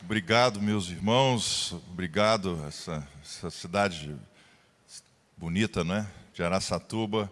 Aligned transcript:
Obrigado, 0.00 0.60
meus 0.62 0.88
irmãos. 0.88 1.72
Obrigado, 1.88 2.64
essa, 2.66 3.06
essa 3.20 3.50
cidade 3.50 4.16
bonita, 5.36 5.82
não 5.82 5.96
é? 5.96 6.06
De 6.32 6.42
Araçatuba. 6.42 7.30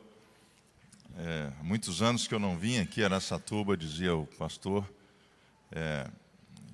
É, 1.16 1.50
muitos 1.62 2.02
anos 2.02 2.26
que 2.26 2.34
eu 2.34 2.38
não 2.38 2.58
vim 2.58 2.78
aqui, 2.78 3.02
Araçatuba, 3.02 3.76
dizia 3.76 4.14
o 4.14 4.26
pastor. 4.26 4.86
É, 5.70 6.10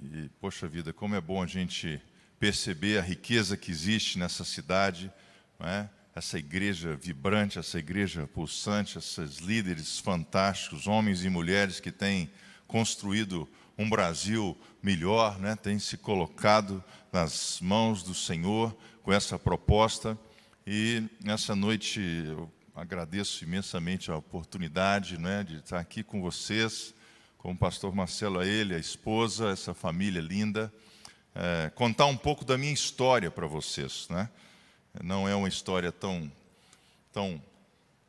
e, 0.03 0.29
poxa 0.41 0.67
vida, 0.67 0.93
como 0.93 1.15
é 1.15 1.21
bom 1.21 1.43
a 1.43 1.47
gente 1.47 2.01
perceber 2.41 2.99
a 2.99 3.03
riqueza 3.03 3.57
que 3.57 3.71
existe 3.71 4.19
nessa 4.19 4.45
cidade, 4.45 5.13
é? 5.61 5.89
essa 6.15 6.39
igreja 6.39 6.97
vibrante, 6.97 7.59
essa 7.59 7.79
igreja 7.79 8.27
pulsante, 8.27 8.99
esses 8.99 9.39
líderes 9.39 9.99
fantásticos, 9.99 10.87
homens 10.87 11.23
e 11.23 11.29
mulheres 11.29 11.79
que 11.79 11.93
têm 11.93 12.31
construído 12.67 13.49
um 13.83 13.91
Brasil 13.91 14.57
melhor, 14.83 15.39
né? 15.39 15.57
tem 15.57 15.79
se 15.79 15.97
colocado 15.97 16.83
nas 17.13 17.59
mãos 17.61 18.03
do 18.03 18.15
Senhor 18.15 18.75
com 19.03 19.13
essa 19.13 19.39
proposta. 19.39 20.17
E 20.65 21.03
nessa 21.21 21.57
noite 21.57 22.01
eu 22.01 22.51
agradeço 22.75 23.43
imensamente 23.43 24.11
a 24.11 24.17
oportunidade 24.17 25.19
né, 25.19 25.43
de 25.43 25.57
estar 25.57 25.81
aqui 25.81 26.03
com 26.03 26.23
vocês, 26.23 26.95
com 27.37 27.51
o 27.51 27.57
pastor 27.57 27.93
Marcelo, 27.93 28.39
a 28.39 28.47
ele, 28.47 28.75
a 28.75 28.79
esposa, 28.79 29.51
essa 29.51 29.75
família 29.75 30.23
linda, 30.23 30.73
é, 31.35 31.71
contar 31.75 32.07
um 32.07 32.17
pouco 32.17 32.45
da 32.45 32.57
minha 32.57 32.73
história 32.73 33.31
para 33.33 33.49
vocês. 33.49 34.07
Né? 34.09 34.29
Não 35.03 35.29
é 35.29 35.35
uma 35.35 35.49
história 35.49 35.91
tão, 35.91 36.31
tão, 37.13 37.43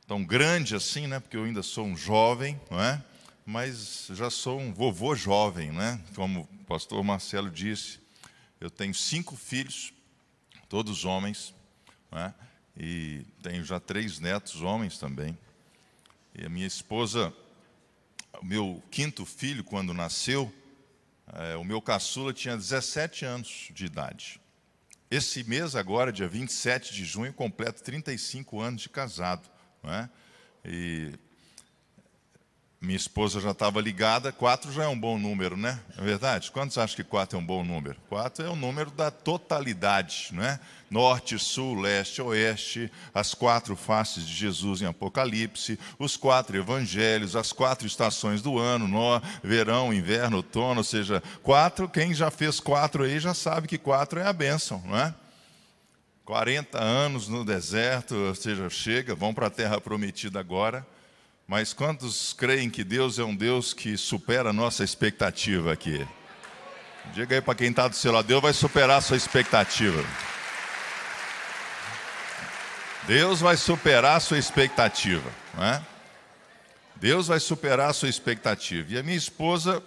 tão 0.08 0.24
grande 0.24 0.76
assim, 0.76 1.08
né? 1.08 1.20
porque 1.20 1.36
eu 1.36 1.46
ainda 1.46 1.64
sou 1.64 1.86
um 1.86 1.98
jovem, 1.98 2.62
não 2.70 2.80
é? 2.80 3.04
Mas 3.46 4.08
já 4.12 4.30
sou 4.30 4.60
um 4.60 4.74
vovô 4.74 5.16
jovem, 5.16 5.72
né? 5.72 6.00
Como 6.16 6.42
o 6.42 6.66
pastor 6.66 7.04
Marcelo 7.04 7.50
disse, 7.50 8.00
eu 8.60 8.70
tenho 8.70 8.94
cinco 8.94 9.36
filhos, 9.36 9.94
todos 10.70 11.06
homens, 11.06 11.54
né? 12.12 12.34
e 12.78 13.26
tenho 13.42 13.64
já 13.64 13.80
três 13.80 14.20
netos 14.20 14.62
homens 14.62 14.98
também. 14.98 15.38
E 16.34 16.46
a 16.46 16.50
minha 16.50 16.66
esposa, 16.66 17.34
o 18.42 18.46
meu 18.46 18.82
quinto 18.90 19.26
filho, 19.26 19.64
quando 19.64 19.94
nasceu, 19.94 20.52
é, 21.34 21.56
o 21.56 21.64
meu 21.64 21.82
caçula 21.82 22.34
tinha 22.34 22.58
17 22.58 23.26
anos 23.26 23.70
de 23.72 23.86
idade. 23.86 24.42
Esse 25.12 25.44
mês 25.44 25.76
agora, 25.76 26.12
dia 26.12 26.28
27 26.28 26.94
de 26.94 27.06
junho, 27.06 27.32
completo 27.34 27.84
35 27.84 28.60
anos 28.60 28.82
de 28.82 28.90
casado. 28.90 29.48
Não 29.84 29.94
é? 29.94 30.10
E 30.66 31.14
minha 32.84 32.98
esposa 32.98 33.40
já 33.40 33.52
estava 33.52 33.80
ligada, 33.80 34.30
quatro 34.34 34.70
já 34.70 34.84
é 34.84 34.88
um 34.90 35.00
bom 35.00 35.18
número, 35.18 35.56
né? 35.56 35.80
É 35.98 36.02
verdade? 36.02 36.52
Quantos 36.52 36.78
acham 36.78 36.98
que 36.98 37.04
quatro 37.04 37.38
é 37.38 37.42
um 37.42 37.46
bom 37.46 37.64
número? 37.64 37.96
Quatro 38.10 38.46
é 38.46 38.50
o 38.50 38.58
número 38.58 38.92
da 38.92 39.10
totalidade, 39.10 40.28
né? 40.34 40.60
Norte, 40.92 41.40
sul, 41.40 41.80
leste, 41.80 42.22
oeste, 42.22 42.92
as 43.14 43.34
quatro 43.34 43.78
faces 43.78 44.28
de 44.28 44.34
Jesus 44.34 44.82
em 44.82 44.86
Apocalipse, 44.86 45.80
os 45.98 46.18
quatro 46.18 46.58
evangelhos, 46.58 47.38
as 47.38 47.54
quatro 47.54 47.88
estações 47.88 48.42
do 48.42 48.60
ano, 48.60 48.86
no, 48.86 49.22
verão, 49.42 49.94
inverno, 49.94 50.38
outono, 50.38 50.82
ou 50.82 50.84
seja, 50.84 51.24
quatro, 51.42 51.88
quem 51.88 52.14
já 52.14 52.30
fez 52.30 52.60
quatro 52.60 53.04
aí 53.06 53.18
já 53.18 53.34
sabe 53.34 53.66
que 53.66 53.78
quatro 53.78 54.20
é 54.20 54.28
a 54.28 54.34
bênção, 54.34 54.84
não 54.86 54.98
é? 54.98 55.16
40 56.26 56.84
anos 56.84 57.30
no 57.30 57.46
deserto, 57.46 58.14
ou 58.14 58.36
seja, 58.36 58.70
chega, 58.70 59.16
vão 59.16 59.34
para 59.34 59.48
a 59.48 59.50
terra 59.50 59.80
prometida 59.80 60.42
agora 60.42 60.86
mas 61.48 61.74
quantos 61.74 62.34
creem 62.34 62.70
que 62.70 62.84
Deus 62.84 63.20
é 63.20 63.24
um 63.24 63.36
Deus 63.36 63.74
que 63.74 63.98
supera 63.98 64.50
a 64.50 64.54
nossa 64.54 64.84
expectativa 64.84 65.74
aqui? 65.74 66.06
Diga 67.14 67.36
aí 67.36 67.42
para 67.42 67.56
quem 67.56 67.70
está 67.70 67.88
do 67.88 67.96
seu 67.96 68.12
lado, 68.12 68.28
Deus 68.28 68.42
vai 68.42 68.54
superar 68.54 68.98
a 68.98 69.02
sua 69.02 69.18
expectativa. 69.18 70.04
Deus 73.06 73.42
vai 73.42 73.58
superar 73.58 74.18
a 74.18 74.20
sua 74.22 74.38
expectativa, 74.38 75.30
não 75.54 75.64
é? 75.66 75.84
Deus 76.96 77.28
vai 77.28 77.40
superar 77.40 77.90
a 77.90 77.94
sua 77.94 78.08
expectativa. 78.08 78.94
E 78.94 78.98
a 78.98 79.04
minha 79.04 79.18
esposa, 79.18 79.84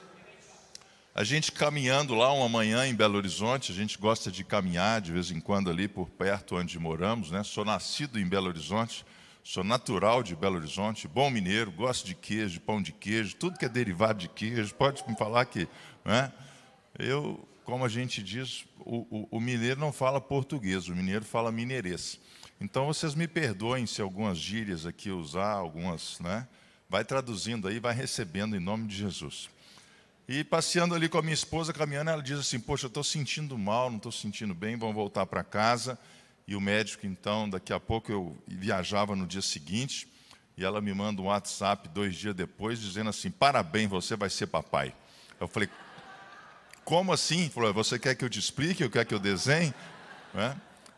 a 1.14 1.24
gente 1.24 1.50
caminhando 1.50 2.14
lá 2.14 2.30
uma 2.30 2.46
manhã 2.46 2.86
em 2.86 2.94
Belo 2.94 3.16
Horizonte, 3.16 3.72
a 3.72 3.74
gente 3.74 3.96
gosta 3.96 4.30
de 4.30 4.44
caminhar 4.44 5.00
de 5.00 5.12
vez 5.12 5.30
em 5.30 5.40
quando 5.40 5.70
ali 5.70 5.88
por 5.88 6.10
perto 6.10 6.56
onde 6.56 6.78
moramos, 6.78 7.30
né? 7.30 7.42
Sou 7.42 7.64
nascido 7.64 8.20
em 8.20 8.28
Belo 8.28 8.48
Horizonte. 8.48 9.02
Sou 9.48 9.62
natural 9.62 10.24
de 10.24 10.34
Belo 10.34 10.56
Horizonte, 10.56 11.06
bom 11.06 11.30
mineiro, 11.30 11.70
gosto 11.70 12.04
de 12.04 12.16
queijo, 12.16 12.60
pão 12.60 12.82
de 12.82 12.90
queijo, 12.90 13.36
tudo 13.36 13.56
que 13.56 13.64
é 13.64 13.68
derivado 13.68 14.18
de 14.18 14.28
queijo. 14.28 14.74
Pode 14.74 15.08
me 15.08 15.14
falar 15.14 15.44
que. 15.44 15.68
Né? 16.04 16.32
Eu, 16.98 17.48
como 17.62 17.84
a 17.84 17.88
gente 17.88 18.24
diz, 18.24 18.64
o, 18.80 19.06
o, 19.08 19.28
o, 19.30 19.40
mineiro 19.40 19.78
não 19.78 19.92
fala 19.92 20.20
português, 20.20 20.88
o 20.88 20.96
mineiro 20.96 21.24
fala 21.24 21.52
mineirês. 21.52 22.18
Então 22.60 22.86
vocês 22.86 23.14
me 23.14 23.28
perdoem 23.28 23.86
se 23.86 24.02
algumas 24.02 24.36
gírias 24.36 24.84
aqui 24.84 25.12
usar, 25.12 25.52
algumas. 25.52 26.18
Né? 26.18 26.44
Vai 26.88 27.04
traduzindo 27.04 27.68
aí, 27.68 27.78
vai 27.78 27.94
recebendo 27.94 28.56
em 28.56 28.60
nome 28.60 28.88
de 28.88 28.96
Jesus. 28.96 29.48
E 30.26 30.42
passeando 30.42 30.92
ali 30.92 31.08
com 31.08 31.18
a 31.18 31.22
minha 31.22 31.32
esposa, 31.32 31.72
caminhando, 31.72 32.10
ela 32.10 32.20
diz 32.20 32.40
assim: 32.40 32.58
Poxa, 32.58 32.86
eu 32.86 32.88
estou 32.88 33.04
sentindo 33.04 33.56
mal, 33.56 33.90
não 33.90 33.98
estou 33.98 34.10
sentindo 34.10 34.56
bem, 34.56 34.76
vamos 34.76 34.96
voltar 34.96 35.24
para 35.24 35.44
casa. 35.44 35.96
E 36.48 36.54
o 36.54 36.60
médico, 36.60 37.06
então, 37.06 37.48
daqui 37.48 37.72
a 37.72 37.80
pouco 37.80 38.12
eu 38.12 38.36
viajava 38.46 39.16
no 39.16 39.26
dia 39.26 39.42
seguinte, 39.42 40.06
e 40.56 40.64
ela 40.64 40.80
me 40.80 40.94
manda 40.94 41.20
um 41.20 41.26
WhatsApp 41.26 41.88
dois 41.88 42.14
dias 42.14 42.34
depois, 42.34 42.80
dizendo 42.80 43.10
assim: 43.10 43.30
Parabéns, 43.30 43.90
você 43.90 44.14
vai 44.14 44.30
ser 44.30 44.46
papai. 44.46 44.94
Eu 45.40 45.48
falei: 45.48 45.68
Como 46.84 47.12
assim? 47.12 47.50
Falou: 47.50 47.74
Você 47.74 47.98
quer 47.98 48.14
que 48.14 48.24
eu 48.24 48.30
te 48.30 48.38
explique? 48.38 48.82
Eu 48.82 48.90
quero 48.90 49.06
que 49.06 49.14
eu 49.14 49.18
desenhe? 49.18 49.74
É? 50.34 50.54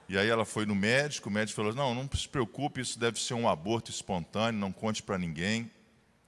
E 0.08 0.16
aí 0.16 0.28
ela 0.28 0.44
foi 0.44 0.64
no 0.64 0.74
médico, 0.74 1.28
o 1.28 1.32
médico 1.32 1.56
falou: 1.56 1.74
Não, 1.74 1.94
não 1.94 2.08
se 2.14 2.28
preocupe, 2.28 2.80
isso 2.80 2.98
deve 2.98 3.18
ser 3.18 3.34
um 3.34 3.48
aborto 3.48 3.90
espontâneo, 3.90 4.60
não 4.60 4.70
conte 4.70 5.02
para 5.02 5.18
ninguém. 5.18 5.70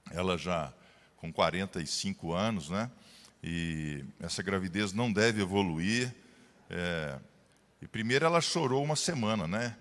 Ela 0.09 0.37
já 0.37 0.73
com 1.17 1.31
45 1.31 2.33
anos, 2.33 2.69
né? 2.69 2.89
E 3.43 4.03
essa 4.19 4.43
gravidez 4.43 4.91
não 4.91 5.11
deve 5.11 5.41
evoluir. 5.41 6.13
É, 6.69 7.19
e 7.81 7.87
primeiro 7.87 8.25
ela 8.25 8.39
chorou 8.39 8.83
uma 8.83 8.95
semana, 8.95 9.47
né? 9.47 9.75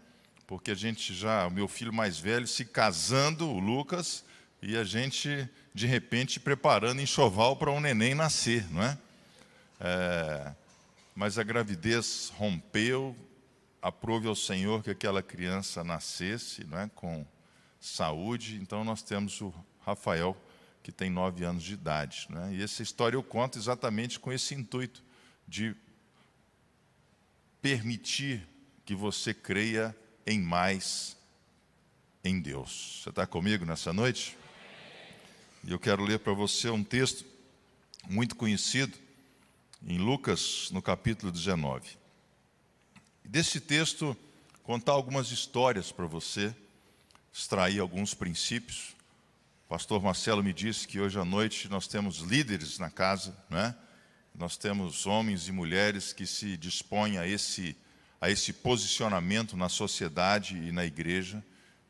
Porque 0.47 0.71
a 0.71 0.75
gente 0.75 1.15
já, 1.15 1.47
o 1.47 1.50
meu 1.50 1.69
filho 1.69 1.93
mais 1.93 2.19
velho 2.19 2.47
se 2.47 2.65
casando, 2.65 3.49
o 3.49 3.61
Lucas, 3.61 4.25
e 4.62 4.77
a 4.77 4.84
gente, 4.84 5.49
de 5.75 5.87
repente, 5.87 6.41
preparando 6.41 7.00
enxoval 7.00 7.56
para 7.56 7.71
um 7.71 7.81
neném 7.81 8.15
nascer, 8.15 8.71
não 8.72 8.83
é? 8.83 8.99
é 9.81 10.53
mas 11.15 11.39
a 11.39 11.43
gravidez 11.43 12.33
rompeu, 12.37 13.15
aprove 13.83 14.27
ao 14.27 14.34
Senhor 14.34 14.83
que 14.83 14.91
aquela 14.91 15.22
criança 15.22 15.84
nascesse, 15.84 16.65
não 16.65 16.78
é? 16.78 16.91
Com 16.94 17.27
saúde. 17.78 18.59
Então 18.62 18.84
nós 18.84 19.03
temos 19.03 19.41
o 19.41 19.53
Rafael, 19.84 20.37
que 20.83 20.93
tem 20.93 21.10
nove 21.10 21.44
anos 21.44 21.62
de 21.62 21.75
idade. 21.75 22.27
Né? 22.31 22.55
E 22.55 22.62
essa 22.62 22.83
história 22.83 23.16
eu 23.16 23.22
conto 23.22 23.59
exatamente 23.59 24.19
com 24.19 24.33
esse 24.33 24.55
intuito 24.55 25.03
de 25.47 25.75
permitir 27.60 28.47
que 28.84 28.94
você 28.94 29.32
creia 29.34 29.94
em 30.26 30.41
mais 30.41 31.16
em 32.25 32.41
Deus. 32.41 33.00
Você 33.03 33.10
está 33.10 33.26
comigo 33.26 33.65
nessa 33.65 33.93
noite? 33.93 34.37
E 35.65 35.71
eu 35.71 35.78
quero 35.78 36.03
ler 36.03 36.19
para 36.19 36.32
você 36.32 36.71
um 36.71 36.82
texto 36.82 37.25
muito 38.09 38.34
conhecido 38.34 38.97
em 39.87 39.98
Lucas, 39.98 40.71
no 40.71 40.82
capítulo 40.82 41.31
19. 41.31 41.98
E 43.25 43.28
desse 43.28 43.60
texto, 43.60 44.16
contar 44.62 44.92
algumas 44.92 45.31
histórias 45.31 45.92
para 45.92 46.06
você, 46.06 46.54
extrair 47.32 47.81
alguns 47.81 48.15
princípios. 48.15 48.94
O 49.66 49.69
pastor 49.69 50.03
Marcelo 50.03 50.42
me 50.42 50.53
disse 50.53 50.88
que 50.88 51.00
hoje 51.00 51.19
à 51.19 51.25
noite 51.25 51.69
nós 51.69 51.87
temos 51.87 52.19
líderes 52.19 52.78
na 52.78 52.91
casa, 52.91 53.37
não 53.48 53.59
é? 53.59 53.77
Nós 54.41 54.56
temos 54.56 55.06
homens 55.06 55.49
e 55.49 55.53
mulheres 55.53 56.15
que 56.15 56.27
se 56.27 56.57
dispõem 56.57 57.19
a 57.19 57.27
esse, 57.28 57.77
a 58.19 58.31
esse 58.31 58.54
posicionamento 58.54 59.54
na 59.54 59.69
sociedade 59.69 60.57
e 60.57 60.72
na 60.72 60.83
igreja. 60.83 61.45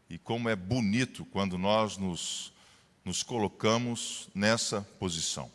E 0.09 0.19
como 0.19 0.49
é 0.49 0.57
bonito 0.57 1.25
quando 1.27 1.57
nós 1.57 1.97
nos, 1.97 2.53
nos 3.05 3.23
colocamos 3.23 4.29
nessa 4.35 4.81
posição. 4.99 5.49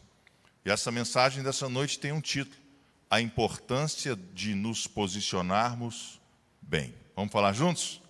E 0.64 0.72
essa 0.72 0.90
mensagem 0.90 1.44
dessa 1.44 1.68
noite 1.68 2.00
tem 2.00 2.14
um 2.14 2.22
título: 2.22 2.56
A 3.10 3.20
importância 3.20 4.16
de 4.34 4.56
nos 4.56 4.88
posicionarmos 4.88 6.22
bem. 6.62 6.96
Vamos 7.14 7.34
falar 7.34 7.52
juntos? 7.52 8.02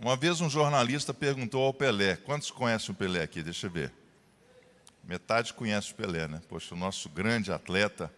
Uma 0.00 0.16
vez 0.16 0.40
um 0.40 0.48
jornalista 0.48 1.12
perguntou 1.12 1.64
ao 1.64 1.74
Pelé: 1.74 2.14
Quantos 2.14 2.52
conhecem 2.52 2.92
o 2.92 2.94
Pelé 2.94 3.24
aqui? 3.24 3.42
Deixa 3.42 3.66
eu 3.66 3.70
ver. 3.72 4.03
Metade 5.06 5.52
conhece 5.52 5.92
o 5.92 5.94
Pelé, 5.94 6.26
né? 6.26 6.40
Poxa, 6.48 6.74
o 6.74 6.78
nosso 6.78 7.08
grande 7.08 7.52
atleta, 7.52 8.12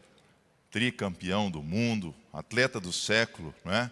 tricampeão 0.70 1.50
do 1.50 1.62
mundo, 1.62 2.14
atleta 2.32 2.78
do 2.78 2.92
século, 2.92 3.54
né? 3.64 3.90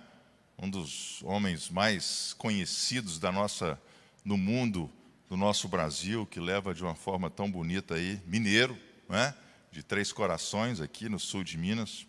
Um 0.57 0.71
dos 0.71 1.21
homens 1.25 1.69
mais 1.69 2.35
conhecidos 2.39 3.19
da 3.19 3.33
nossa 3.33 3.81
no 4.25 4.37
mundo 4.37 4.91
do 5.29 5.37
nosso 5.37 5.67
Brasil, 5.69 6.25
que 6.27 6.39
leva 6.39 6.73
de 6.73 6.83
uma 6.83 6.95
forma 6.95 7.29
tão 7.29 7.51
bonita 7.51 7.95
aí, 7.95 8.21
mineiro, 8.27 8.79
né? 9.09 9.35
de 9.73 9.83
Três 9.83 10.13
Corações, 10.13 10.81
aqui 10.81 11.09
no 11.09 11.19
sul 11.19 11.43
de 11.43 11.59
Minas. 11.59 12.07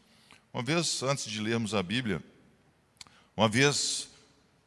Uma 0.54 0.62
vez, 0.62 1.02
antes 1.02 1.26
de 1.26 1.42
lermos 1.42 1.74
a 1.74 1.82
Bíblia, 1.82 2.24
uma 3.36 3.50
vez 3.50 4.08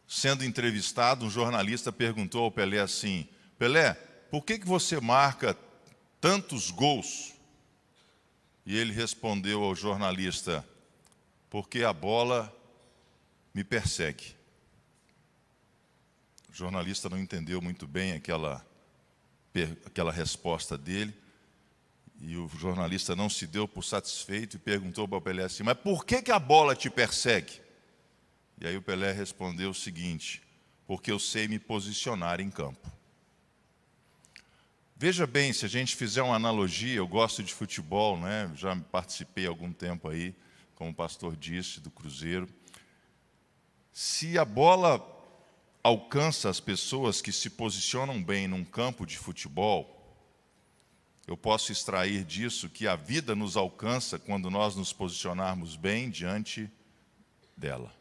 sendo 0.09 0.45
entrevistado, 0.45 1.25
um 1.25 1.31
jornalista 1.31 1.93
perguntou 1.93 2.43
ao 2.43 2.51
Pelé 2.51 2.81
assim: 2.81 3.29
Pelé, 3.57 3.95
por 4.31 4.43
que, 4.45 4.59
que 4.59 4.67
você 4.67 5.01
marca 5.01 5.57
tantos 6.21 6.71
gols? 6.71 7.35
E 8.65 8.77
ele 8.77 8.93
respondeu 8.93 9.63
ao 9.63 9.75
jornalista: 9.75 10.67
Porque 11.49 11.83
a 11.85 11.93
bola 11.93 12.55
me 13.55 13.65
persegue. 13.65 14.37
O 16.51 16.53
jornalista 16.53 17.09
não 17.09 17.19
entendeu 17.19 17.63
muito 17.63 17.87
bem 17.87 18.13
aquela, 18.13 18.67
aquela 19.87 20.13
resposta 20.13 20.77
dele. 20.77 21.15
E 22.21 22.37
o 22.37 22.49
jornalista 22.49 23.15
não 23.15 23.31
se 23.31 23.47
deu 23.47 23.69
por 23.69 23.85
satisfeito 23.85 24.57
e 24.57 24.59
perguntou 24.59 25.07
para 25.07 25.19
o 25.19 25.21
Pelé 25.21 25.45
assim: 25.45 25.63
Mas 25.63 25.79
por 25.79 26.05
que, 26.05 26.21
que 26.21 26.33
a 26.33 26.39
bola 26.39 26.75
te 26.75 26.91
persegue? 26.91 27.61
E 28.61 28.67
aí 28.67 28.77
o 28.77 28.83
Pelé 28.83 29.13
respondeu 29.13 29.71
o 29.71 29.75
seguinte: 29.75 30.43
Porque 30.87 31.11
eu 31.13 31.19
sei 31.19 31.47
me 31.47 31.59
posicionar 31.59 32.41
em 32.41 32.51
campo. 32.51 32.98
Veja 35.01 35.29
bem, 35.29 35.53
se 35.53 35.65
a 35.65 35.69
gente 35.69 35.95
fizer 35.95 36.23
uma 36.23 36.35
analogia, 36.35 36.97
eu 36.97 37.07
gosto 37.07 37.41
de 37.41 37.55
futebol, 37.55 38.19
né? 38.19 38.51
já 38.57 38.75
participei 38.75 39.47
algum 39.47 39.73
tempo 39.73 40.09
aí, 40.09 40.35
como 40.75 40.91
o 40.91 40.95
pastor 40.95 41.37
disse, 41.37 41.79
do 41.79 41.89
Cruzeiro. 41.89 42.49
Se 43.93 44.37
a 44.37 44.45
bola 44.45 45.01
alcança 45.85 46.51
as 46.51 46.59
pessoas 46.59 47.23
que 47.23 47.31
se 47.31 47.49
posicionam 47.49 48.21
bem 48.21 48.49
num 48.49 48.65
campo 48.65 49.07
de 49.07 49.17
futebol, 49.17 50.19
eu 51.29 51.37
posso 51.37 51.71
extrair 51.71 52.25
disso 52.25 52.69
que 52.69 52.89
a 52.89 52.97
vida 52.97 53.37
nos 53.37 53.57
alcança 53.57 54.19
quando 54.19 54.51
nós 54.51 54.75
nos 54.75 54.93
posicionarmos 54.93 55.77
bem 55.77 56.11
diante 56.11 56.69
dela. 57.57 57.95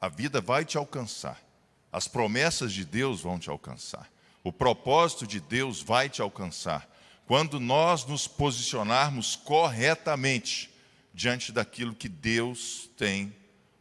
A 0.00 0.08
vida 0.08 0.40
vai 0.40 0.64
te 0.64 0.78
alcançar, 0.78 1.42
as 1.90 2.06
promessas 2.06 2.72
de 2.72 2.84
Deus 2.84 3.20
vão 3.22 3.40
te 3.40 3.50
alcançar, 3.50 4.08
o 4.46 4.52
propósito 4.52 5.26
de 5.26 5.40
Deus 5.40 5.82
vai 5.82 6.08
te 6.08 6.22
alcançar 6.22 6.88
quando 7.26 7.58
nós 7.58 8.04
nos 8.04 8.28
posicionarmos 8.28 9.34
corretamente 9.34 10.70
diante 11.12 11.50
daquilo 11.50 11.92
que 11.92 12.08
Deus 12.08 12.88
tem 12.96 13.34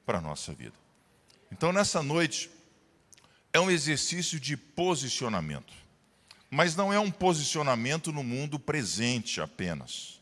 para 0.08 0.18
a 0.18 0.22
nossa 0.22 0.52
vida. 0.54 0.74
Então, 1.52 1.72
nessa 1.72 2.02
noite, 2.02 2.50
é 3.54 3.60
um 3.60 3.70
exercício 3.70 4.40
de 4.40 4.58
posicionamento. 4.58 5.72
Mas 6.50 6.76
não 6.76 6.92
é 6.92 7.00
um 7.00 7.12
posicionamento 7.12 8.12
no 8.12 8.24
mundo 8.24 8.58
presente 8.58 9.40
apenas. 9.40 10.20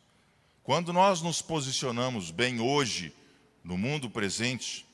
Quando 0.62 0.92
nós 0.92 1.22
nos 1.22 1.42
posicionamos 1.42 2.32
bem 2.32 2.60
hoje, 2.60 3.16
no 3.64 3.78
mundo 3.78 4.10
presente, 4.10 4.86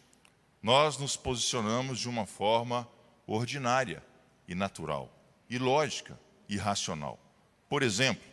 nós 0.62 1.00
nos 1.00 1.18
posicionamos 1.18 1.98
de 1.98 2.08
uma 2.08 2.28
forma 2.28 2.88
ordinária 3.26 4.04
e 4.48 4.54
natural, 4.54 5.12
e 5.50 5.58
lógica 5.58 6.20
e 6.48 6.58
racional. 6.58 7.20
Por 7.68 7.84
exemplo, 7.84 8.24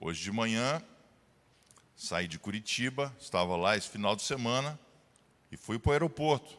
hoje 0.00 0.22
de 0.22 0.32
manhã, 0.32 0.82
saí 1.94 2.26
de 2.26 2.38
Curitiba, 2.38 3.14
estava 3.20 3.56
lá 3.56 3.76
esse 3.76 3.88
final 3.88 4.16
de 4.16 4.22
semana 4.22 4.78
e 5.52 5.56
fui 5.56 5.78
para 5.78 5.90
o 5.90 5.92
aeroporto. 5.92 6.58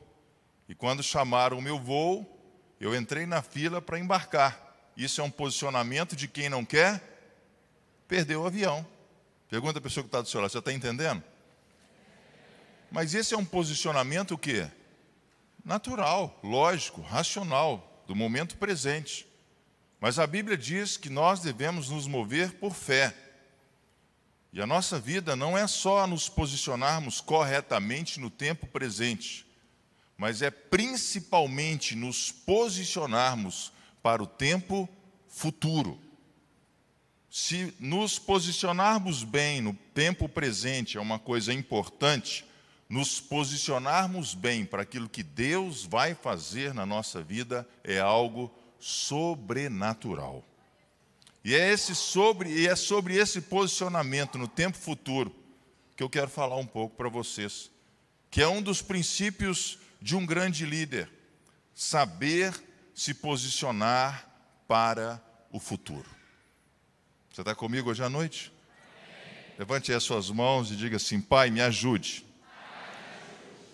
E 0.69 0.75
quando 0.75 1.01
chamaram 1.01 1.57
o 1.57 1.61
meu 1.61 1.79
voo, 1.79 2.39
eu 2.79 2.95
entrei 2.95 3.25
na 3.25 3.41
fila 3.41 3.81
para 3.81 3.99
embarcar. 3.99 4.91
Isso 4.95 5.21
é 5.21 5.23
um 5.23 5.31
posicionamento 5.31 6.15
de 6.15 6.27
quem 6.27 6.49
não 6.49 6.63
quer 6.63 7.01
perder 8.07 8.35
o 8.35 8.45
avião. 8.45 8.85
Pergunta 9.49 9.79
a 9.79 9.81
pessoa 9.81 10.03
que 10.03 10.07
está 10.07 10.21
do 10.21 10.27
seu 10.27 10.41
lado, 10.41 10.51
você 10.51 10.59
está 10.59 10.71
entendendo? 10.71 11.23
Mas 12.91 13.13
esse 13.13 13.33
é 13.33 13.37
um 13.37 13.45
posicionamento 13.45 14.31
o 14.31 14.37
quê? 14.37 14.69
Natural, 15.63 16.37
lógico, 16.43 17.01
racional, 17.01 18.03
do 18.07 18.15
momento 18.15 18.57
presente. 18.57 19.30
Mas 20.01 20.17
a 20.17 20.25
Bíblia 20.25 20.57
diz 20.57 20.97
que 20.97 21.11
nós 21.11 21.41
devemos 21.41 21.89
nos 21.89 22.07
mover 22.07 22.53
por 22.53 22.73
fé. 22.73 23.15
E 24.51 24.59
a 24.59 24.65
nossa 24.65 24.99
vida 24.99 25.35
não 25.35 25.55
é 25.55 25.67
só 25.67 26.07
nos 26.07 26.27
posicionarmos 26.27 27.21
corretamente 27.21 28.19
no 28.19 28.31
tempo 28.31 28.65
presente, 28.65 29.45
mas 30.17 30.41
é 30.41 30.49
principalmente 30.49 31.95
nos 31.95 32.31
posicionarmos 32.31 33.71
para 34.01 34.23
o 34.23 34.27
tempo 34.27 34.89
futuro. 35.27 35.99
Se 37.29 37.71
nos 37.79 38.17
posicionarmos 38.17 39.23
bem 39.23 39.61
no 39.61 39.73
tempo 39.93 40.27
presente 40.27 40.97
é 40.97 40.99
uma 40.99 41.19
coisa 41.19 41.53
importante, 41.53 42.43
nos 42.89 43.21
posicionarmos 43.21 44.33
bem 44.33 44.65
para 44.65 44.81
aquilo 44.81 45.07
que 45.07 45.23
Deus 45.23 45.85
vai 45.85 46.15
fazer 46.15 46.73
na 46.73 46.87
nossa 46.87 47.21
vida 47.21 47.65
é 47.83 47.99
algo 47.99 48.51
sobrenatural. 48.81 50.43
E 51.43 51.55
é, 51.55 51.71
esse 51.71 51.95
sobre, 51.95 52.49
e 52.49 52.67
é 52.67 52.75
sobre 52.75 53.15
esse 53.15 53.41
posicionamento 53.41 54.37
no 54.37 54.47
tempo 54.47 54.77
futuro 54.77 55.33
que 55.95 56.03
eu 56.03 56.09
quero 56.09 56.29
falar 56.29 56.57
um 56.57 56.65
pouco 56.65 56.95
para 56.95 57.07
vocês, 57.07 57.71
que 58.29 58.41
é 58.41 58.47
um 58.47 58.61
dos 58.61 58.81
princípios 58.81 59.79
de 60.01 60.15
um 60.15 60.25
grande 60.25 60.65
líder: 60.65 61.09
saber 61.73 62.53
se 62.93 63.13
posicionar 63.13 64.27
para 64.67 65.23
o 65.51 65.59
futuro. 65.59 66.09
Você 67.31 67.41
está 67.41 67.55
comigo 67.55 67.89
hoje 67.89 68.03
à 68.03 68.09
noite? 68.09 68.51
Levante 69.57 69.93
as 69.93 70.03
suas 70.03 70.29
mãos 70.29 70.71
e 70.71 70.75
diga 70.75 70.97
assim: 70.97 71.21
Pai, 71.21 71.49
me 71.49 71.61
ajude 71.61 72.25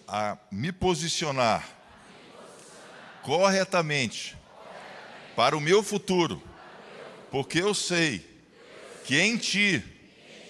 a 0.07 0.37
me 0.49 0.71
posicionar 0.71 1.67
corretamente 3.23 4.36
para 5.37 5.55
o 5.55 5.61
meu 5.61 5.81
futuro, 5.81 6.43
porque 7.31 7.61
eu 7.61 7.73
sei 7.73 8.25
que 9.05 9.17
em 9.17 9.37
Ti 9.37 9.81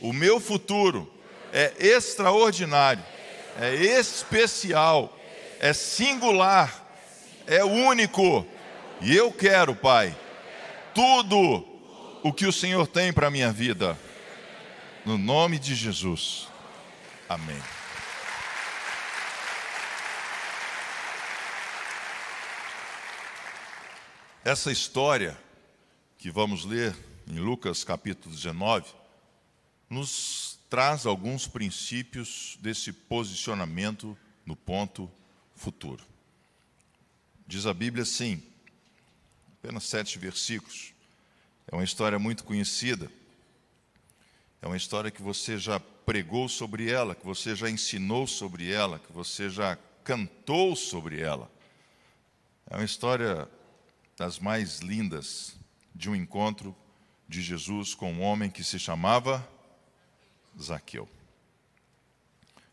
o 0.01 0.11
meu 0.11 0.39
futuro 0.39 1.07
é 1.53 1.73
extraordinário, 1.77 3.03
é 3.59 3.75
especial 3.75 5.13
é 5.59 5.73
singular, 5.73 6.85
é 7.45 7.63
único. 7.63 8.45
E 9.01 9.15
eu 9.15 9.31
quero, 9.31 9.75
Pai, 9.75 10.15
tudo 10.93 11.65
o 12.23 12.33
que 12.33 12.45
o 12.45 12.51
Senhor 12.51 12.87
tem 12.87 13.13
para 13.13 13.27
a 13.27 13.31
minha 13.31 13.51
vida. 13.51 13.97
No 15.05 15.17
nome 15.17 15.57
de 15.59 15.75
Jesus. 15.75 16.47
Amém. 17.29 17.76
Essa 24.47 24.71
história 24.71 25.37
que 26.17 26.31
vamos 26.31 26.63
ler 26.63 26.95
em 27.27 27.37
Lucas 27.37 27.83
capítulo 27.83 28.33
19 28.33 28.85
nos 29.89 30.57
traz 30.69 31.05
alguns 31.05 31.45
princípios 31.45 32.57
desse 32.61 32.93
posicionamento 32.93 34.17
no 34.45 34.55
ponto 34.55 35.11
futuro. 35.53 36.01
Diz 37.45 37.65
a 37.65 37.73
Bíblia 37.73 38.03
assim, 38.03 38.41
apenas 39.59 39.83
sete 39.83 40.17
versículos. 40.17 40.93
É 41.69 41.75
uma 41.75 41.83
história 41.83 42.17
muito 42.17 42.45
conhecida. 42.45 43.11
É 44.61 44.65
uma 44.65 44.77
história 44.77 45.11
que 45.11 45.21
você 45.21 45.57
já 45.57 45.77
pregou 45.77 46.47
sobre 46.47 46.89
ela, 46.89 47.15
que 47.15 47.25
você 47.25 47.53
já 47.53 47.69
ensinou 47.69 48.25
sobre 48.25 48.71
ela, 48.71 48.97
que 48.97 49.11
você 49.11 49.49
já 49.49 49.77
cantou 50.05 50.73
sobre 50.73 51.19
ela. 51.19 51.51
É 52.69 52.77
uma 52.77 52.85
história 52.85 53.45
das 54.17 54.39
mais 54.39 54.79
lindas 54.79 55.55
de 55.93 56.09
um 56.09 56.15
encontro 56.15 56.75
de 57.29 57.39
Jesus 57.39 57.93
com 57.93 58.11
um 58.11 58.21
homem 58.21 58.49
que 58.49 58.63
se 58.63 58.79
chamava 58.79 59.47
Zaqueu. 60.59 61.07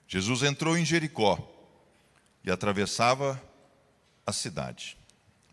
Jesus 0.08 0.42
entrou 0.42 0.76
em 0.76 0.86
Jericó 0.86 1.38
e 2.42 2.50
atravessava 2.50 3.40
a 4.26 4.32
cidade. 4.32 4.96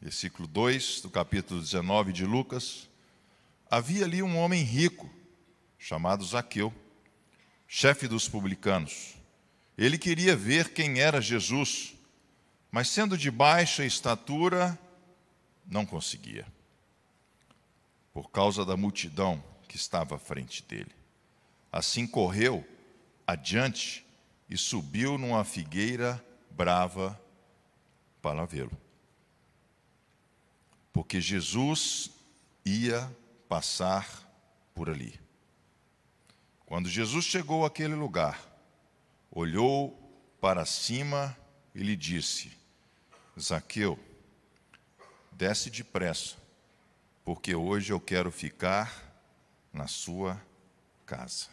Versículo 0.02 0.48
2 0.48 1.02
do 1.02 1.10
capítulo 1.10 1.60
19 1.60 2.14
de 2.14 2.26
Lucas. 2.26 2.88
Havia 3.70 4.06
ali 4.06 4.24
um 4.24 4.38
homem 4.38 4.64
rico, 4.64 5.10
chamado 5.78 6.24
Zaqueu, 6.24 6.74
chefe 7.68 8.08
dos 8.08 8.30
publicanos. 8.30 9.16
Ele 9.78 9.98
queria 9.98 10.38
ver 10.38 10.70
quem 10.70 11.00
era 11.00 11.22
Jesus, 11.22 11.96
mas 12.72 12.88
sendo 12.88 13.18
de 13.18 13.30
baixa 13.30 13.86
estatura, 13.86 14.80
não 15.72 15.86
conseguia, 15.86 16.46
por 18.14 18.30
causa 18.30 18.66
da 18.66 18.76
multidão 18.76 19.42
que 19.70 19.78
estava 19.78 20.16
à 20.16 20.20
frente 20.20 20.62
dele. 20.64 20.92
Assim 21.72 22.06
correu 22.06 22.68
adiante 23.26 24.06
e 24.50 24.58
subiu 24.58 25.18
numa 25.18 25.46
figueira 25.46 26.24
brava 26.50 27.20
para 28.22 28.46
vê-lo. 28.46 28.78
Porque 30.92 31.22
Jesus 31.22 32.12
ia 32.66 33.10
passar 33.48 34.30
por 34.76 34.90
ali. 34.90 35.18
Quando 36.66 36.90
Jesus 36.90 37.24
chegou 37.24 37.66
àquele 37.66 37.96
lugar, 37.96 38.46
olhou 39.32 39.98
para 40.42 40.66
cima 40.66 41.38
e 41.74 41.82
lhe 41.82 41.96
disse: 41.96 42.52
Zaqueu, 43.40 43.98
desce 45.42 45.72
depressa, 45.72 46.36
porque 47.26 47.56
hoje 47.56 47.92
eu 47.92 48.00
quero 48.00 48.32
ficar 48.32 49.12
na 49.74 49.88
sua 49.88 50.40
casa. 51.04 51.48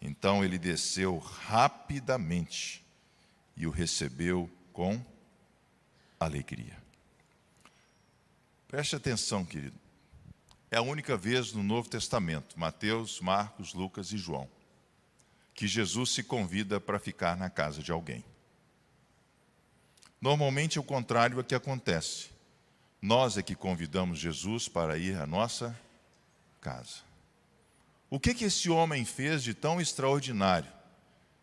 Então 0.00 0.42
ele 0.42 0.58
desceu 0.58 1.18
rapidamente 1.18 2.82
e 3.54 3.66
o 3.66 3.70
recebeu 3.70 4.50
com 4.72 4.98
alegria. 6.18 6.78
Preste 8.66 8.96
atenção, 8.96 9.44
querido. 9.44 9.78
É 10.70 10.78
a 10.78 10.82
única 10.82 11.14
vez 11.14 11.52
no 11.52 11.62
Novo 11.62 11.90
Testamento, 11.90 12.58
Mateus, 12.58 13.20
Marcos, 13.20 13.74
Lucas 13.74 14.12
e 14.12 14.16
João, 14.16 14.48
que 15.52 15.68
Jesus 15.68 16.08
se 16.08 16.22
convida 16.22 16.80
para 16.80 16.98
ficar 16.98 17.36
na 17.36 17.50
casa 17.50 17.82
de 17.82 17.92
alguém. 17.92 18.24
Normalmente 20.18 20.78
é 20.78 20.80
o 20.80 20.84
contrário 20.84 21.38
é 21.38 21.42
que 21.42 21.54
acontece. 21.54 22.34
Nós 23.06 23.38
é 23.38 23.42
que 23.42 23.54
convidamos 23.54 24.18
Jesus 24.18 24.66
para 24.66 24.98
ir 24.98 25.16
à 25.16 25.28
nossa 25.28 25.78
casa. 26.60 27.04
O 28.10 28.18
que, 28.18 28.34
que 28.34 28.46
esse 28.46 28.68
homem 28.68 29.04
fez 29.04 29.44
de 29.44 29.54
tão 29.54 29.80
extraordinário 29.80 30.68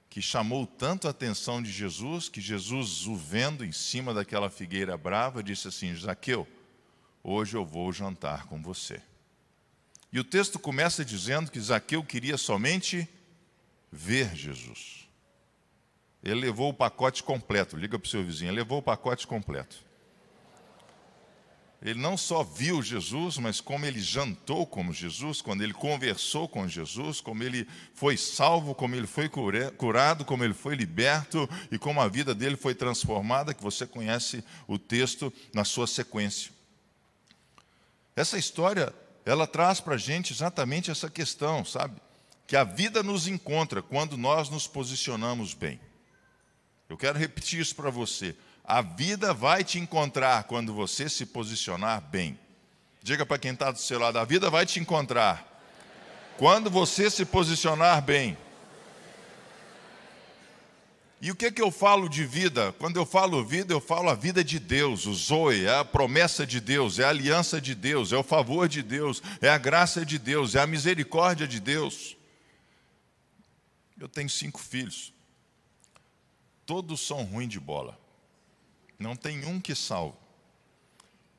que 0.09 0.21
chamou 0.21 0.67
tanto 0.67 1.07
a 1.07 1.11
atenção 1.11 1.63
de 1.63 1.71
Jesus 1.71 2.27
que 2.27 2.41
Jesus, 2.41 3.07
o 3.07 3.15
vendo 3.15 3.63
em 3.63 3.71
cima 3.71 4.13
daquela 4.13 4.49
figueira 4.49 4.97
brava, 4.97 5.41
disse 5.41 5.69
assim: 5.69 5.95
Zaqueu, 5.95 6.45
hoje 7.23 7.55
eu 7.55 7.65
vou 7.65 7.93
jantar 7.93 8.45
com 8.47 8.61
você. 8.61 9.01
E 10.11 10.19
o 10.19 10.23
texto 10.25 10.59
começa 10.59 11.05
dizendo 11.05 11.49
que 11.49 11.61
Zaqueu 11.61 12.03
queria 12.03 12.37
somente 12.37 13.07
ver 13.89 14.35
Jesus. 14.35 15.07
Ele 16.21 16.41
levou 16.41 16.71
o 16.71 16.73
pacote 16.73 17.23
completo, 17.23 17.77
liga 17.77 17.97
para 17.97 18.05
o 18.05 18.09
seu 18.09 18.21
vizinho, 18.21 18.49
ele 18.49 18.57
levou 18.57 18.79
o 18.79 18.83
pacote 18.83 19.25
completo. 19.25 19.92
Ele 21.83 21.99
não 21.99 22.15
só 22.15 22.43
viu 22.43 22.81
Jesus, 22.81 23.37
mas 23.37 23.59
como 23.59 23.85
ele 23.85 23.99
jantou 23.99 24.65
com 24.65 24.93
Jesus, 24.93 25.41
quando 25.41 25.63
ele 25.63 25.73
conversou 25.73 26.47
com 26.47 26.65
Jesus, 26.65 27.19
como 27.19 27.43
ele 27.43 27.67
foi 27.93 28.15
salvo, 28.15 28.73
como 28.73 28.95
ele 28.95 29.05
foi 29.05 29.29
curado, 29.75 30.23
como 30.23 30.45
ele 30.45 30.53
foi 30.53 30.75
liberto 30.75 31.47
e 31.69 31.77
como 31.77 31.99
a 31.99 32.07
vida 32.07 32.33
dele 32.33 32.55
foi 32.55 32.73
transformada, 32.73 33.53
que 33.53 33.61
você 33.61 33.85
conhece 33.85 34.45
o 34.65 34.79
texto 34.79 35.31
na 35.53 35.65
sua 35.65 35.85
sequência. 35.85 36.53
Essa 38.15 38.37
história, 38.37 38.95
ela 39.25 39.45
traz 39.45 39.81
para 39.81 39.95
a 39.95 39.97
gente 39.97 40.31
exatamente 40.31 40.89
essa 40.89 41.09
questão, 41.09 41.65
sabe? 41.65 42.01
Que 42.47 42.55
a 42.55 42.63
vida 42.63 43.03
nos 43.03 43.27
encontra 43.27 43.81
quando 43.81 44.15
nós 44.15 44.49
nos 44.49 44.67
posicionamos 44.67 45.53
bem. 45.53 45.81
Eu 46.87 46.95
quero 46.95 47.19
repetir 47.19 47.59
isso 47.59 47.75
para 47.75 47.89
você. 47.89 48.33
A 48.63 48.81
vida 48.81 49.33
vai 49.33 49.63
te 49.63 49.77
encontrar 49.77 50.45
quando 50.45 50.73
você 50.73 51.09
se 51.09 51.25
posicionar 51.25 52.01
bem. 52.01 52.39
Diga 53.01 53.25
para 53.25 53.37
quem 53.37 53.51
está 53.51 53.71
do 53.71 53.79
seu 53.79 53.99
lado: 53.99 54.17
a 54.17 54.23
vida 54.23 54.49
vai 54.49 54.65
te 54.65 54.79
encontrar 54.79 55.53
quando 56.37 56.69
você 56.69 57.09
se 57.09 57.25
posicionar 57.25 58.01
bem. 58.01 58.37
E 61.21 61.31
o 61.31 61.35
que, 61.35 61.51
que 61.51 61.61
eu 61.61 61.71
falo 61.71 62.09
de 62.09 62.25
vida? 62.25 62.73
Quando 62.73 62.97
eu 62.97 63.05
falo 63.05 63.45
vida, 63.45 63.73
eu 63.73 63.79
falo 63.79 64.09
a 64.09 64.13
vida 64.13 64.43
de 64.43 64.59
Deus, 64.59 65.05
o 65.05 65.13
Zoe, 65.13 65.65
é 65.65 65.79
a 65.79 65.85
promessa 65.85 66.45
de 66.45 66.59
Deus, 66.59 66.99
é 66.99 67.05
a 67.05 67.09
aliança 67.09 67.61
de 67.61 67.73
Deus, 67.73 68.11
é 68.11 68.17
o 68.17 68.23
favor 68.23 68.67
de 68.67 68.83
Deus, 68.83 69.23
é 69.39 69.47
a 69.47 69.57
graça 69.57 70.05
de 70.05 70.19
Deus, 70.19 70.53
é 70.53 70.59
a 70.59 70.67
misericórdia 70.67 71.47
de 71.47 71.61
Deus. 71.61 72.17
Eu 73.97 74.09
tenho 74.09 74.29
cinco 74.29 74.59
filhos, 74.59 75.13
todos 76.65 76.99
são 76.99 77.23
ruins 77.23 77.47
de 77.47 77.59
bola. 77.59 78.02
Não 78.97 79.15
tem 79.15 79.45
um 79.45 79.59
que 79.59 79.75
salva. 79.75 80.17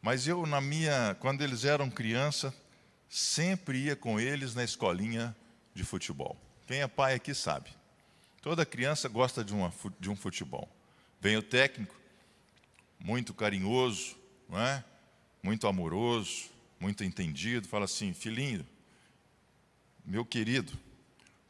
Mas 0.02 0.26
eu, 0.26 0.44
na 0.46 0.60
minha, 0.60 1.16
quando 1.20 1.42
eles 1.42 1.64
eram 1.64 1.90
criança, 1.90 2.54
sempre 3.08 3.78
ia 3.78 3.96
com 3.96 4.20
eles 4.20 4.54
na 4.54 4.62
escolinha 4.62 5.34
de 5.72 5.84
futebol. 5.84 6.36
Quem 6.66 6.82
é 6.82 6.86
pai 6.86 7.14
aqui 7.14 7.34
sabe. 7.34 7.70
Toda 8.42 8.66
criança 8.66 9.08
gosta 9.08 9.42
de, 9.42 9.54
uma, 9.54 9.72
de 9.98 10.10
um 10.10 10.16
futebol. 10.16 10.68
Vem 11.20 11.36
o 11.36 11.42
técnico, 11.42 11.94
muito 12.98 13.32
carinhoso, 13.32 14.16
não 14.48 14.60
é? 14.60 14.84
muito 15.44 15.66
amoroso, 15.66 16.50
muito 16.80 17.04
entendido, 17.04 17.68
fala 17.68 17.84
assim: 17.84 18.14
filhinho, 18.14 18.66
meu 20.02 20.24
querido, 20.24 20.72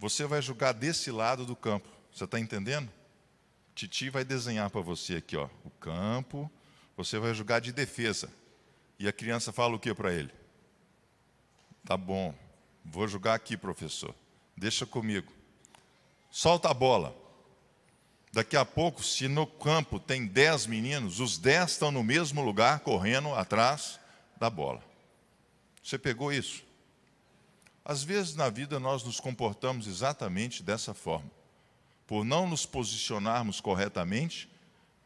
você 0.01 0.27
vai 0.27 0.43
jogar 0.43 0.73
desse 0.73 1.13
lado 1.13 1.47
do 1.47 1.55
campo. 1.55 1.89
Você 2.13 2.25
está 2.25 2.39
entendendo? 2.39 2.91
Titi 3.75 4.09
vai 4.09 4.25
desenhar 4.25 4.71
para 4.71 4.81
você 4.81 5.17
aqui, 5.17 5.37
ó, 5.37 5.49
o 5.65 5.71
campo. 5.71 6.51
Você 6.97 7.19
vai 7.19 7.35
jogar 7.35 7.61
de 7.61 7.73
defesa. 7.73 8.31
E 8.99 9.09
a 9.09 9.13
criança 9.13 9.53
fala 9.53 9.75
o 9.75 9.79
que 9.79 9.93
para 9.93 10.13
ele? 10.13 10.33
Tá 11.85 11.97
bom, 11.97 12.35
vou 12.85 13.09
jogar 13.09 13.35
aqui, 13.35 13.57
professor. 13.57 14.15
Deixa 14.57 14.87
comigo. 14.87 15.33
Solta 16.31 16.71
a 16.71 16.75
bola. 16.75 17.15
Daqui 18.33 18.57
a 18.57 18.65
pouco, 18.65 19.03
se 19.03 19.29
no 19.29 19.47
campo 19.47 19.99
tem 19.99 20.27
dez 20.27 20.67
meninos, 20.67 21.21
os 21.21 21.37
dez 21.37 21.73
estão 21.73 21.91
no 21.91 22.03
mesmo 22.03 22.43
lugar, 22.43 22.81
correndo 22.81 23.35
atrás 23.35 23.99
da 24.39 24.49
bola. 24.49 24.83
Você 25.83 25.99
pegou 25.99 26.33
isso? 26.33 26.65
Às 27.85 28.03
vezes 28.03 28.35
na 28.35 28.49
vida 28.49 28.81
nós 28.81 29.05
nos 29.05 29.21
comportamos 29.21 29.87
exatamente 29.87 30.63
dessa 30.63 30.95
forma 30.95 31.31
por 32.07 32.25
não 32.25 32.47
nos 32.47 32.67
posicionarmos 32.67 33.61
corretamente, 33.61 34.49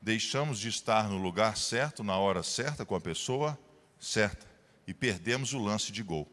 deixamos 0.01 0.59
de 0.59 0.69
estar 0.69 1.09
no 1.09 1.17
lugar 1.17 1.57
certo, 1.57 2.03
na 2.03 2.17
hora 2.17 2.43
certa, 2.43 2.85
com 2.85 2.95
a 2.95 3.01
pessoa 3.01 3.59
certa, 3.99 4.47
e 4.87 4.95
perdemos 4.95 5.53
o 5.53 5.59
lance 5.59 5.93
de 5.93 6.03
gol. 6.03 6.27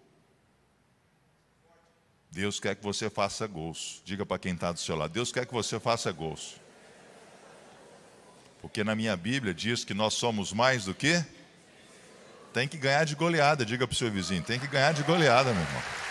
Deus 2.31 2.59
quer 2.59 2.75
que 2.75 2.83
você 2.83 3.09
faça 3.09 3.47
gols. 3.47 4.01
Diga 4.03 4.25
para 4.25 4.37
quem 4.37 4.53
está 4.53 4.71
do 4.71 4.79
seu 4.79 4.95
lado: 4.95 5.13
Deus 5.13 5.31
quer 5.31 5.45
que 5.45 5.53
você 5.53 5.79
faça 5.79 6.11
gols. 6.11 6.55
Porque 8.61 8.83
na 8.83 8.95
minha 8.95 9.15
Bíblia 9.15 9.53
diz 9.53 9.85
que 9.85 9.93
nós 9.93 10.15
somos 10.15 10.51
mais 10.51 10.85
do 10.85 10.93
que? 10.93 11.23
Tem 12.53 12.67
que 12.67 12.77
ganhar 12.77 13.05
de 13.05 13.15
goleada, 13.15 13.65
diga 13.65 13.87
para 13.87 13.93
o 13.93 13.97
seu 13.97 14.11
vizinho: 14.11 14.43
tem 14.43 14.59
que 14.59 14.67
ganhar 14.67 14.93
de 14.93 15.03
goleada, 15.03 15.53
meu 15.53 15.61
irmão. 15.61 16.04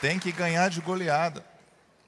Tem 0.00 0.18
que 0.18 0.32
ganhar 0.32 0.68
de 0.70 0.80
goleada. 0.80 1.44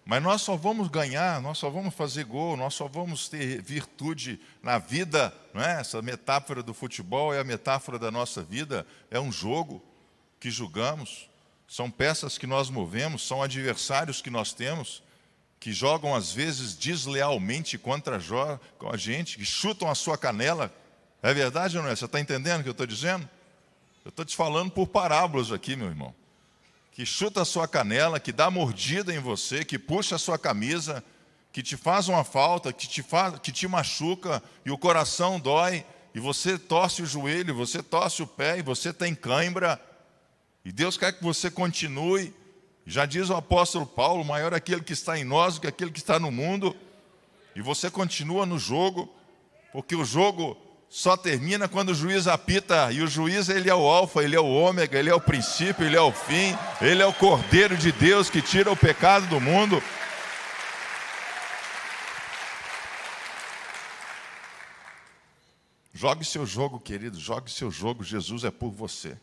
Mas 0.09 0.23
nós 0.23 0.40
só 0.40 0.57
vamos 0.57 0.88
ganhar, 0.88 1.38
nós 1.42 1.59
só 1.59 1.68
vamos 1.68 1.95
fazer 1.95 2.25
gol, 2.25 2.57
nós 2.57 2.73
só 2.73 2.88
vamos 2.88 3.28
ter 3.28 3.61
virtude 3.61 4.40
na 4.62 4.78
vida, 4.78 5.35
não 5.52 5.62
é? 5.62 5.80
Essa 5.80 6.00
metáfora 6.00 6.62
do 6.62 6.73
futebol 6.73 7.35
é 7.35 7.40
a 7.40 7.45
metáfora 7.45 7.99
da 7.99 8.11
nossa 8.11 8.42
vida, 8.42 8.87
é 9.11 9.21
um 9.21 9.30
jogo 9.30 9.85
que 10.40 10.50
julgamos, 10.50 11.28
são 11.68 11.90
peças 11.90 12.38
que 12.38 12.47
nós 12.47 12.71
movemos, 12.71 13.26
são 13.26 13.42
adversários 13.42 14.23
que 14.23 14.30
nós 14.30 14.54
temos, 14.54 15.02
que 15.61 15.75
jogam 15.75 16.14
às 16.14 16.33
vezes 16.33 16.75
deslealmente 16.75 17.76
contra 17.76 18.16
a 18.16 18.97
gente, 18.97 19.37
que 19.37 19.45
chutam 19.45 19.90
a 19.90 19.95
sua 19.95 20.16
canela. 20.16 20.73
É 21.23 21.35
verdade 21.35 21.76
ou 21.76 21.83
não 21.83 21.90
é? 21.90 21.95
Você 21.95 22.07
está 22.07 22.18
entendendo 22.18 22.61
o 22.61 22.62
que 22.62 22.68
eu 22.71 22.73
estou 22.73 22.87
dizendo? 22.87 23.28
Eu 24.07 24.09
estou 24.09 24.25
te 24.25 24.35
falando 24.35 24.71
por 24.71 24.87
parábolas 24.87 25.52
aqui, 25.52 25.76
meu 25.76 25.88
irmão 25.88 26.14
que 26.99 27.07
chuta 27.07 27.43
a 27.43 27.45
sua 27.45 27.69
canela, 27.69 28.19
que 28.19 28.33
dá 28.33 28.50
mordida 28.50 29.14
em 29.14 29.21
você, 29.21 29.64
que 29.64 29.78
puxa 29.78 30.17
a 30.17 30.19
sua 30.19 30.37
camisa, 30.37 31.05
que 31.52 31.62
te 31.62 31.76
faz 31.76 32.09
uma 32.09 32.25
falta, 32.25 32.73
que 32.73 32.88
te, 32.88 33.05
faz, 33.05 33.38
que 33.38 33.52
te 33.52 33.69
machuca 33.69 34.43
e 34.67 34.73
o 34.73 34.76
coração 34.76 35.38
dói, 35.38 35.87
e 36.12 36.19
você 36.19 36.59
torce 36.59 37.00
o 37.00 37.07
joelho, 37.07 37.55
você 37.55 37.85
torce 37.85 38.21
o 38.21 38.26
pé 38.26 38.59
e 38.59 38.62
você 38.62 38.93
tem 38.93 39.14
cãibra, 39.14 39.81
e 40.64 40.73
Deus 40.73 40.97
quer 40.97 41.12
que 41.12 41.23
você 41.23 41.49
continue. 41.49 42.35
Já 42.85 43.07
diz 43.07 43.31
o 43.31 43.37
apóstolo 43.37 43.87
Paulo: 43.87 44.25
maior 44.25 44.52
é 44.52 44.57
aquele 44.57 44.83
que 44.83 44.93
está 44.93 45.17
em 45.17 45.23
nós 45.23 45.55
do 45.55 45.61
que 45.61 45.69
aquele 45.69 45.93
que 45.93 46.00
está 46.00 46.19
no 46.19 46.33
mundo, 46.33 46.76
e 47.55 47.62
você 47.62 47.88
continua 47.88 48.45
no 48.45 48.59
jogo, 48.59 49.09
porque 49.73 49.95
o 49.95 50.05
jogo 50.05 50.59
só 50.90 51.16
termina 51.16 51.68
quando 51.68 51.90
o 51.90 51.95
juiz 51.95 52.26
apita, 52.26 52.90
e 52.90 53.02
o 53.02 53.07
juiz 53.07 53.49
ele 53.49 53.68
é 53.68 53.75
o 53.75 53.87
alfa, 53.87 54.23
ele 54.23 54.35
é 54.35 54.40
o 54.40 54.47
ômega, 54.47 54.99
ele 54.99 55.11
é 55.11 55.14
o 55.14 55.21
princípio, 55.21 55.85
ele 55.85 55.97
é 55.97 56.00
o 56.00 56.11
fim, 56.11 56.57
ele 56.80 57.02
é 57.02 57.07
o 57.07 57.12
cordeiro 57.12 57.76
de 57.76 57.92
Deus 57.92 58.30
que 58.30 58.40
tira 58.40 58.73
o 58.73 58.76
pecado 58.76 59.26
do 59.26 59.38
mundo. 59.38 59.83
Jogue 65.92 66.25
seu 66.25 66.47
jogo, 66.47 66.80
querido, 66.80 67.18
jogue 67.18 67.50
seu 67.50 67.71
jogo, 67.71 68.02
Jesus 68.02 68.45
é 68.45 68.50
por 68.50 68.71
você. 68.71 69.18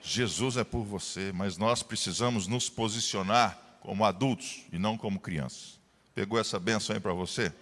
Jesus 0.00 0.58
é 0.58 0.62
por 0.62 0.84
você, 0.84 1.32
mas 1.32 1.56
nós 1.56 1.82
precisamos 1.82 2.46
nos 2.46 2.68
posicionar 2.68 3.58
como 3.80 4.04
adultos 4.04 4.66
e 4.70 4.78
não 4.78 4.98
como 4.98 5.18
crianças. 5.18 5.80
Pegou 6.14 6.38
essa 6.38 6.60
benção 6.60 6.94
aí 6.94 7.00
para 7.00 7.14
você? 7.14 7.52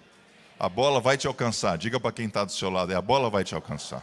A 0.62 0.68
bola 0.68 1.00
vai 1.00 1.18
te 1.18 1.26
alcançar. 1.26 1.76
Diga 1.76 1.98
para 1.98 2.12
quem 2.12 2.26
está 2.26 2.44
do 2.44 2.52
seu 2.52 2.70
lado: 2.70 2.92
é 2.92 2.94
a 2.94 3.02
bola 3.02 3.28
vai 3.28 3.42
te 3.42 3.52
alcançar. 3.52 4.00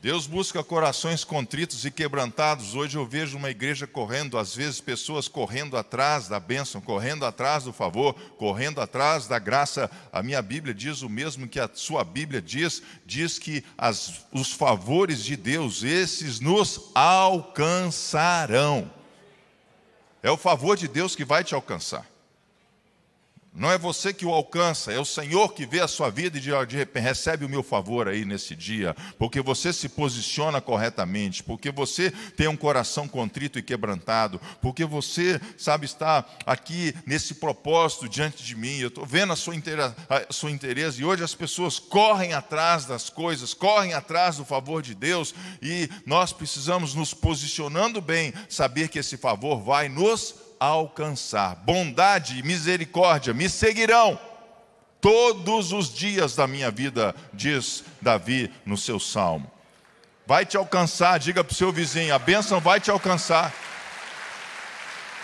Deus 0.00 0.28
busca 0.28 0.62
corações 0.62 1.24
contritos 1.24 1.84
e 1.84 1.90
quebrantados. 1.90 2.76
Hoje 2.76 2.96
eu 2.96 3.04
vejo 3.04 3.36
uma 3.36 3.50
igreja 3.50 3.88
correndo, 3.88 4.38
às 4.38 4.54
vezes 4.54 4.80
pessoas 4.80 5.26
correndo 5.26 5.76
atrás 5.76 6.28
da 6.28 6.38
bênção, 6.38 6.80
correndo 6.80 7.26
atrás 7.26 7.64
do 7.64 7.72
favor, 7.72 8.14
correndo 8.38 8.80
atrás 8.80 9.26
da 9.26 9.40
graça. 9.40 9.90
A 10.12 10.22
minha 10.22 10.40
Bíblia 10.40 10.72
diz 10.72 11.02
o 11.02 11.08
mesmo 11.08 11.48
que 11.48 11.58
a 11.58 11.68
sua 11.74 12.04
Bíblia 12.04 12.40
diz: 12.40 12.84
diz 13.04 13.36
que 13.36 13.64
as, 13.76 14.26
os 14.30 14.52
favores 14.52 15.24
de 15.24 15.36
Deus, 15.36 15.82
esses 15.82 16.38
nos 16.38 16.92
alcançarão. 16.94 18.88
É 20.22 20.30
o 20.30 20.36
favor 20.36 20.76
de 20.76 20.86
Deus 20.86 21.16
que 21.16 21.24
vai 21.24 21.42
te 21.42 21.52
alcançar. 21.52 22.13
Não 23.56 23.70
é 23.70 23.78
você 23.78 24.12
que 24.12 24.26
o 24.26 24.34
alcança, 24.34 24.92
é 24.92 24.98
o 24.98 25.04
Senhor 25.04 25.54
que 25.54 25.64
vê 25.64 25.78
a 25.78 25.86
sua 25.86 26.10
vida 26.10 26.38
e 26.38 26.40
de, 26.40 26.50
de 26.66 26.76
repente 26.76 27.04
recebe 27.04 27.44
o 27.44 27.48
meu 27.48 27.62
favor 27.62 28.08
aí 28.08 28.24
nesse 28.24 28.56
dia, 28.56 28.96
porque 29.16 29.40
você 29.40 29.72
se 29.72 29.88
posiciona 29.88 30.60
corretamente, 30.60 31.40
porque 31.44 31.70
você 31.70 32.10
tem 32.36 32.48
um 32.48 32.56
coração 32.56 33.06
contrito 33.06 33.56
e 33.56 33.62
quebrantado, 33.62 34.40
porque 34.60 34.84
você, 34.84 35.40
sabe, 35.56 35.86
está 35.86 36.24
aqui 36.44 36.92
nesse 37.06 37.34
propósito 37.34 38.08
diante 38.08 38.42
de 38.42 38.56
mim. 38.56 38.78
Eu 38.78 38.88
estou 38.88 39.06
vendo 39.06 39.32
a 39.32 39.36
sua, 39.36 39.54
a 40.08 40.32
sua 40.32 40.50
interesse 40.50 41.00
e 41.00 41.04
hoje 41.04 41.22
as 41.22 41.34
pessoas 41.34 41.78
correm 41.78 42.32
atrás 42.32 42.86
das 42.86 43.08
coisas, 43.08 43.54
correm 43.54 43.94
atrás 43.94 44.36
do 44.36 44.44
favor 44.44 44.82
de 44.82 44.96
Deus 44.96 45.32
e 45.62 45.88
nós 46.04 46.32
precisamos 46.32 46.92
nos 46.92 47.14
posicionando 47.14 48.00
bem, 48.00 48.34
saber 48.48 48.88
que 48.88 48.98
esse 48.98 49.16
favor 49.16 49.62
vai 49.62 49.88
nos 49.88 50.43
alcançar. 50.64 51.56
Bondade 51.56 52.38
e 52.38 52.42
misericórdia 52.42 53.34
me 53.34 53.48
seguirão 53.48 54.18
todos 55.00 55.70
os 55.72 55.92
dias 55.92 56.34
da 56.34 56.46
minha 56.46 56.70
vida, 56.70 57.14
diz 57.32 57.84
Davi 58.00 58.50
no 58.64 58.76
seu 58.76 58.98
salmo. 58.98 59.50
Vai 60.26 60.46
te 60.46 60.56
alcançar, 60.56 61.18
diga 61.18 61.44
para 61.44 61.52
o 61.52 61.54
seu 61.54 61.70
vizinho: 61.70 62.14
a 62.14 62.18
bênção 62.18 62.58
vai 62.60 62.80
te 62.80 62.90
alcançar. 62.90 63.52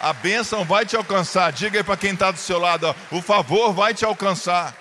A 0.01 0.13
bênção 0.13 0.65
vai 0.65 0.85
te 0.85 0.97
alcançar. 0.97 1.53
Diga 1.53 1.79
aí 1.79 1.85
para 1.85 1.97
quem 1.97 2.13
está 2.13 2.31
do 2.31 2.39
seu 2.39 2.59
lado: 2.59 2.87
ó, 2.87 2.95
o 3.17 3.23
favor 3.23 3.73
vai 3.73 3.95
te 3.95 4.05
alcançar. 4.05 4.77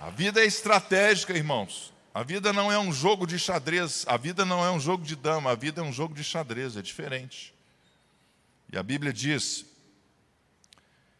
A 0.00 0.10
vida 0.10 0.40
é 0.40 0.46
estratégica, 0.46 1.32
irmãos. 1.32 1.92
A 2.12 2.24
vida 2.24 2.52
não 2.52 2.72
é 2.72 2.78
um 2.78 2.92
jogo 2.92 3.26
de 3.26 3.38
xadrez. 3.38 4.04
A 4.08 4.16
vida 4.16 4.44
não 4.44 4.64
é 4.64 4.70
um 4.70 4.80
jogo 4.80 5.04
de 5.04 5.14
dama. 5.14 5.52
A 5.52 5.54
vida 5.54 5.80
é 5.80 5.84
um 5.84 5.92
jogo 5.92 6.14
de 6.14 6.24
xadrez. 6.24 6.76
É 6.76 6.82
diferente. 6.82 7.54
E 8.72 8.78
a 8.78 8.82
Bíblia 8.82 9.12
diz 9.12 9.66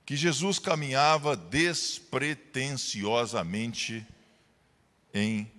que 0.07 0.17
Jesus 0.17 0.61
caminhava 0.61 1.37
despretensiosamente 1.37 4.07
em 5.13 5.51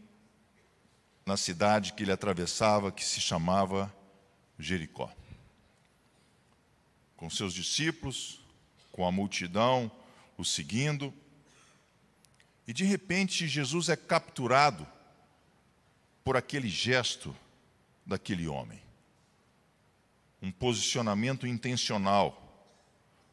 na 1.26 1.36
cidade 1.38 1.94
que 1.94 2.04
ele 2.04 2.12
atravessava, 2.12 2.92
que 2.92 3.06
se 3.06 3.22
chamava 3.22 3.96
Jericó. 4.58 5.14
Com 7.16 7.30
seus 7.30 7.54
discípulos, 7.54 8.42
com 8.92 9.06
a 9.06 9.12
multidão 9.12 9.92
o 10.38 10.44
seguindo, 10.44 11.14
e 12.68 12.74
de 12.74 12.84
repente 12.84 13.48
Jesus 13.48 13.88
é 13.90 13.96
capturado 13.96 14.88
por 16.24 16.36
aquele 16.36 16.70
gesto 16.70 17.36
daquele 18.06 18.48
homem 18.48 18.82
um 20.42 20.52
posicionamento 20.52 21.46
intencional, 21.46 22.38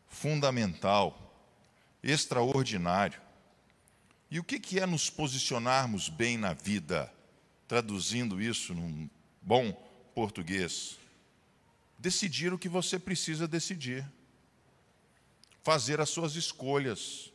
fundamental, 0.08 1.28
extraordinário. 2.02 3.20
E 4.30 4.38
o 4.38 4.44
que 4.44 4.78
é 4.78 4.84
nos 4.84 5.08
posicionarmos 5.08 6.08
bem 6.08 6.36
na 6.36 6.52
vida? 6.52 7.12
Traduzindo 7.66 8.40
isso 8.40 8.74
num 8.74 9.08
bom 9.40 9.72
português. 10.14 10.98
Decidir 11.98 12.52
o 12.52 12.58
que 12.58 12.68
você 12.68 12.98
precisa 12.98 13.48
decidir. 13.48 14.06
Fazer 15.62 16.00
as 16.00 16.10
suas 16.10 16.34
escolhas. 16.34 17.32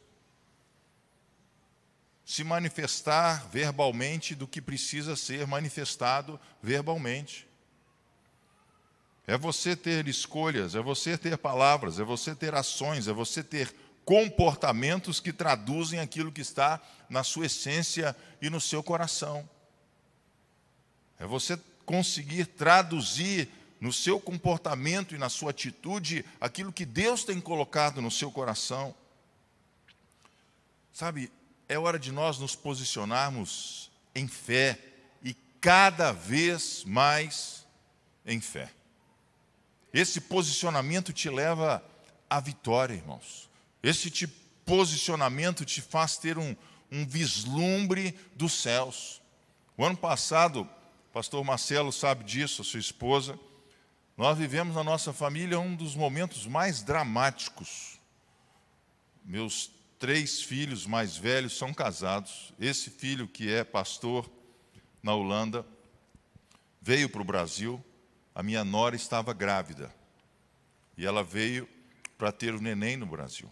Se 2.23 2.43
manifestar 2.43 3.47
verbalmente 3.49 4.35
do 4.35 4.47
que 4.47 4.61
precisa 4.61 5.15
ser 5.15 5.47
manifestado 5.47 6.39
verbalmente. 6.61 7.47
É 9.25 9.37
você 9.37 9.75
ter 9.75 10.07
escolhas, 10.07 10.75
é 10.75 10.81
você 10.81 11.17
ter 11.17 11.37
palavras, 11.37 11.99
é 11.99 12.03
você 12.03 12.35
ter 12.35 12.53
ações, 12.53 13.07
é 13.07 13.13
você 13.13 13.41
ter 13.41 13.73
comportamentos 14.03 15.19
que 15.19 15.31
traduzem 15.31 15.99
aquilo 15.99 16.31
que 16.31 16.41
está 16.41 16.81
na 17.09 17.23
sua 17.23 17.45
essência 17.45 18.15
e 18.41 18.49
no 18.49 18.59
seu 18.59 18.83
coração. 18.83 19.49
É 21.17 21.25
você 21.25 21.57
conseguir 21.85 22.47
traduzir 22.47 23.49
no 23.79 23.93
seu 23.93 24.19
comportamento 24.19 25.15
e 25.15 25.17
na 25.17 25.29
sua 25.29 25.51
atitude 25.51 26.25
aquilo 26.39 26.71
que 26.71 26.85
Deus 26.85 27.23
tem 27.23 27.39
colocado 27.39 28.01
no 28.01 28.11
seu 28.11 28.29
coração. 28.31 28.93
Sabe, 30.91 31.31
é 31.67 31.79
hora 31.79 31.97
de 31.97 32.11
nós 32.11 32.39
nos 32.39 32.55
posicionarmos 32.55 33.89
em 34.13 34.27
fé 34.27 34.79
e 35.23 35.33
cada 35.61 36.11
vez 36.11 36.83
mais 36.83 37.65
em 38.25 38.39
fé. 38.41 38.69
Esse 39.93 40.19
posicionamento 40.19 41.13
te 41.13 41.29
leva 41.29 41.85
à 42.27 42.39
vitória, 42.39 42.95
irmãos. 42.95 43.47
Esse 43.83 44.09
te, 44.09 44.25
posicionamento 44.65 45.63
te 45.63 45.81
faz 45.81 46.17
ter 46.17 46.37
um, 46.39 46.55
um 46.91 47.05
vislumbre 47.05 48.17
dos 48.35 48.53
céus. 48.53 49.21
O 49.77 49.85
ano 49.85 49.95
passado, 49.95 50.61
o 50.61 51.13
pastor 51.13 51.43
Marcelo 51.43 51.91
sabe 51.91 52.23
disso, 52.23 52.63
a 52.63 52.65
sua 52.65 52.79
esposa, 52.79 53.39
nós 54.17 54.35
vivemos 54.35 54.75
na 54.75 54.83
nossa 54.83 55.13
família 55.13 55.59
um 55.59 55.75
dos 55.75 55.95
momentos 55.95 56.47
mais 56.47 56.81
dramáticos. 56.81 57.99
Meus 59.23 59.69
três 59.99 60.41
filhos 60.41 60.87
mais 60.87 61.15
velhos 61.15 61.55
são 61.55 61.71
casados. 61.71 62.51
Esse 62.59 62.89
filho, 62.89 63.27
que 63.27 63.51
é 63.51 63.63
pastor 63.63 64.27
na 65.03 65.13
Holanda, 65.13 65.63
veio 66.81 67.07
para 67.09 67.21
o 67.21 67.25
Brasil 67.25 67.83
a 68.33 68.41
minha 68.41 68.63
nora 68.63 68.95
estava 68.95 69.33
grávida. 69.33 69.93
E 70.97 71.05
ela 71.05 71.23
veio 71.23 71.67
para 72.17 72.31
ter 72.31 72.53
o 72.53 72.61
neném 72.61 72.97
no 72.97 73.05
Brasil. 73.05 73.51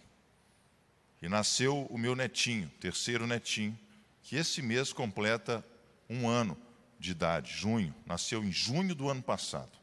E 1.20 1.28
nasceu 1.28 1.86
o 1.86 1.98
meu 1.98 2.16
netinho, 2.16 2.68
terceiro 2.80 3.26
netinho, 3.26 3.78
que 4.22 4.36
esse 4.36 4.60
mês 4.60 4.92
completa 4.92 5.64
um 6.08 6.28
ano 6.28 6.56
de 6.98 7.12
idade, 7.12 7.52
junho. 7.52 7.94
Nasceu 8.06 8.42
em 8.42 8.50
junho 8.50 8.94
do 8.94 9.08
ano 9.08 9.22
passado. 9.22 9.78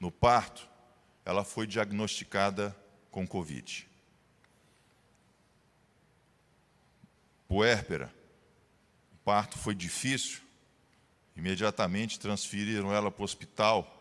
No 0.00 0.10
parto, 0.10 0.68
ela 1.24 1.44
foi 1.44 1.66
diagnosticada 1.66 2.76
com 3.10 3.26
Covid. 3.26 3.88
Puérpera, 7.48 8.12
o 9.12 9.16
parto 9.24 9.58
foi 9.58 9.74
difícil. 9.74 10.40
Imediatamente 11.36 12.18
transferiram 12.18 12.92
ela 12.92 13.10
para 13.10 13.22
o 13.22 13.24
hospital 13.24 13.95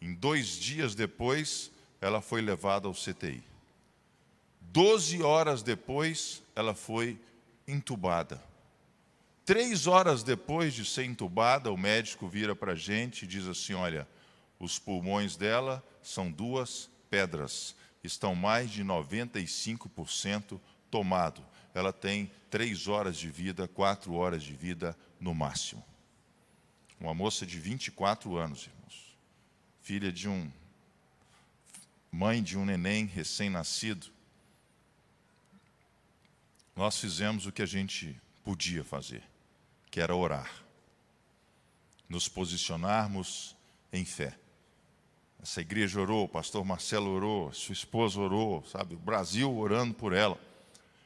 em 0.00 0.14
dois 0.14 0.48
dias 0.48 0.94
depois, 0.94 1.70
ela 2.00 2.20
foi 2.20 2.40
levada 2.40 2.86
ao 2.86 2.94
CTI. 2.94 3.42
Doze 4.60 5.22
horas 5.22 5.62
depois, 5.62 6.42
ela 6.54 6.74
foi 6.74 7.18
entubada. 7.66 8.42
Três 9.44 9.86
horas 9.86 10.22
depois 10.22 10.74
de 10.74 10.84
ser 10.84 11.04
entubada, 11.04 11.72
o 11.72 11.76
médico 11.76 12.28
vira 12.28 12.54
para 12.54 12.72
a 12.72 12.76
gente 12.76 13.22
e 13.22 13.26
diz 13.26 13.46
assim: 13.46 13.74
Olha, 13.74 14.06
os 14.58 14.78
pulmões 14.78 15.36
dela 15.36 15.82
são 16.02 16.30
duas 16.30 16.90
pedras, 17.08 17.74
estão 18.04 18.34
mais 18.34 18.70
de 18.70 18.84
95% 18.84 20.60
tomado. 20.90 21.42
Ela 21.74 21.92
tem 21.92 22.30
três 22.50 22.88
horas 22.88 23.16
de 23.16 23.30
vida, 23.30 23.66
quatro 23.66 24.14
horas 24.14 24.42
de 24.42 24.52
vida 24.52 24.96
no 25.18 25.34
máximo. 25.34 25.84
Uma 27.00 27.14
moça 27.14 27.46
de 27.46 27.58
24 27.58 28.36
anos, 28.36 28.68
filha 29.88 30.12
de 30.12 30.28
um 30.28 30.52
mãe 32.12 32.42
de 32.42 32.58
um 32.58 32.64
neném 32.66 33.06
recém-nascido, 33.06 34.08
nós 36.76 37.00
fizemos 37.00 37.46
o 37.46 37.52
que 37.52 37.62
a 37.62 37.66
gente 37.66 38.14
podia 38.44 38.84
fazer, 38.84 39.22
que 39.90 39.98
era 39.98 40.14
orar. 40.14 40.62
Nos 42.06 42.28
posicionarmos 42.28 43.56
em 43.90 44.04
fé. 44.04 44.38
Essa 45.42 45.62
igreja 45.62 45.98
orou, 45.98 46.26
o 46.26 46.28
pastor 46.28 46.62
Marcelo 46.66 47.08
orou, 47.08 47.50
sua 47.54 47.72
esposa 47.72 48.20
orou, 48.20 48.62
sabe, 48.66 48.94
o 48.94 48.98
Brasil 48.98 49.50
orando 49.56 49.94
por 49.94 50.12
ela. 50.12 50.38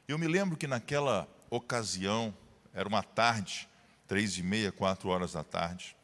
Eu 0.08 0.18
me 0.18 0.26
lembro 0.26 0.56
que 0.56 0.66
naquela 0.66 1.28
ocasião, 1.48 2.34
era 2.74 2.88
uma 2.88 3.04
tarde, 3.04 3.68
três 4.08 4.36
e 4.38 4.42
meia, 4.42 4.72
quatro 4.72 5.08
horas 5.08 5.34
da 5.34 5.44
tarde, 5.44 5.94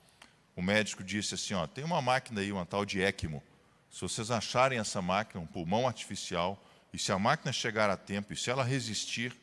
o 0.59 0.62
médico 0.62 1.05
disse 1.05 1.37
assim: 1.37 1.55
ó, 1.55 1.68
tem 1.68 1.85
uma 1.85 2.03
máquina 2.03 2.40
aí, 2.40 2.51
uma 2.51 2.66
tal 2.66 2.85
de 2.85 3.01
ECMO. 3.01 3.40
Se 3.88 4.01
vocês 4.01 4.29
acharem 4.29 4.81
essa 4.81 5.01
máquina, 5.01 5.40
um 5.40 5.47
pulmão 5.47 5.87
artificial, 5.87 6.61
E 6.92 6.99
se 6.99 7.12
a 7.12 7.18
máquina 7.18 7.53
chegar 7.53 7.88
a 7.90 7.97
tempo 7.97 8.33
e 8.33 8.37
se 8.37 8.51
ela 8.51 8.64
resistir, 8.64 9.37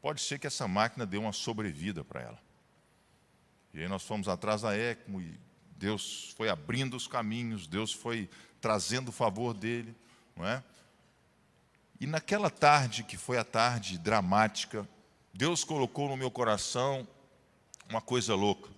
pode 0.00 0.22
ser 0.22 0.38
que 0.38 0.46
essa 0.46 0.66
máquina 0.66 1.04
dê 1.04 1.18
uma 1.18 1.34
sobrevida 1.34 2.02
para 2.02 2.22
ela. 2.22 2.38
E 3.74 3.82
aí 3.82 3.88
nós 3.88 4.04
fomos 4.04 4.26
atrás 4.26 4.62
da 4.62 4.74
ECMO 4.74 5.20
e 5.20 5.38
Deus 5.76 6.32
foi 6.34 6.48
abrindo 6.48 6.96
os 6.96 7.06
caminhos, 7.06 7.66
Deus 7.66 7.92
foi 7.92 8.30
trazendo 8.58 9.08
o 9.08 9.12
favor 9.12 9.52
dele, 9.52 9.94
não 10.34 10.46
é? 10.46 10.62
E 12.00 12.06
naquela 12.06 12.48
tarde, 12.48 13.02
que 13.02 13.18
foi 13.18 13.36
a 13.36 13.44
tarde 13.44 13.98
dramática, 13.98 14.88
Deus 15.34 15.62
colocou 15.62 16.08
no 16.08 16.16
meu 16.16 16.30
coração 16.30 17.06
uma 17.90 18.00
coisa 18.00 18.34
louca. 18.34 18.77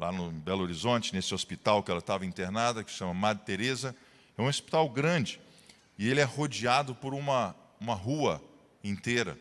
Lá 0.00 0.10
no 0.10 0.30
Belo 0.30 0.62
Horizonte, 0.62 1.14
nesse 1.14 1.34
hospital 1.34 1.82
que 1.82 1.90
ela 1.90 2.00
estava 2.00 2.24
internada, 2.24 2.82
que 2.82 2.90
chama 2.90 3.12
Madre 3.12 3.44
Teresa, 3.44 3.94
é 4.38 4.40
um 4.40 4.46
hospital 4.46 4.88
grande 4.88 5.38
e 5.98 6.08
ele 6.08 6.20
é 6.20 6.24
rodeado 6.24 6.94
por 6.94 7.12
uma, 7.12 7.54
uma 7.78 7.92
rua 7.92 8.42
inteira, 8.82 9.38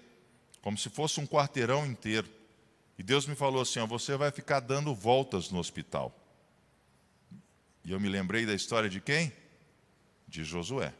como 0.61 0.77
se 0.77 0.89
fosse 0.89 1.17
um 1.21 1.25
quarteirão 1.25 1.85
inteiro. 1.85 2.27
E 2.97 3.03
Deus 3.03 3.25
me 3.25 3.35
falou 3.35 3.61
assim: 3.61 3.79
ó, 3.79 3.87
você 3.87 4.17
vai 4.17 4.31
ficar 4.31 4.59
dando 4.59 4.93
voltas 4.93 5.49
no 5.49 5.59
hospital. 5.59 6.13
E 7.85 7.93
eu 7.93 7.99
me 8.01 8.09
lembrei 8.09 8.45
da 8.45 8.53
história 8.53 8.89
de 8.89 8.99
quem? 8.99 9.31
De 10.27 10.43
Josué. 10.43 10.93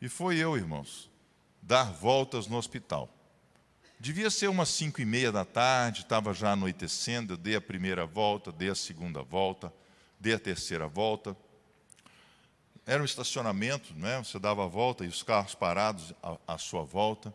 E 0.00 0.08
foi 0.08 0.38
eu, 0.38 0.56
irmãos, 0.56 1.10
dar 1.60 1.92
voltas 1.92 2.46
no 2.46 2.56
hospital. 2.56 3.13
Devia 4.04 4.28
ser 4.28 4.50
umas 4.50 4.68
cinco 4.68 5.00
e 5.00 5.04
meia 5.06 5.32
da 5.32 5.46
tarde, 5.46 6.02
estava 6.02 6.34
já 6.34 6.52
anoitecendo, 6.52 7.32
eu 7.32 7.36
dei 7.38 7.56
a 7.56 7.60
primeira 7.60 8.04
volta, 8.04 8.52
dei 8.52 8.68
a 8.68 8.74
segunda 8.74 9.22
volta, 9.22 9.72
dei 10.20 10.34
a 10.34 10.38
terceira 10.38 10.86
volta. 10.86 11.34
Era 12.84 13.00
um 13.00 13.06
estacionamento, 13.06 13.94
né? 13.94 14.22
você 14.22 14.38
dava 14.38 14.62
a 14.62 14.68
volta 14.68 15.06
e 15.06 15.08
os 15.08 15.22
carros 15.22 15.54
parados 15.54 16.12
à, 16.22 16.36
à 16.46 16.58
sua 16.58 16.82
volta. 16.84 17.34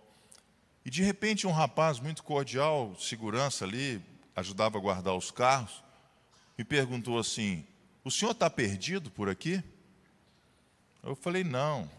E 0.85 0.91
de 0.91 1.01
repente 1.01 1.47
um 1.47 1.51
rapaz 1.51 1.99
muito 1.99 2.21
cordial, 2.21 2.95
segurança 2.99 3.65
ali, 3.65 3.99
ajudava 4.35 4.77
a 4.77 4.81
guardar 4.81 5.15
os 5.15 5.31
carros, 5.31 5.83
me 6.55 6.63
perguntou 6.63 7.17
assim: 7.17 7.65
O 8.03 8.11
senhor 8.11 8.33
está 8.33 8.47
perdido 8.47 9.09
por 9.09 9.27
aqui? 9.27 9.63
Eu 11.01 11.15
falei: 11.15 11.43
Não, 11.43 11.89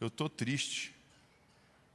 eu 0.00 0.08
estou 0.08 0.28
triste. 0.28 0.95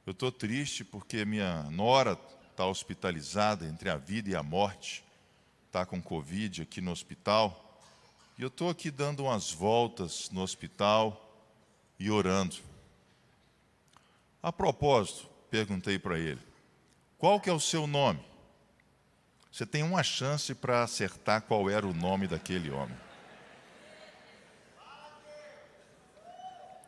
Eu 0.04 0.10
estou 0.10 0.32
triste 0.32 0.84
porque 0.84 1.24
minha 1.24 1.62
nora 1.70 2.18
está 2.50 2.66
hospitalizada 2.66 3.66
entre 3.66 3.88
a 3.88 3.96
vida 3.96 4.30
e 4.30 4.34
a 4.34 4.42
morte, 4.42 5.04
está 5.66 5.86
com 5.86 6.02
Covid 6.02 6.62
aqui 6.62 6.80
no 6.80 6.90
hospital. 6.90 7.80
E 8.36 8.42
eu 8.42 8.48
estou 8.48 8.68
aqui 8.68 8.90
dando 8.90 9.24
umas 9.24 9.52
voltas 9.52 10.28
no 10.30 10.42
hospital 10.42 11.32
e 12.00 12.10
orando. 12.10 12.56
A 14.42 14.52
propósito, 14.52 15.28
perguntei 15.48 16.00
para 16.00 16.18
ele: 16.18 16.40
qual 17.16 17.40
que 17.40 17.48
é 17.48 17.52
o 17.52 17.60
seu 17.60 17.86
nome? 17.86 18.20
Você 19.52 19.64
tem 19.64 19.84
uma 19.84 20.02
chance 20.02 20.52
para 20.52 20.82
acertar 20.82 21.42
qual 21.42 21.70
era 21.70 21.86
o 21.86 21.94
nome 21.94 22.26
daquele 22.26 22.70
homem. 22.70 22.96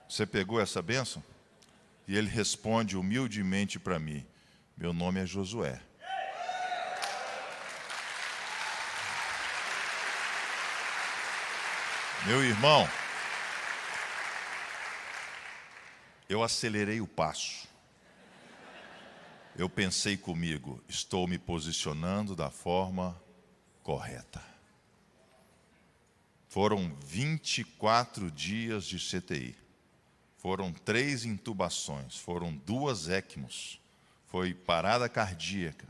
Você 0.08 0.26
pegou 0.26 0.60
essa 0.60 0.82
bênção? 0.82 1.22
E 2.06 2.16
ele 2.16 2.28
responde 2.28 2.96
humildemente 2.96 3.78
para 3.78 3.98
mim: 3.98 4.26
Meu 4.76 4.92
nome 4.92 5.20
é 5.20 5.26
Josué. 5.26 5.80
Meu 12.26 12.42
irmão, 12.42 12.88
eu 16.26 16.42
acelerei 16.42 17.00
o 17.00 17.06
passo. 17.06 17.68
Eu 19.56 19.68
pensei 19.68 20.16
comigo, 20.16 20.82
estou 20.88 21.28
me 21.28 21.38
posicionando 21.38 22.34
da 22.34 22.50
forma 22.50 23.20
correta. 23.82 24.42
Foram 26.48 26.96
24 27.04 28.30
dias 28.30 28.84
de 28.84 28.98
CTI. 28.98 29.63
Foram 30.44 30.74
três 30.74 31.24
intubações, 31.24 32.18
foram 32.18 32.54
duas 32.54 33.08
ECMOs, 33.08 33.80
foi 34.26 34.52
parada 34.52 35.08
cardíaca, 35.08 35.88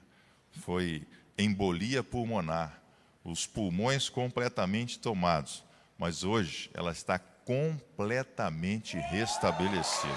foi 0.61 1.05
embolia 1.37 2.05
pulmonar, 2.05 2.81
os 3.25 3.49
pulmões 3.49 4.09
completamente 4.09 5.01
tomados, 5.01 5.65
mas 5.99 6.23
hoje 6.23 6.71
ela 6.73 6.93
está 6.93 7.19
completamente 7.19 8.97
restabelecida. 8.97 10.15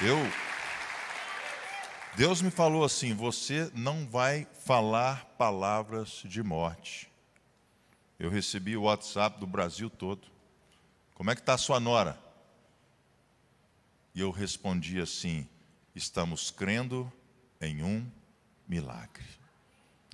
Eu 0.00 0.16
Deus 2.16 2.40
me 2.40 2.50
falou 2.50 2.82
assim: 2.82 3.14
você 3.14 3.70
não 3.74 4.08
vai 4.08 4.46
falar 4.64 5.26
palavras 5.36 6.22
de 6.24 6.42
morte 6.42 7.14
eu 8.18 8.30
recebi 8.30 8.76
o 8.76 8.82
WhatsApp 8.82 9.38
do 9.38 9.46
Brasil 9.46 9.90
todo. 9.90 10.26
Como 11.14 11.30
é 11.30 11.34
que 11.34 11.40
está 11.40 11.54
a 11.54 11.58
sua 11.58 11.78
nora? 11.78 12.18
E 14.14 14.20
eu 14.20 14.30
respondi 14.30 15.00
assim: 15.00 15.46
estamos 15.94 16.50
crendo 16.50 17.12
em 17.60 17.82
um 17.82 18.06
milagre. 18.66 19.24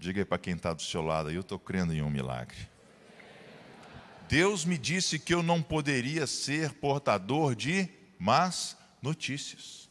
Diga 0.00 0.20
aí 0.20 0.24
para 0.24 0.38
quem 0.38 0.54
está 0.54 0.72
do 0.72 0.82
seu 0.82 1.02
lado, 1.02 1.30
eu 1.30 1.42
estou 1.42 1.58
crendo 1.58 1.92
em 1.92 2.02
um 2.02 2.10
milagre. 2.10 2.68
Deus 4.28 4.64
me 4.64 4.78
disse 4.78 5.18
que 5.18 5.32
eu 5.32 5.42
não 5.42 5.62
poderia 5.62 6.26
ser 6.26 6.72
portador 6.74 7.54
de 7.54 7.88
más 8.18 8.76
notícias. 9.00 9.88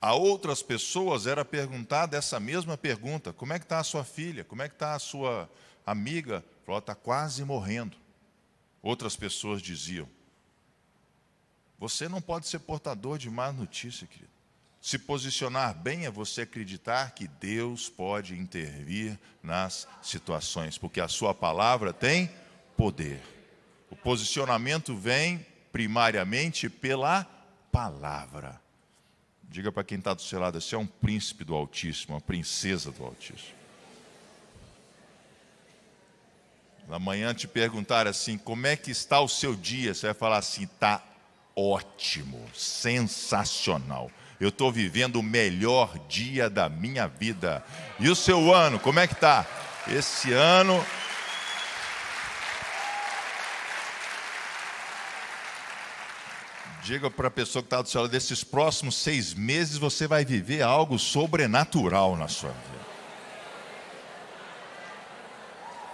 A 0.00 0.14
outras 0.14 0.62
pessoas 0.62 1.28
era 1.28 1.44
perguntada 1.44 2.16
essa 2.16 2.40
mesma 2.40 2.76
pergunta: 2.76 3.32
como 3.32 3.52
é 3.52 3.58
que 3.58 3.64
está 3.64 3.78
a 3.78 3.84
sua 3.84 4.02
filha? 4.02 4.42
Como 4.42 4.62
é 4.62 4.68
que 4.68 4.74
está 4.74 4.94
a 4.94 4.98
sua 4.98 5.48
amiga 5.86 6.44
falou: 6.64 6.78
está 6.78 6.94
quase 6.94 7.44
morrendo. 7.44 7.96
Outras 8.82 9.16
pessoas 9.16 9.62
diziam: 9.62 10.08
Você 11.78 12.08
não 12.08 12.20
pode 12.20 12.48
ser 12.48 12.60
portador 12.60 13.18
de 13.18 13.30
má 13.30 13.52
notícia, 13.52 14.06
querido. 14.06 14.32
Se 14.80 14.98
posicionar 14.98 15.74
bem 15.74 16.06
é 16.06 16.10
você 16.10 16.40
acreditar 16.42 17.12
que 17.12 17.28
Deus 17.28 17.88
pode 17.88 18.36
intervir 18.36 19.16
nas 19.40 19.86
situações, 20.02 20.76
porque 20.76 21.00
a 21.00 21.06
sua 21.06 21.32
palavra 21.32 21.92
tem 21.92 22.28
poder. 22.76 23.22
O 23.88 23.94
posicionamento 23.94 24.96
vem 24.96 25.46
primariamente 25.70 26.68
pela 26.68 27.24
palavra. 27.70 28.60
Diga 29.44 29.70
para 29.70 29.84
quem 29.84 29.98
está 29.98 30.14
do 30.14 30.22
seu 30.22 30.40
lado: 30.40 30.60
você 30.60 30.74
é 30.74 30.78
um 30.78 30.86
príncipe 30.86 31.44
do 31.44 31.54
Altíssimo, 31.54 32.14
uma 32.14 32.20
princesa 32.20 32.90
do 32.90 33.04
Altíssimo. 33.04 33.61
Amanhã 36.96 37.34
te 37.34 37.48
perguntar 37.48 38.06
assim, 38.06 38.36
como 38.36 38.66
é 38.66 38.76
que 38.76 38.90
está 38.90 39.20
o 39.20 39.28
seu 39.28 39.54
dia? 39.54 39.94
Você 39.94 40.06
vai 40.06 40.14
falar 40.14 40.38
assim, 40.38 40.64
está 40.64 41.02
ótimo, 41.56 42.44
sensacional. 42.54 44.10
Eu 44.38 44.48
estou 44.48 44.72
vivendo 44.72 45.16
o 45.16 45.22
melhor 45.22 45.96
dia 46.08 46.50
da 46.50 46.68
minha 46.68 47.06
vida. 47.06 47.64
E 47.98 48.08
o 48.08 48.16
seu 48.16 48.52
ano, 48.52 48.78
como 48.78 48.98
é 48.98 49.06
que 49.06 49.14
está? 49.14 49.46
Esse 49.88 50.32
ano. 50.32 50.84
Diga 56.82 57.08
para 57.08 57.28
a 57.28 57.30
pessoa 57.30 57.62
que 57.62 57.66
está 57.66 57.80
do 57.80 57.88
seu 57.88 58.00
lado, 58.00 58.10
desses 58.10 58.42
próximos 58.42 58.96
seis 58.96 59.32
meses 59.32 59.78
você 59.78 60.08
vai 60.08 60.24
viver 60.24 60.62
algo 60.62 60.98
sobrenatural 60.98 62.16
na 62.16 62.26
sua 62.26 62.50
vida. 62.50 62.71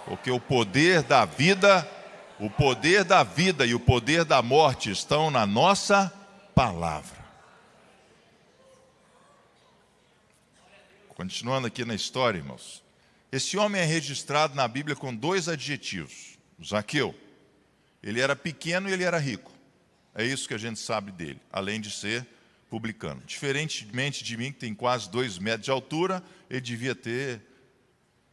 Porque 0.09 0.31
o 0.31 0.39
poder 0.39 1.03
da 1.03 1.23
vida, 1.23 1.87
o 2.39 2.49
poder 2.49 3.03
da 3.03 3.21
vida 3.21 3.63
e 3.63 3.75
o 3.75 3.79
poder 3.79 4.25
da 4.25 4.41
morte 4.41 4.89
estão 4.89 5.29
na 5.29 5.45
nossa 5.45 6.11
palavra. 6.55 7.19
Continuando 11.09 11.67
aqui 11.67 11.85
na 11.85 11.93
história, 11.93 12.39
irmãos. 12.39 12.83
Esse 13.31 13.55
homem 13.55 13.79
é 13.79 13.85
registrado 13.85 14.55
na 14.55 14.67
Bíblia 14.67 14.95
com 14.95 15.13
dois 15.13 15.47
adjetivos. 15.47 16.39
Zaqueu. 16.65 17.13
Ele 18.01 18.19
era 18.19 18.35
pequeno 18.35 18.89
e 18.89 18.93
ele 18.93 19.03
era 19.03 19.19
rico. 19.19 19.51
É 20.15 20.25
isso 20.25 20.47
que 20.47 20.55
a 20.55 20.57
gente 20.57 20.79
sabe 20.79 21.11
dele, 21.11 21.39
além 21.51 21.79
de 21.79 21.91
ser 21.91 22.25
publicano. 22.67 23.21
Diferentemente 23.27 24.23
de 24.23 24.35
mim, 24.35 24.51
que 24.51 24.57
tem 24.57 24.73
quase 24.73 25.07
dois 25.07 25.37
metros 25.37 25.65
de 25.65 25.71
altura, 25.71 26.23
ele 26.49 26.61
devia 26.61 26.95
ter 26.95 27.43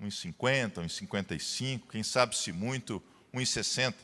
uns 0.01 0.19
50, 0.21 0.81
uns 0.81 0.95
55, 0.95 1.89
quem 1.89 2.03
sabe 2.03 2.37
se 2.37 2.53
muito, 2.53 3.03
uns 3.33 3.49
60. 3.49 3.97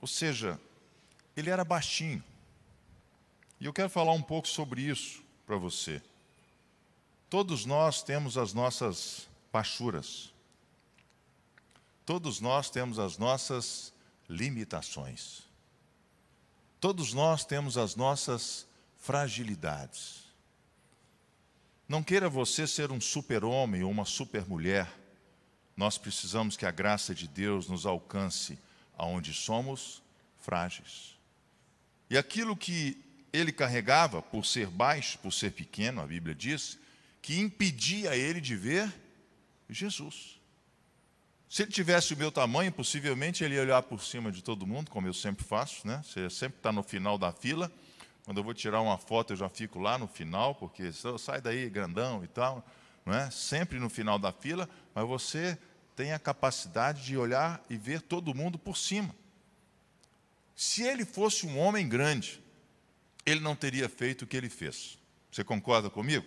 Ou 0.00 0.06
seja, 0.06 0.60
ele 1.36 1.50
era 1.50 1.64
baixinho. 1.64 2.22
E 3.60 3.66
eu 3.66 3.72
quero 3.72 3.90
falar 3.90 4.12
um 4.12 4.22
pouco 4.22 4.46
sobre 4.46 4.82
isso 4.82 5.22
para 5.46 5.56
você. 5.56 6.02
Todos 7.28 7.64
nós 7.64 8.02
temos 8.02 8.38
as 8.38 8.52
nossas 8.52 9.28
baixuras, 9.52 10.32
todos 12.06 12.40
nós 12.40 12.70
temos 12.70 12.98
as 12.98 13.18
nossas 13.18 13.92
limitações. 14.28 15.42
Todos 16.80 17.12
nós 17.12 17.44
temos 17.44 17.76
as 17.76 17.96
nossas 17.96 18.66
fragilidades. 18.98 20.27
Não 21.88 22.02
queira 22.02 22.28
você 22.28 22.66
ser 22.66 22.92
um 22.92 23.00
super-homem 23.00 23.82
ou 23.82 23.90
uma 23.90 24.04
super-mulher. 24.04 24.86
Nós 25.74 25.96
precisamos 25.96 26.56
que 26.56 26.66
a 26.66 26.70
graça 26.70 27.14
de 27.14 27.26
Deus 27.26 27.66
nos 27.66 27.86
alcance 27.86 28.58
aonde 28.96 29.32
somos 29.32 30.02
frágeis. 30.38 31.16
E 32.10 32.18
aquilo 32.18 32.56
que 32.56 33.02
ele 33.32 33.52
carregava, 33.52 34.20
por 34.20 34.44
ser 34.44 34.66
baixo, 34.66 35.18
por 35.18 35.32
ser 35.32 35.52
pequeno, 35.52 36.02
a 36.02 36.06
Bíblia 36.06 36.34
diz, 36.34 36.78
que 37.22 37.38
impedia 37.38 38.16
ele 38.16 38.40
de 38.40 38.54
ver 38.54 38.92
Jesus. 39.68 40.38
Se 41.48 41.62
ele 41.62 41.72
tivesse 41.72 42.12
o 42.12 42.16
meu 42.16 42.30
tamanho, 42.30 42.70
possivelmente 42.70 43.42
ele 43.42 43.54
ia 43.54 43.62
olhar 43.62 43.82
por 43.82 44.02
cima 44.02 44.30
de 44.30 44.42
todo 44.42 44.66
mundo, 44.66 44.90
como 44.90 45.06
eu 45.06 45.14
sempre 45.14 45.44
faço, 45.44 45.86
né? 45.86 46.02
Você 46.04 46.28
sempre 46.28 46.58
está 46.58 46.70
no 46.70 46.82
final 46.82 47.16
da 47.16 47.32
fila. 47.32 47.72
Quando 48.28 48.36
eu 48.36 48.44
vou 48.44 48.52
tirar 48.52 48.82
uma 48.82 48.98
foto, 48.98 49.32
eu 49.32 49.38
já 49.38 49.48
fico 49.48 49.78
lá 49.78 49.96
no 49.96 50.06
final, 50.06 50.54
porque 50.54 50.92
sai 51.18 51.40
daí 51.40 51.70
grandão 51.70 52.22
e 52.22 52.26
tal, 52.26 52.62
não 53.06 53.14
é? 53.14 53.30
Sempre 53.30 53.78
no 53.78 53.88
final 53.88 54.18
da 54.18 54.30
fila, 54.30 54.68
mas 54.94 55.08
você 55.08 55.56
tem 55.96 56.12
a 56.12 56.18
capacidade 56.18 57.06
de 57.06 57.16
olhar 57.16 57.58
e 57.70 57.78
ver 57.78 58.02
todo 58.02 58.34
mundo 58.34 58.58
por 58.58 58.76
cima. 58.76 59.16
Se 60.54 60.82
ele 60.82 61.06
fosse 61.06 61.46
um 61.46 61.58
homem 61.58 61.88
grande, 61.88 62.38
ele 63.24 63.40
não 63.40 63.56
teria 63.56 63.88
feito 63.88 64.26
o 64.26 64.26
que 64.26 64.36
ele 64.36 64.50
fez. 64.50 64.98
Você 65.32 65.42
concorda 65.42 65.88
comigo? 65.88 66.26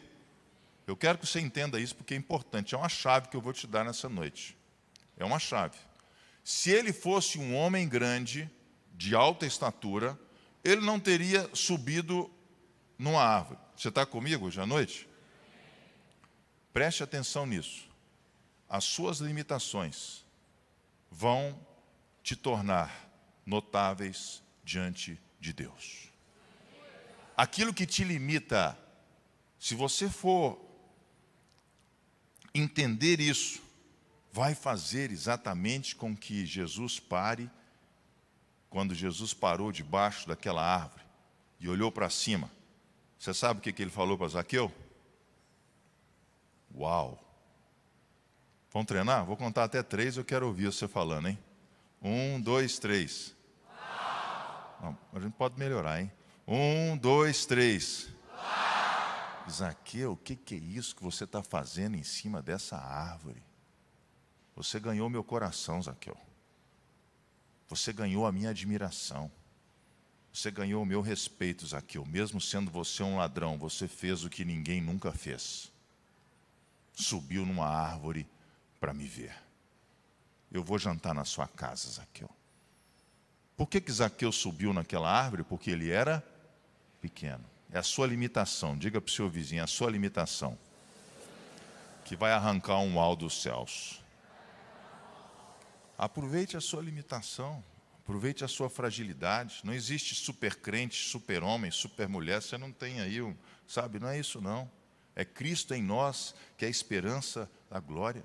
Eu 0.87 0.97
quero 0.97 1.19
que 1.19 1.27
você 1.27 1.39
entenda 1.39 1.79
isso 1.79 1.95
porque 1.95 2.15
é 2.15 2.17
importante. 2.17 2.73
É 2.73 2.77
uma 2.79 2.89
chave 2.89 3.27
que 3.27 3.37
eu 3.37 3.41
vou 3.41 3.53
te 3.53 3.67
dar 3.67 3.85
nessa 3.85 4.09
noite. 4.09 4.57
É 5.15 5.23
uma 5.23 5.37
chave. 5.37 5.77
Se 6.43 6.71
ele 6.71 6.93
fosse 6.93 7.37
um 7.37 7.55
homem 7.55 7.87
grande, 7.87 8.49
de 8.95 9.13
alta 9.13 9.45
estatura, 9.45 10.17
ele 10.63 10.81
não 10.81 10.99
teria 10.99 11.49
subido 11.53 12.29
numa 12.97 13.23
árvore. 13.23 13.59
Você 13.75 13.89
está 13.89 14.05
comigo 14.05 14.45
hoje 14.45 14.61
à 14.61 14.65
noite? 14.65 15.07
Preste 16.71 17.03
atenção 17.03 17.45
nisso. 17.45 17.89
As 18.69 18.83
suas 18.83 19.17
limitações 19.17 20.23
vão 21.09 21.59
te 22.23 22.35
tornar 22.35 23.09
notáveis 23.45 24.41
diante 24.63 25.19
de 25.39 25.51
Deus. 25.51 26.09
Aquilo 27.35 27.73
que 27.73 27.85
te 27.85 28.03
limita, 28.03 28.77
se 29.59 29.73
você 29.73 30.07
for 30.07 30.59
entender 32.53 33.19
isso, 33.19 33.61
vai 34.31 34.55
fazer 34.55 35.11
exatamente 35.11 35.95
com 35.95 36.15
que 36.15 36.45
Jesus 36.45 36.99
pare, 36.99 37.49
quando 38.71 38.95
Jesus 38.95 39.33
parou 39.33 39.69
debaixo 39.69 40.27
daquela 40.27 40.63
árvore 40.63 41.03
e 41.59 41.67
olhou 41.67 41.91
para 41.91 42.09
cima. 42.09 42.49
Você 43.19 43.33
sabe 43.33 43.59
o 43.59 43.61
que, 43.61 43.73
que 43.73 43.81
ele 43.81 43.91
falou 43.91 44.17
para 44.17 44.29
Zaqueu? 44.29 44.71
Uau! 46.73 47.21
Vamos 48.71 48.87
treinar? 48.87 49.25
Vou 49.25 49.35
contar 49.35 49.65
até 49.65 49.83
três, 49.83 50.15
eu 50.15 50.23
quero 50.23 50.47
ouvir 50.47 50.67
você 50.67 50.87
falando, 50.87 51.27
hein? 51.27 51.37
Um, 52.01 52.39
dois, 52.39 52.79
três. 52.79 53.35
Não, 54.81 54.97
a 55.13 55.19
gente 55.19 55.33
pode 55.33 55.59
melhorar, 55.59 56.01
hein? 56.01 56.09
Um, 56.47 56.97
dois, 56.97 57.45
três. 57.45 58.09
Zaqueu, 59.49 60.13
o 60.13 60.17
que, 60.17 60.33
que 60.33 60.55
é 60.55 60.57
isso 60.57 60.95
que 60.95 61.03
você 61.03 61.25
está 61.25 61.43
fazendo 61.43 61.97
em 61.97 62.03
cima 62.03 62.41
dessa 62.41 62.77
árvore? 62.77 63.43
Você 64.55 64.79
ganhou 64.79 65.09
meu 65.09 65.25
coração, 65.25 65.81
Zaqueu. 65.81 66.17
Você 67.71 67.93
ganhou 67.93 68.27
a 68.27 68.33
minha 68.33 68.49
admiração. 68.49 69.31
Você 70.33 70.51
ganhou 70.51 70.83
o 70.83 70.85
meu 70.85 70.99
respeito, 70.99 71.65
Zaqueu. 71.65 72.05
Mesmo 72.05 72.41
sendo 72.41 72.69
você 72.69 73.01
um 73.01 73.15
ladrão, 73.15 73.57
você 73.57 73.87
fez 73.87 74.25
o 74.25 74.29
que 74.29 74.43
ninguém 74.43 74.81
nunca 74.81 75.13
fez. 75.13 75.71
Subiu 76.93 77.45
numa 77.45 77.65
árvore 77.65 78.27
para 78.77 78.93
me 78.93 79.07
ver. 79.07 79.33
Eu 80.51 80.61
vou 80.61 80.77
jantar 80.77 81.15
na 81.15 81.23
sua 81.23 81.47
casa, 81.47 81.89
Zaqueu. 81.89 82.29
Por 83.55 83.67
que, 83.67 83.79
que 83.79 83.91
Zaqueu 83.93 84.33
subiu 84.33 84.73
naquela 84.73 85.09
árvore? 85.09 85.43
Porque 85.43 85.71
ele 85.71 85.89
era 85.91 86.21
pequeno. 86.99 87.45
É 87.71 87.79
a 87.79 87.83
sua 87.83 88.05
limitação. 88.05 88.77
Diga 88.77 88.99
para 88.99 89.09
o 89.09 89.13
seu 89.13 89.29
vizinho, 89.29 89.61
é 89.61 89.63
a 89.63 89.67
sua 89.67 89.89
limitação. 89.89 90.57
Que 92.03 92.17
vai 92.17 92.33
arrancar 92.33 92.79
um 92.79 92.97
uau 92.97 93.15
dos 93.15 93.41
céus. 93.41 94.00
Aproveite 96.01 96.57
a 96.57 96.59
sua 96.59 96.81
limitação, 96.81 97.63
aproveite 97.99 98.43
a 98.43 98.47
sua 98.47 98.71
fragilidade. 98.71 99.61
Não 99.63 99.71
existe 99.71 100.15
super 100.15 100.55
crente, 100.55 100.95
super 100.95 101.43
homem, 101.43 101.69
super 101.69 102.09
mulher. 102.09 102.41
Você 102.41 102.57
não 102.57 102.71
tem 102.71 102.99
aí, 102.99 103.21
um, 103.21 103.37
sabe? 103.67 103.99
Não 103.99 104.07
é 104.07 104.17
isso 104.17 104.41
não. 104.41 104.67
É 105.15 105.23
Cristo 105.23 105.75
em 105.75 105.83
nós 105.83 106.33
que 106.57 106.65
é 106.65 106.67
a 106.67 106.71
esperança 106.71 107.47
da 107.69 107.79
glória. 107.79 108.23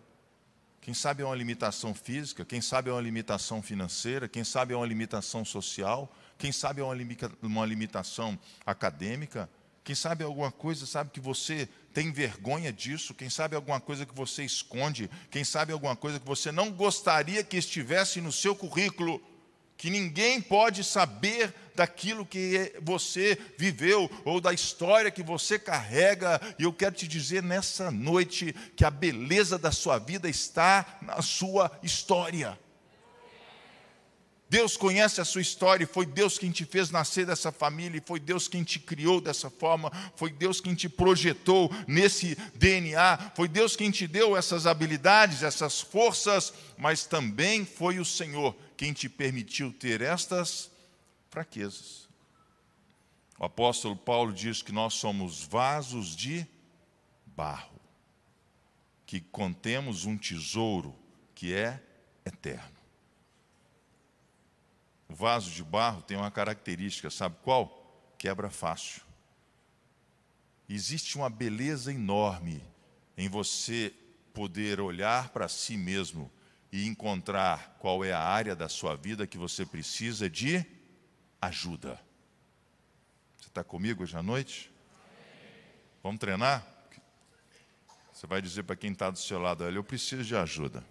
Quem 0.81 0.95
sabe 0.95 1.23
é 1.23 1.27
uma 1.27 1.35
limitação 1.35 1.95
física, 1.95 2.47
quem 2.47 2.63
sabe 2.63 2.89
é 2.89 2.93
uma 2.95 3.03
limitação 3.03 3.61
financeira, 3.61 4.27
quem 4.27 4.43
sabe 4.43 4.73
é 4.73 4.77
uma 4.79 4.87
limitação 4.87 5.45
social, 5.45 6.11
quem 6.39 6.53
sabe 6.53 6.81
é 6.81 6.85
uma, 7.43 7.67
limitação 7.67 8.39
acadêmica, 8.65 9.51
quem 9.85 9.95
sabe 9.95 10.25
alguma 10.25 10.51
coisa, 10.51 10.87
sabe 10.87 11.11
que 11.11 11.21
você 11.21 11.69
tem 11.97 12.13
vergonha 12.13 12.71
disso, 12.71 13.15
quem 13.15 13.31
sabe 13.31 13.57
alguma 13.57 13.81
coisa 13.81 14.05
que 14.05 14.15
você 14.15 14.45
esconde, 14.45 15.09
quem 15.31 15.43
sabe 15.43 15.73
alguma 15.73 15.97
coisa 15.97 16.21
que 16.21 16.27
você 16.27 16.53
não 16.53 16.71
gostaria 16.71 17.43
que 17.43 17.57
estivesse 17.57 18.21
no 18.21 18.31
seu 18.31 18.55
currículo, 18.55 19.19
que 19.79 19.89
ninguém 19.89 20.39
pode 20.39 20.85
saber 20.85 21.55
daquilo 21.75 22.27
que 22.27 22.75
você 22.83 23.39
viveu 23.57 24.11
ou 24.27 24.43
da 24.43 24.53
história 24.53 25.11
que 25.11 25.23
você 25.23 25.59
carrega. 25.59 26.39
E 26.59 26.65
eu 26.65 26.73
quero 26.75 26.95
te 26.95 27.09
dizer 27.09 27.43
nessa 27.43 27.91
noite 27.91 28.55
que 28.77 28.85
a 28.85 28.91
beleza 28.91 29.57
da 29.57 29.73
sua 29.73 29.99
vida 29.99 30.29
está 30.29 30.99
na 31.01 31.23
sua 31.23 31.73
história. 31.83 32.59
Deus 34.49 34.77
conhece 34.77 35.21
a 35.21 35.25
sua 35.25 35.41
história 35.41 35.83
e 35.83 35.89
foi 35.89 36.07
Deus 36.07 36.39
quem 36.39 36.53
te 36.53 36.65
fez 36.65 36.91
nascer 36.91 37.27
dessa 37.27 37.51
família, 37.51 37.99
e 37.99 38.07
foi 38.07 38.21
Deus 38.21 38.47
quem 38.47 38.63
te 38.63 38.79
criou 38.79 39.21
dessa 39.21 39.51
forma, 39.51 39.91
foi 40.15 40.31
Deus 40.31 40.61
quem 40.61 40.75
te 40.75 40.89
projetou 40.89 41.69
nesse 41.87 42.37
DNA, 42.55 43.33
foi 43.35 43.49
Deus 43.49 43.75
quem 43.75 43.91
te 43.91 44.07
deu 44.07 44.37
essas 44.37 44.65
habilidades, 44.67 45.43
essas 45.43 45.81
forças, 45.81 46.55
mas 46.79 47.05
também 47.05 47.67
foi 47.67 47.99
o 47.99 48.05
Senhor 48.05 48.55
quem 48.77 48.93
te 48.93 49.09
permitiu 49.09 49.73
ter 49.73 50.01
estas 50.01 50.71
fraquezas. 51.29 52.09
O 53.39 53.45
apóstolo 53.45 53.97
Paulo 53.97 54.33
diz 54.33 54.63
que 54.63 54.73
nós 54.73 54.95
somos 54.95 55.43
vasos 55.43 56.15
de 56.15 56.47
barro, 57.27 57.81
que 59.05 59.21
contemos 59.21 60.05
um 60.05 60.17
tesouro 60.17 60.95
que 61.35 61.53
é 61.53 61.83
eterno. 62.25 62.76
O 65.09 65.15
vaso 65.15 65.51
de 65.51 65.63
barro 65.63 66.03
tem 66.03 66.17
uma 66.17 66.31
característica, 66.31 67.11
sabe 67.11 67.37
qual? 67.43 68.15
Quebra 68.19 68.51
fácil. 68.51 69.03
Existe 70.69 71.17
uma 71.17 71.31
beleza 71.31 71.93
enorme 71.93 72.63
em 73.17 73.29
você 73.29 73.95
poder 74.35 74.81
olhar 74.81 75.29
para 75.31 75.49
si 75.49 75.77
mesmo 75.77 76.31
e 76.73 76.87
encontrar 76.87 77.77
qual 77.79 78.05
é 78.05 78.13
a 78.13 78.21
área 78.21 78.55
da 78.55 78.69
sua 78.69 78.97
vida 78.97 79.27
que 79.27 79.39
você 79.39 79.65
precisa 79.65 80.29
de 80.29 80.65
ajuda. 81.41 82.01
Você 83.39 83.49
está 83.49 83.63
comigo 83.63 84.03
hoje 84.03 84.17
à 84.17 84.23
noite? 84.23 84.71
Vamos 86.03 86.19
treinar? 86.19 86.67
Você 88.13 88.27
vai 88.27 88.43
dizer 88.43 88.65
para 88.65 88.77
quem 88.77 88.93
está 88.93 89.11
do 89.11 89.19
seu 89.19 89.39
lado, 89.39 89.63
olha, 89.63 89.77
eu 89.77 89.85
preciso 89.85 90.25
de 90.25 90.35
ajuda. 90.35 90.85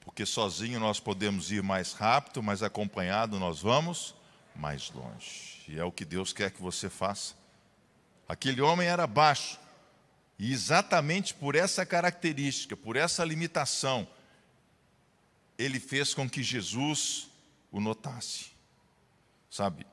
Porque 0.00 0.24
sozinho 0.24 0.80
nós 0.80 0.98
podemos 0.98 1.50
ir 1.52 1.62
mais 1.62 1.92
rápido, 1.92 2.42
mas 2.42 2.62
acompanhado 2.62 3.38
nós 3.38 3.60
vamos 3.60 4.14
mais 4.54 4.90
longe. 4.90 5.62
E 5.68 5.78
é 5.78 5.84
o 5.84 5.92
que 5.92 6.04
Deus 6.04 6.32
quer 6.32 6.50
que 6.50 6.60
você 6.60 6.88
faça. 6.90 7.34
Aquele 8.28 8.60
homem 8.60 8.88
era 8.88 9.06
baixo, 9.06 9.58
e 10.38 10.52
exatamente 10.52 11.34
por 11.34 11.54
essa 11.54 11.84
característica, 11.84 12.76
por 12.76 12.96
essa 12.96 13.24
limitação, 13.24 14.08
ele 15.58 15.78
fez 15.78 16.14
com 16.14 16.28
que 16.28 16.42
Jesus 16.42 17.28
o 17.70 17.80
notasse. 17.80 18.46
Sabe, 19.50 19.86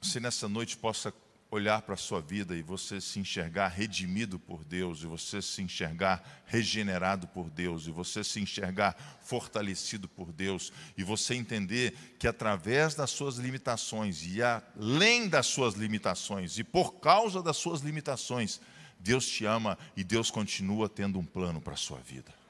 você 0.00 0.20
nessa 0.20 0.48
noite 0.48 0.76
possa 0.76 1.12
olhar 1.52 1.82
para 1.82 1.92
a 1.92 1.98
sua 1.98 2.18
vida 2.18 2.56
e 2.56 2.62
você 2.62 2.98
se 2.98 3.20
enxergar 3.20 3.68
redimido 3.68 4.38
por 4.38 4.64
Deus, 4.64 5.02
e 5.02 5.06
você 5.06 5.42
se 5.42 5.60
enxergar 5.60 6.42
regenerado 6.46 7.28
por 7.28 7.50
Deus, 7.50 7.86
e 7.86 7.90
você 7.90 8.24
se 8.24 8.40
enxergar 8.40 8.96
fortalecido 9.20 10.08
por 10.08 10.32
Deus, 10.32 10.72
e 10.96 11.04
você 11.04 11.34
entender 11.34 12.16
que 12.18 12.26
através 12.26 12.94
das 12.94 13.10
suas 13.10 13.36
limitações 13.36 14.22
e 14.24 14.40
além 14.42 15.28
das 15.28 15.44
suas 15.44 15.74
limitações, 15.74 16.56
e 16.56 16.64
por 16.64 16.94
causa 16.94 17.42
das 17.42 17.58
suas 17.58 17.82
limitações, 17.82 18.58
Deus 18.98 19.28
te 19.28 19.44
ama 19.44 19.76
e 19.94 20.02
Deus 20.02 20.30
continua 20.30 20.88
tendo 20.88 21.18
um 21.18 21.24
plano 21.24 21.60
para 21.60 21.74
a 21.74 21.76
sua 21.76 21.98
vida. 21.98 22.41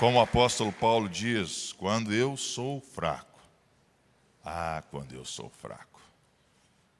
Como 0.00 0.16
o 0.16 0.22
apóstolo 0.22 0.72
Paulo 0.72 1.10
diz: 1.10 1.74
quando 1.74 2.14
eu 2.14 2.34
sou 2.34 2.80
fraco, 2.80 3.38
ah, 4.42 4.82
quando 4.90 5.14
eu 5.14 5.26
sou 5.26 5.50
fraco, 5.50 6.00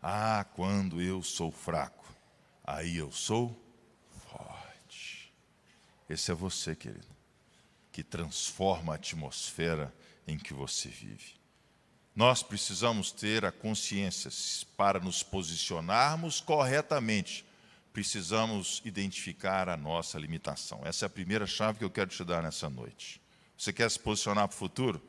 ah, 0.03 0.45
quando 0.55 1.01
eu 1.01 1.23
sou 1.23 1.51
fraco, 1.51 2.05
aí 2.63 2.99
eu 2.99 3.11
sou 3.11 3.59
forte. 4.29 5.33
Esse 6.11 6.31
é 6.31 6.35
você, 6.35 6.77
querido, 6.77 7.09
que 7.91 8.03
transforma 8.05 8.93
a 8.93 8.97
atmosfera 8.97 9.95
em 10.29 10.37
que 10.37 10.53
você 10.53 10.91
vive. 10.91 11.41
Nós 12.15 12.43
precisamos 12.43 13.11
ter 13.11 13.47
a 13.47 13.53
consciência 13.53 14.31
para 14.77 15.01
nos 15.01 15.23
posicionarmos 15.23 16.39
corretamente 16.39 17.47
precisamos 17.93 18.81
identificar 18.85 19.69
a 19.69 19.77
nossa 19.77 20.19
limitação. 20.19 20.81
Essa 20.85 21.05
é 21.05 21.07
a 21.07 21.11
primeira 21.11 21.47
chave 21.47 21.79
que 21.79 21.85
eu 21.85 21.91
quero 21.91 22.11
te 22.11 22.25
dar 22.25 22.43
nessa 22.43 22.71
noite. 22.71 23.21
Você 23.57 23.73
quer 23.73 23.91
se 23.91 23.99
posicionar 23.99 24.49
para 24.49 24.55
o 24.55 24.59
futuro? 24.59 25.03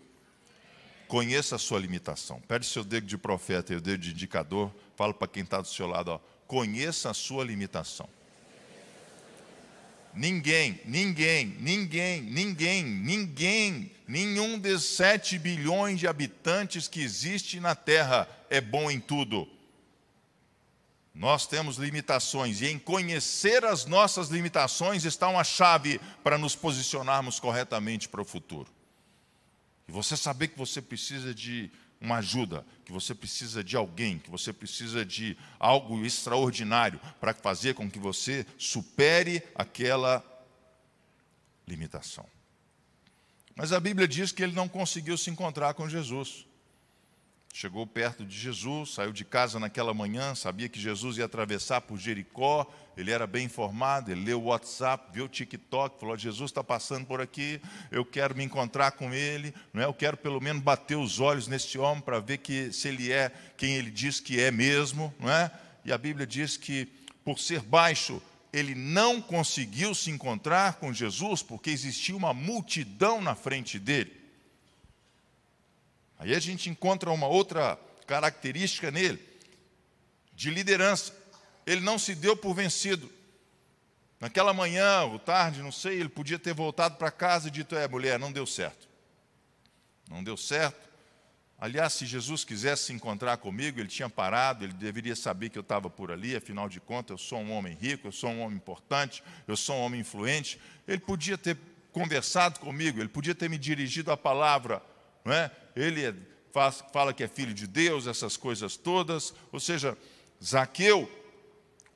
Conheça 1.07 1.55
a 1.55 1.59
sua 1.59 1.79
limitação. 1.79 2.41
Pede 2.47 2.65
seu 2.65 2.83
dedo 2.83 3.05
de 3.05 3.17
profeta 3.17 3.73
e 3.73 3.75
o 3.75 3.81
dedo 3.81 4.01
de 4.01 4.11
indicador. 4.11 4.73
Fala 4.95 5.13
para 5.13 5.27
quem 5.27 5.43
está 5.43 5.61
do 5.61 5.67
seu 5.67 5.87
lado: 5.87 6.11
ó, 6.11 6.19
conheça 6.47 7.09
a 7.09 7.13
sua 7.13 7.43
limitação. 7.43 8.09
Ninguém, 10.13 10.81
ninguém, 10.85 11.55
ninguém, 11.59 12.21
ninguém, 12.21 12.83
ninguém, 12.83 13.91
nenhum 14.05 14.59
dos 14.59 14.83
sete 14.83 15.39
bilhões 15.39 15.99
de 15.99 16.07
habitantes 16.07 16.87
que 16.87 17.01
existe 17.01 17.59
na 17.61 17.75
Terra 17.75 18.27
é 18.49 18.59
bom 18.59 18.91
em 18.91 18.99
tudo. 18.99 19.47
Nós 21.21 21.45
temos 21.45 21.77
limitações 21.77 22.61
e 22.61 22.65
em 22.65 22.79
conhecer 22.79 23.63
as 23.63 23.85
nossas 23.85 24.29
limitações 24.29 25.05
está 25.05 25.27
uma 25.27 25.43
chave 25.43 26.01
para 26.23 26.35
nos 26.35 26.55
posicionarmos 26.55 27.39
corretamente 27.39 28.09
para 28.09 28.23
o 28.23 28.25
futuro. 28.25 28.67
E 29.87 29.91
você 29.91 30.17
saber 30.17 30.47
que 30.47 30.57
você 30.57 30.81
precisa 30.81 31.31
de 31.31 31.69
uma 32.01 32.17
ajuda, 32.17 32.65
que 32.83 32.91
você 32.91 33.13
precisa 33.13 33.63
de 33.63 33.77
alguém, 33.77 34.17
que 34.17 34.31
você 34.31 34.51
precisa 34.51 35.05
de 35.05 35.37
algo 35.59 36.03
extraordinário 36.03 36.99
para 37.19 37.35
fazer 37.35 37.75
com 37.75 37.87
que 37.87 37.99
você 37.99 38.43
supere 38.57 39.43
aquela 39.53 40.25
limitação. 41.67 42.25
Mas 43.55 43.71
a 43.71 43.79
Bíblia 43.79 44.07
diz 44.07 44.31
que 44.31 44.41
ele 44.41 44.53
não 44.53 44.67
conseguiu 44.67 45.15
se 45.19 45.29
encontrar 45.29 45.75
com 45.75 45.87
Jesus. 45.87 46.47
Chegou 47.53 47.85
perto 47.85 48.25
de 48.25 48.37
Jesus, 48.37 48.93
saiu 48.93 49.11
de 49.11 49.25
casa 49.25 49.59
naquela 49.59 49.93
manhã, 49.93 50.33
sabia 50.33 50.69
que 50.69 50.79
Jesus 50.79 51.17
ia 51.17 51.25
atravessar 51.25 51.81
por 51.81 51.97
Jericó, 51.97 52.65
ele 52.95 53.11
era 53.11 53.27
bem 53.27 53.45
informado, 53.45 54.09
ele 54.09 54.23
leu 54.23 54.41
o 54.41 54.45
WhatsApp, 54.45 55.11
viu 55.13 55.25
o 55.25 55.29
TikTok, 55.29 55.99
falou: 55.99 56.17
Jesus 56.17 56.49
está 56.49 56.63
passando 56.63 57.05
por 57.05 57.19
aqui, 57.19 57.61
eu 57.91 58.05
quero 58.05 58.35
me 58.35 58.43
encontrar 58.45 58.91
com 58.91 59.13
ele, 59.13 59.53
não 59.73 59.81
é? 59.81 59.85
eu 59.85 59.93
quero 59.93 60.15
pelo 60.15 60.39
menos 60.39 60.63
bater 60.63 60.95
os 60.95 61.19
olhos 61.19 61.47
nesse 61.47 61.77
homem 61.77 62.01
para 62.01 62.19
ver 62.19 62.37
que, 62.37 62.71
se 62.71 62.87
ele 62.87 63.11
é 63.11 63.29
quem 63.57 63.75
ele 63.75 63.91
diz 63.91 64.21
que 64.21 64.39
é 64.39 64.49
mesmo. 64.49 65.13
Não 65.19 65.29
é? 65.29 65.51
E 65.83 65.91
a 65.91 65.97
Bíblia 65.97 66.25
diz 66.25 66.55
que, 66.55 66.87
por 67.23 67.37
ser 67.37 67.59
baixo, 67.61 68.21
ele 68.53 68.75
não 68.75 69.21
conseguiu 69.21 69.93
se 69.93 70.09
encontrar 70.09 70.75
com 70.75 70.93
Jesus 70.93 71.43
porque 71.43 71.69
existia 71.69 72.15
uma 72.15 72.33
multidão 72.33 73.21
na 73.21 73.35
frente 73.35 73.77
dele. 73.77 74.20
Aí 76.21 76.35
a 76.35 76.39
gente 76.39 76.69
encontra 76.69 77.09
uma 77.09 77.25
outra 77.25 77.79
característica 78.05 78.91
nele, 78.91 79.19
de 80.33 80.51
liderança. 80.51 81.11
Ele 81.65 81.81
não 81.81 81.97
se 81.97 82.13
deu 82.13 82.37
por 82.37 82.53
vencido. 82.53 83.11
Naquela 84.19 84.53
manhã, 84.53 85.01
ou 85.01 85.17
tarde, 85.17 85.63
não 85.63 85.71
sei, 85.71 85.99
ele 85.99 86.09
podia 86.09 86.37
ter 86.37 86.53
voltado 86.53 86.95
para 86.95 87.09
casa 87.09 87.47
e 87.47 87.51
dito: 87.51 87.75
É, 87.75 87.87
mulher, 87.87 88.19
não 88.19 88.31
deu 88.31 88.45
certo. 88.45 88.87
Não 90.07 90.23
deu 90.23 90.37
certo. 90.37 90.91
Aliás, 91.57 91.93
se 91.93 92.05
Jesus 92.05 92.43
quisesse 92.43 92.83
se 92.83 92.93
encontrar 92.93 93.37
comigo, 93.37 93.79
ele 93.79 93.89
tinha 93.89 94.09
parado, 94.09 94.63
ele 94.63 94.73
deveria 94.73 95.15
saber 95.15 95.49
que 95.49 95.57
eu 95.57 95.63
estava 95.63 95.89
por 95.89 96.11
ali, 96.11 96.35
afinal 96.35 96.69
de 96.69 96.79
contas, 96.79 97.11
eu 97.11 97.17
sou 97.17 97.39
um 97.39 97.51
homem 97.51 97.75
rico, 97.75 98.07
eu 98.07 98.11
sou 98.11 98.29
um 98.29 98.41
homem 98.41 98.57
importante, 98.57 99.23
eu 99.47 99.57
sou 99.57 99.75
um 99.75 99.81
homem 99.81 100.01
influente. 100.01 100.61
Ele 100.87 100.99
podia 100.99 101.35
ter 101.35 101.57
conversado 101.91 102.59
comigo, 102.59 102.99
ele 102.99 103.09
podia 103.09 103.33
ter 103.33 103.49
me 103.49 103.57
dirigido 103.57 104.11
a 104.11 104.17
palavra, 104.17 104.83
não 105.23 105.33
é? 105.33 105.51
ele 105.75 106.05
é, 106.05 106.13
faz, 106.51 106.83
fala 106.91 107.13
que 107.13 107.23
é 107.23 107.27
filho 107.27 107.53
de 107.53 107.67
Deus, 107.67 108.07
essas 108.07 108.37
coisas 108.37 108.75
todas. 108.75 109.33
Ou 109.51 109.59
seja, 109.59 109.97
Zaqueu 110.43 111.09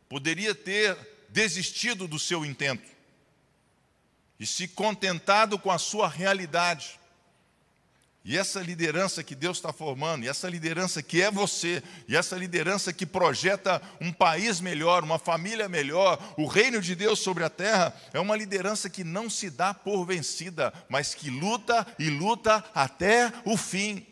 poderia 0.08 0.54
ter 0.54 0.98
desistido 1.30 2.08
do 2.08 2.20
seu 2.20 2.46
intento 2.46 2.90
e 4.40 4.46
se 4.46 4.68
contentado 4.68 5.58
com 5.58 5.72
a 5.72 5.78
sua 5.78 6.08
realidade. 6.08 7.00
E 8.28 8.36
essa 8.36 8.60
liderança 8.60 9.24
que 9.24 9.36
Deus 9.36 9.58
está 9.58 9.72
formando, 9.72 10.26
e 10.26 10.28
essa 10.28 10.50
liderança 10.50 11.04
que 11.04 11.22
é 11.22 11.30
você, 11.30 11.84
e 12.08 12.16
essa 12.16 12.36
liderança 12.36 12.92
que 12.92 13.06
projeta 13.06 13.80
um 14.02 14.12
país 14.12 14.60
melhor, 14.60 15.04
uma 15.04 15.20
família 15.20 15.70
melhor, 15.70 16.34
o 16.36 16.48
reino 16.48 16.82
de 16.82 16.96
Deus 16.96 17.20
sobre 17.20 17.44
a 17.44 17.52
terra, 17.52 17.96
é 18.12 18.20
uma 18.20 18.36
liderança 18.36 18.90
que 18.90 19.04
não 19.04 19.30
se 19.30 19.52
dá 19.52 19.76
por 19.76 20.04
vencida, 20.06 20.74
mas 20.90 21.14
que 21.14 21.30
luta 21.30 21.86
e 22.00 22.10
luta 22.10 22.64
até 22.74 23.32
o 23.46 23.56
fim. 23.56 24.04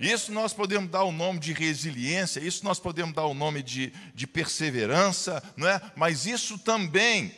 Isso 0.00 0.32
nós 0.32 0.54
podemos 0.54 0.90
dar 0.90 1.04
o 1.04 1.12
nome 1.12 1.38
de 1.38 1.52
resiliência, 1.52 2.40
isso 2.40 2.64
nós 2.64 2.80
podemos 2.80 3.14
dar 3.14 3.26
o 3.26 3.34
nome 3.34 3.62
de, 3.62 3.92
de 4.14 4.26
perseverança, 4.26 5.42
não 5.54 5.68
é? 5.68 5.78
mas 5.94 6.24
isso 6.24 6.56
também 6.56 7.34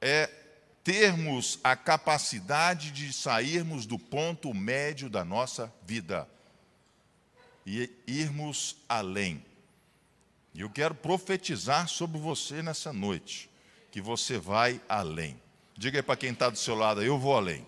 é 0.00 0.41
termos 0.84 1.58
a 1.62 1.76
capacidade 1.76 2.90
de 2.90 3.12
sairmos 3.12 3.86
do 3.86 3.98
ponto 3.98 4.52
médio 4.52 5.08
da 5.08 5.24
nossa 5.24 5.72
vida 5.86 6.28
e 7.64 7.90
irmos 8.06 8.76
além. 8.88 9.44
E 10.54 10.60
eu 10.60 10.70
quero 10.70 10.94
profetizar 10.94 11.88
sobre 11.88 12.18
você 12.18 12.62
nessa 12.62 12.92
noite, 12.92 13.48
que 13.90 14.00
você 14.00 14.38
vai 14.38 14.80
além. 14.88 15.40
Diga 15.76 15.98
aí 15.98 16.02
para 16.02 16.16
quem 16.16 16.32
está 16.32 16.50
do 16.50 16.58
seu 16.58 16.74
lado, 16.74 17.02
eu 17.02 17.18
vou 17.18 17.36
além. 17.36 17.66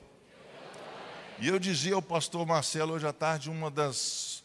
E 1.39 1.49
eu 1.49 1.59
dizia 1.59 1.95
ao 1.95 2.03
pastor 2.03 2.47
Marcelo 2.47 2.95
hoje 2.95 3.07
à 3.07 3.13
tarde, 3.13 3.51
uma 3.51 3.71
das. 3.71 4.43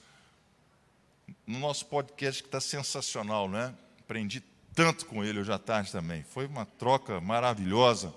No 1.45 1.59
nosso 1.59 1.85
podcast 1.85 2.41
que 2.41 2.47
está 2.47 2.61
sensacional, 2.61 3.47
né? 3.47 3.73
Aprendi 3.99 4.41
tanto 4.73 5.05
com 5.05 5.23
ele 5.23 5.39
hoje 5.39 5.51
à 5.51 5.59
tarde 5.59 5.91
também. 5.91 6.23
Foi 6.23 6.45
uma 6.45 6.65
troca 6.65 7.19
maravilhosa. 7.19 8.13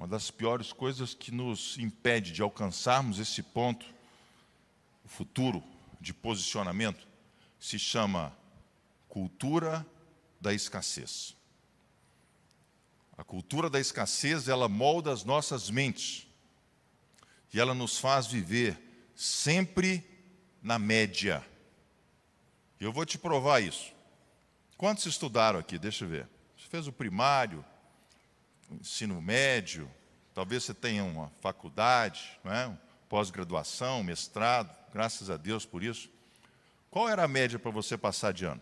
Uma 0.00 0.08
das 0.08 0.30
piores 0.30 0.72
coisas 0.72 1.12
que 1.12 1.30
nos 1.30 1.76
impede 1.76 2.32
de 2.32 2.40
alcançarmos 2.40 3.18
esse 3.18 3.42
ponto, 3.42 3.84
o 5.04 5.08
futuro 5.08 5.62
de 6.00 6.14
posicionamento, 6.14 7.06
se 7.58 7.78
chama 7.78 8.34
cultura 9.10 9.86
da 10.40 10.54
escassez. 10.54 11.36
A 13.14 13.22
cultura 13.22 13.68
da 13.68 13.78
escassez, 13.78 14.48
ela 14.48 14.70
molda 14.70 15.12
as 15.12 15.22
nossas 15.22 15.68
mentes 15.68 16.26
e 17.52 17.60
ela 17.60 17.74
nos 17.74 17.98
faz 17.98 18.26
viver 18.26 18.80
sempre 19.14 20.02
na 20.62 20.78
média. 20.78 21.46
Eu 22.80 22.90
vou 22.90 23.04
te 23.04 23.18
provar 23.18 23.60
isso. 23.60 23.92
Quantos 24.78 25.04
estudaram 25.04 25.58
aqui? 25.58 25.78
Deixa 25.78 26.06
eu 26.06 26.08
ver. 26.08 26.26
Você 26.56 26.68
fez 26.70 26.86
o 26.86 26.92
primário, 26.92 27.62
ensino 28.80 29.20
médio, 29.20 29.90
talvez 30.34 30.64
você 30.64 30.74
tenha 30.74 31.04
uma 31.04 31.30
faculdade, 31.40 32.38
é? 32.44 32.70
pós-graduação, 33.08 34.02
mestrado, 34.02 34.74
graças 34.92 35.30
a 35.30 35.36
Deus 35.36 35.66
por 35.66 35.82
isso. 35.82 36.08
Qual 36.90 37.08
era 37.08 37.24
a 37.24 37.28
média 37.28 37.58
para 37.58 37.70
você 37.70 37.96
passar 37.96 38.32
de 38.32 38.44
ano? 38.44 38.60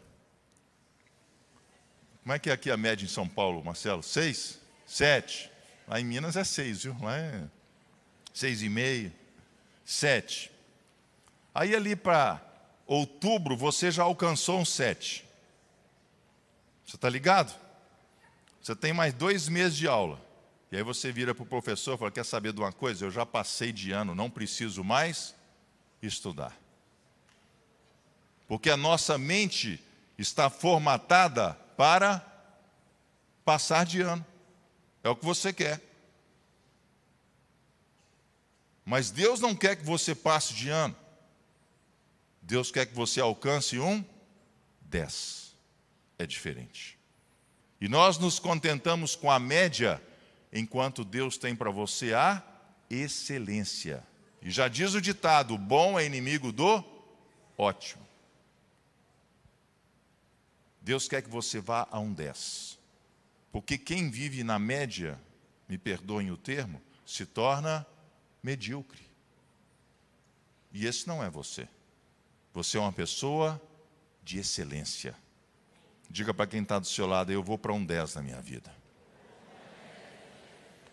Como 2.22 2.32
é 2.32 2.38
que 2.38 2.50
é 2.50 2.52
aqui 2.52 2.70
a 2.70 2.76
média 2.76 3.04
em 3.04 3.08
São 3.08 3.28
Paulo, 3.28 3.64
Marcelo? 3.64 4.02
Seis? 4.02 4.58
Sete? 4.86 5.50
Lá 5.86 6.00
em 6.00 6.04
Minas 6.04 6.36
é 6.36 6.44
seis, 6.44 6.82
viu? 6.82 6.96
Lá 7.00 7.16
é 7.16 7.44
seis 8.34 8.62
e 8.62 8.68
meio, 8.68 9.12
sete. 9.84 10.50
Aí 11.54 11.74
ali 11.74 11.96
para 11.96 12.40
outubro 12.86 13.56
você 13.56 13.90
já 13.90 14.02
alcançou 14.02 14.60
um 14.60 14.64
sete. 14.64 15.26
Você 16.86 16.96
está 16.96 17.08
ligado? 17.08 17.54
Você 18.68 18.76
tem 18.76 18.92
mais 18.92 19.14
dois 19.14 19.48
meses 19.48 19.78
de 19.78 19.88
aula. 19.88 20.22
E 20.70 20.76
aí 20.76 20.82
você 20.82 21.10
vira 21.10 21.34
para 21.34 21.42
o 21.42 21.46
professor 21.46 21.94
e 21.94 21.96
fala: 21.96 22.10
Quer 22.10 22.24
saber 22.26 22.52
de 22.52 22.60
uma 22.60 22.70
coisa? 22.70 23.06
Eu 23.06 23.10
já 23.10 23.24
passei 23.24 23.72
de 23.72 23.92
ano, 23.92 24.14
não 24.14 24.28
preciso 24.28 24.84
mais 24.84 25.34
estudar. 26.02 26.54
Porque 28.46 28.68
a 28.68 28.76
nossa 28.76 29.16
mente 29.16 29.82
está 30.18 30.50
formatada 30.50 31.54
para 31.78 32.22
passar 33.42 33.86
de 33.86 34.02
ano. 34.02 34.26
É 35.02 35.08
o 35.08 35.16
que 35.16 35.24
você 35.24 35.50
quer. 35.50 35.80
Mas 38.84 39.10
Deus 39.10 39.40
não 39.40 39.56
quer 39.56 39.76
que 39.76 39.84
você 39.84 40.14
passe 40.14 40.52
de 40.52 40.68
ano. 40.68 40.94
Deus 42.42 42.70
quer 42.70 42.84
que 42.84 42.94
você 42.94 43.18
alcance 43.18 43.78
um 43.78 44.04
10. 44.82 45.56
É 46.18 46.26
diferente. 46.26 46.97
E 47.80 47.88
nós 47.88 48.18
nos 48.18 48.38
contentamos 48.38 49.14
com 49.14 49.30
a 49.30 49.38
média, 49.38 50.02
enquanto 50.52 51.04
Deus 51.04 51.36
tem 51.36 51.54
para 51.54 51.70
você 51.70 52.12
a 52.12 52.42
excelência. 52.90 54.04
E 54.42 54.50
já 54.50 54.68
diz 54.68 54.94
o 54.94 55.00
ditado: 55.00 55.54
o 55.54 55.58
bom 55.58 55.98
é 55.98 56.04
inimigo 56.04 56.50
do 56.52 56.84
ótimo. 57.56 58.06
Deus 60.80 61.06
quer 61.06 61.22
que 61.22 61.28
você 61.28 61.60
vá 61.60 61.86
a 61.90 61.98
um 62.00 62.12
10. 62.12 62.78
Porque 63.52 63.76
quem 63.76 64.10
vive 64.10 64.42
na 64.42 64.58
média, 64.58 65.20
me 65.68 65.76
perdoem 65.76 66.30
o 66.30 66.36
termo, 66.36 66.80
se 67.04 67.26
torna 67.26 67.86
medíocre. 68.42 69.02
E 70.72 70.86
esse 70.86 71.06
não 71.06 71.22
é 71.22 71.28
você. 71.28 71.68
Você 72.54 72.76
é 72.76 72.80
uma 72.80 72.92
pessoa 72.92 73.60
de 74.22 74.38
excelência. 74.38 75.14
Diga 76.10 76.32
para 76.32 76.46
quem 76.46 76.62
está 76.62 76.78
do 76.78 76.86
seu 76.86 77.06
lado, 77.06 77.30
eu 77.30 77.42
vou 77.42 77.58
para 77.58 77.72
um 77.72 77.84
10 77.84 78.14
na 78.14 78.22
minha 78.22 78.40
vida. 78.40 78.72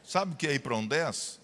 Sabe 0.04 0.34
o 0.34 0.36
que 0.36 0.48
é 0.48 0.54
ir 0.54 0.60
para 0.60 0.76
um 0.76 0.86
10? 0.86 1.40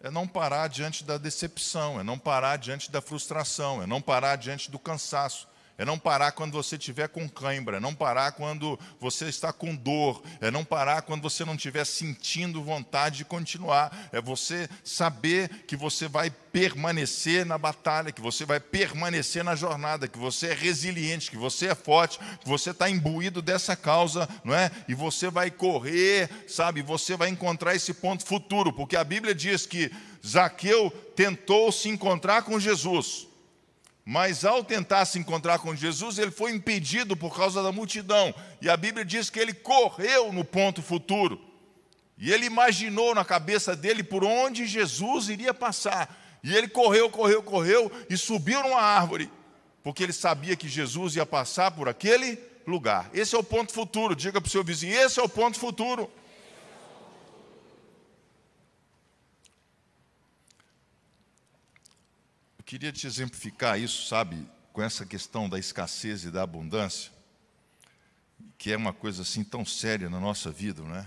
É 0.00 0.10
não 0.10 0.26
parar 0.26 0.68
diante 0.68 1.04
da 1.04 1.18
decepção, 1.18 2.00
é 2.00 2.02
não 2.02 2.18
parar 2.18 2.56
diante 2.56 2.90
da 2.90 3.00
frustração, 3.00 3.82
é 3.82 3.86
não 3.86 4.00
parar 4.00 4.36
diante 4.36 4.70
do 4.70 4.78
cansaço, 4.78 5.48
é 5.82 5.84
não 5.84 5.98
parar 5.98 6.30
quando 6.30 6.52
você 6.52 6.76
estiver 6.76 7.08
com 7.08 7.28
cãibra, 7.28 7.78
é 7.78 7.80
não 7.80 7.92
parar 7.92 8.30
quando 8.30 8.78
você 9.00 9.24
está 9.24 9.52
com 9.52 9.74
dor, 9.74 10.22
é 10.40 10.48
não 10.48 10.64
parar 10.64 11.02
quando 11.02 11.22
você 11.22 11.44
não 11.44 11.56
estiver 11.56 11.84
sentindo 11.84 12.62
vontade 12.62 13.16
de 13.16 13.24
continuar, 13.24 14.08
é 14.12 14.20
você 14.20 14.68
saber 14.84 15.48
que 15.66 15.74
você 15.74 16.06
vai 16.06 16.30
permanecer 16.30 17.44
na 17.44 17.58
batalha, 17.58 18.12
que 18.12 18.20
você 18.20 18.44
vai 18.44 18.60
permanecer 18.60 19.42
na 19.42 19.56
jornada, 19.56 20.06
que 20.06 20.18
você 20.18 20.48
é 20.48 20.54
resiliente, 20.54 21.28
que 21.28 21.36
você 21.36 21.66
é 21.66 21.74
forte, 21.74 22.20
que 22.38 22.48
você 22.48 22.70
está 22.70 22.88
imbuído 22.88 23.42
dessa 23.42 23.74
causa, 23.74 24.28
não 24.44 24.54
é? 24.54 24.70
E 24.86 24.94
você 24.94 25.30
vai 25.30 25.50
correr, 25.50 26.30
sabe? 26.46 26.80
Você 26.80 27.16
vai 27.16 27.28
encontrar 27.28 27.74
esse 27.74 27.92
ponto 27.92 28.24
futuro, 28.24 28.72
porque 28.72 28.94
a 28.94 29.02
Bíblia 29.02 29.34
diz 29.34 29.66
que 29.66 29.90
Zaqueu 30.24 30.92
tentou 31.16 31.72
se 31.72 31.88
encontrar 31.88 32.42
com 32.42 32.60
Jesus. 32.60 33.31
Mas 34.04 34.44
ao 34.44 34.64
tentar 34.64 35.04
se 35.04 35.18
encontrar 35.18 35.60
com 35.60 35.76
Jesus, 35.76 36.18
ele 36.18 36.30
foi 36.30 36.52
impedido 36.52 37.16
por 37.16 37.34
causa 37.36 37.62
da 37.62 37.70
multidão. 37.70 38.34
E 38.60 38.68
a 38.68 38.76
Bíblia 38.76 39.04
diz 39.04 39.30
que 39.30 39.38
ele 39.38 39.54
correu 39.54 40.32
no 40.32 40.44
ponto 40.44 40.82
futuro. 40.82 41.40
E 42.18 42.32
ele 42.32 42.46
imaginou 42.46 43.14
na 43.14 43.24
cabeça 43.24 43.76
dele 43.76 44.02
por 44.02 44.24
onde 44.24 44.66
Jesus 44.66 45.28
iria 45.28 45.54
passar. 45.54 46.18
E 46.42 46.54
ele 46.54 46.68
correu, 46.68 47.08
correu, 47.08 47.42
correu 47.42 47.90
e 48.10 48.16
subiu 48.16 48.62
numa 48.62 48.80
árvore, 48.80 49.30
porque 49.82 50.02
ele 50.02 50.12
sabia 50.12 50.56
que 50.56 50.68
Jesus 50.68 51.14
ia 51.14 51.24
passar 51.24 51.70
por 51.70 51.88
aquele 51.88 52.38
lugar. 52.66 53.08
Esse 53.14 53.36
é 53.36 53.38
o 53.38 53.44
ponto 53.44 53.72
futuro. 53.72 54.16
Diga 54.16 54.40
para 54.40 54.48
o 54.48 54.50
seu 54.50 54.64
vizinho: 54.64 54.94
esse 54.94 55.20
é 55.20 55.22
o 55.22 55.28
ponto 55.28 55.58
futuro. 55.58 56.10
Queria 62.72 62.90
te 62.90 63.06
exemplificar 63.06 63.78
isso, 63.78 64.06
sabe, 64.06 64.48
com 64.72 64.82
essa 64.82 65.04
questão 65.04 65.46
da 65.46 65.58
escassez 65.58 66.24
e 66.24 66.30
da 66.30 66.42
abundância, 66.42 67.12
que 68.56 68.72
é 68.72 68.76
uma 68.78 68.94
coisa 68.94 69.20
assim 69.20 69.44
tão 69.44 69.62
séria 69.62 70.08
na 70.08 70.18
nossa 70.18 70.50
vida, 70.50 70.82
não 70.82 70.96
é? 70.96 71.06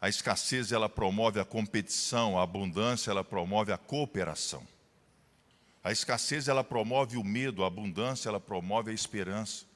A 0.00 0.08
escassez 0.08 0.72
ela 0.72 0.88
promove 0.88 1.38
a 1.38 1.44
competição, 1.44 2.38
a 2.38 2.42
abundância 2.42 3.10
ela 3.10 3.22
promove 3.22 3.70
a 3.70 3.76
cooperação. 3.76 4.66
A 5.84 5.92
escassez 5.92 6.48
ela 6.48 6.64
promove 6.64 7.18
o 7.18 7.22
medo, 7.22 7.64
a 7.64 7.66
abundância 7.66 8.30
ela 8.30 8.40
promove 8.40 8.90
a 8.90 8.94
esperança. 8.94 9.66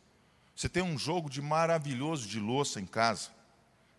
Você 0.57 0.67
tem 0.67 0.83
um 0.83 0.97
jogo 0.97 1.29
de 1.29 1.43
maravilhoso 1.43 2.27
de 2.27 2.41
louça 2.41 2.81
em 2.81 2.87
casa, 2.87 3.29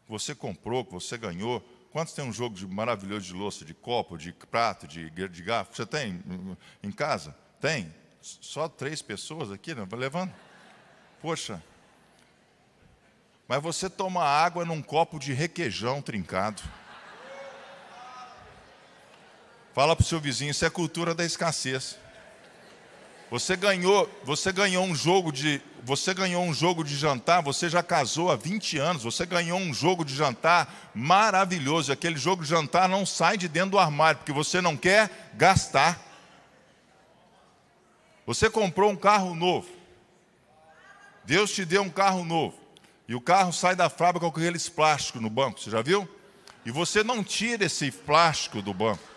que 0.03 0.09
você 0.09 0.33
comprou, 0.33 0.83
que 0.83 0.93
você 0.93 1.15
ganhou, 1.15 1.63
Quantos 1.91 2.13
tem 2.13 2.23
um 2.23 2.33
jogo 2.33 2.55
de 2.55 2.67
maravilhoso 2.67 3.25
de 3.25 3.33
louça, 3.33 3.65
de 3.65 3.73
copo, 3.73 4.17
de 4.17 4.31
prato, 4.31 4.87
de, 4.87 5.09
de 5.09 5.43
garfo? 5.43 5.75
Você 5.75 5.85
tem 5.85 6.21
em 6.83 6.91
casa? 6.91 7.35
Tem? 7.59 7.93
Só 8.21 8.67
três 8.67 9.01
pessoas 9.01 9.51
aqui, 9.51 9.73
né? 9.73 9.85
Vai 9.87 9.99
levando? 9.99 10.33
Poxa. 11.21 11.63
Mas 13.47 13.61
você 13.61 13.89
toma 13.89 14.23
água 14.23 14.65
num 14.65 14.81
copo 14.81 15.17
de 15.17 15.33
requeijão 15.33 16.01
trincado. 16.01 16.61
Fala 19.73 19.95
para 19.95 20.03
o 20.03 20.05
seu 20.05 20.19
vizinho, 20.19 20.51
isso 20.51 20.65
é 20.65 20.69
cultura 20.69 21.15
da 21.15 21.23
escassez. 21.23 21.97
Você 23.29 23.55
ganhou, 23.55 24.09
você 24.23 24.51
ganhou 24.51 24.83
um 24.83 24.95
jogo 24.95 25.31
de, 25.31 25.61
você 25.87 26.13
ganhou 26.13 26.43
um 26.43 26.53
jogo 26.53 26.83
de 26.83 26.97
jantar, 26.97 27.41
você 27.41 27.69
já 27.69 27.81
casou 27.81 28.29
há 28.29 28.35
20 28.35 28.77
anos, 28.77 29.03
você 29.03 29.25
ganhou 29.25 29.57
um 29.57 29.73
jogo 29.73 30.03
de 30.03 30.13
jantar 30.13 30.91
maravilhoso. 30.93 31.93
Aquele 31.93 32.17
jogo 32.17 32.43
de 32.43 32.49
jantar 32.49 32.89
não 32.89 33.05
sai 33.05 33.37
de 33.37 33.47
dentro 33.47 33.71
do 33.71 33.79
armário, 33.79 34.17
porque 34.17 34.33
você 34.33 34.59
não 34.59 34.75
quer 34.75 35.31
gastar. 35.35 35.97
Você 38.25 38.49
comprou 38.49 38.91
um 38.91 38.97
carro 38.97 39.33
novo. 39.33 39.69
Deus 41.23 41.53
te 41.53 41.63
deu 41.63 41.83
um 41.83 41.89
carro 41.89 42.25
novo. 42.25 42.59
E 43.07 43.15
o 43.15 43.21
carro 43.21 43.53
sai 43.53 43.73
da 43.73 43.89
fábrica 43.89 44.29
com 44.29 44.41
aqueles 44.41 44.67
plásticos 44.67 45.21
no 45.21 45.29
banco, 45.29 45.57
você 45.57 45.71
já 45.71 45.81
viu? 45.81 46.05
E 46.65 46.71
você 46.71 47.01
não 47.01 47.23
tira 47.23 47.63
esse 47.63 47.91
plástico 47.91 48.61
do 48.61 48.73
banco. 48.73 49.16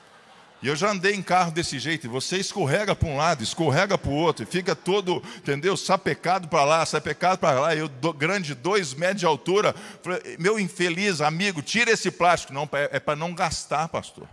E 0.62 0.68
eu 0.68 0.76
já 0.76 0.90
andei 0.90 1.14
em 1.14 1.22
carro 1.22 1.50
desse 1.50 1.78
jeito, 1.78 2.06
e 2.06 2.08
você 2.08 2.36
escorrega 2.36 2.94
para 2.94 3.08
um 3.08 3.16
lado, 3.16 3.42
escorrega 3.42 3.96
para 3.96 4.11
o 4.11 4.14
outro, 4.14 4.42
e 4.42 4.46
fica 4.46 4.76
todo, 4.76 5.22
entendeu? 5.38 5.74
Sapecado 5.74 6.48
para 6.48 6.64
lá, 6.64 6.84
sapecado 6.84 7.38
para 7.38 7.58
lá, 7.58 7.74
eu 7.74 7.88
do, 7.88 8.12
grande, 8.12 8.54
dois 8.54 8.92
metros 8.92 9.20
de 9.20 9.26
altura. 9.26 9.74
Falei, 10.02 10.36
meu 10.38 10.61
infeliz 10.61 11.22
amigo, 11.22 11.62
tira 11.62 11.90
esse 11.90 12.11
plástico. 12.11 12.52
Não, 12.52 12.68
é, 12.72 12.90
é 12.92 13.00
para 13.00 13.16
não 13.16 13.32
gastar, 13.32 13.88
pastor. 13.88 14.28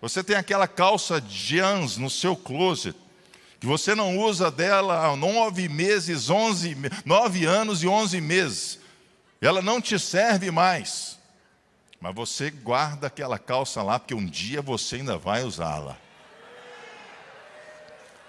Você 0.00 0.24
tem 0.24 0.36
aquela 0.36 0.66
calça 0.66 1.20
jeans 1.20 1.98
no 1.98 2.08
seu 2.08 2.34
closet, 2.34 2.96
que 3.60 3.66
você 3.66 3.94
não 3.94 4.16
usa 4.16 4.50
dela 4.50 5.06
há 5.06 5.16
nove 5.16 5.68
meses, 5.68 6.30
onze, 6.30 6.74
nove 7.04 7.44
anos 7.44 7.82
e 7.82 7.88
onze 7.88 8.22
meses. 8.22 8.78
Ela 9.38 9.60
não 9.60 9.82
te 9.82 9.98
serve 9.98 10.50
mais. 10.50 11.17
Mas 12.00 12.14
você 12.14 12.50
guarda 12.50 13.08
aquela 13.08 13.38
calça 13.38 13.82
lá, 13.82 13.98
porque 13.98 14.14
um 14.14 14.24
dia 14.24 14.62
você 14.62 14.96
ainda 14.96 15.18
vai 15.18 15.42
usá-la. 15.42 15.96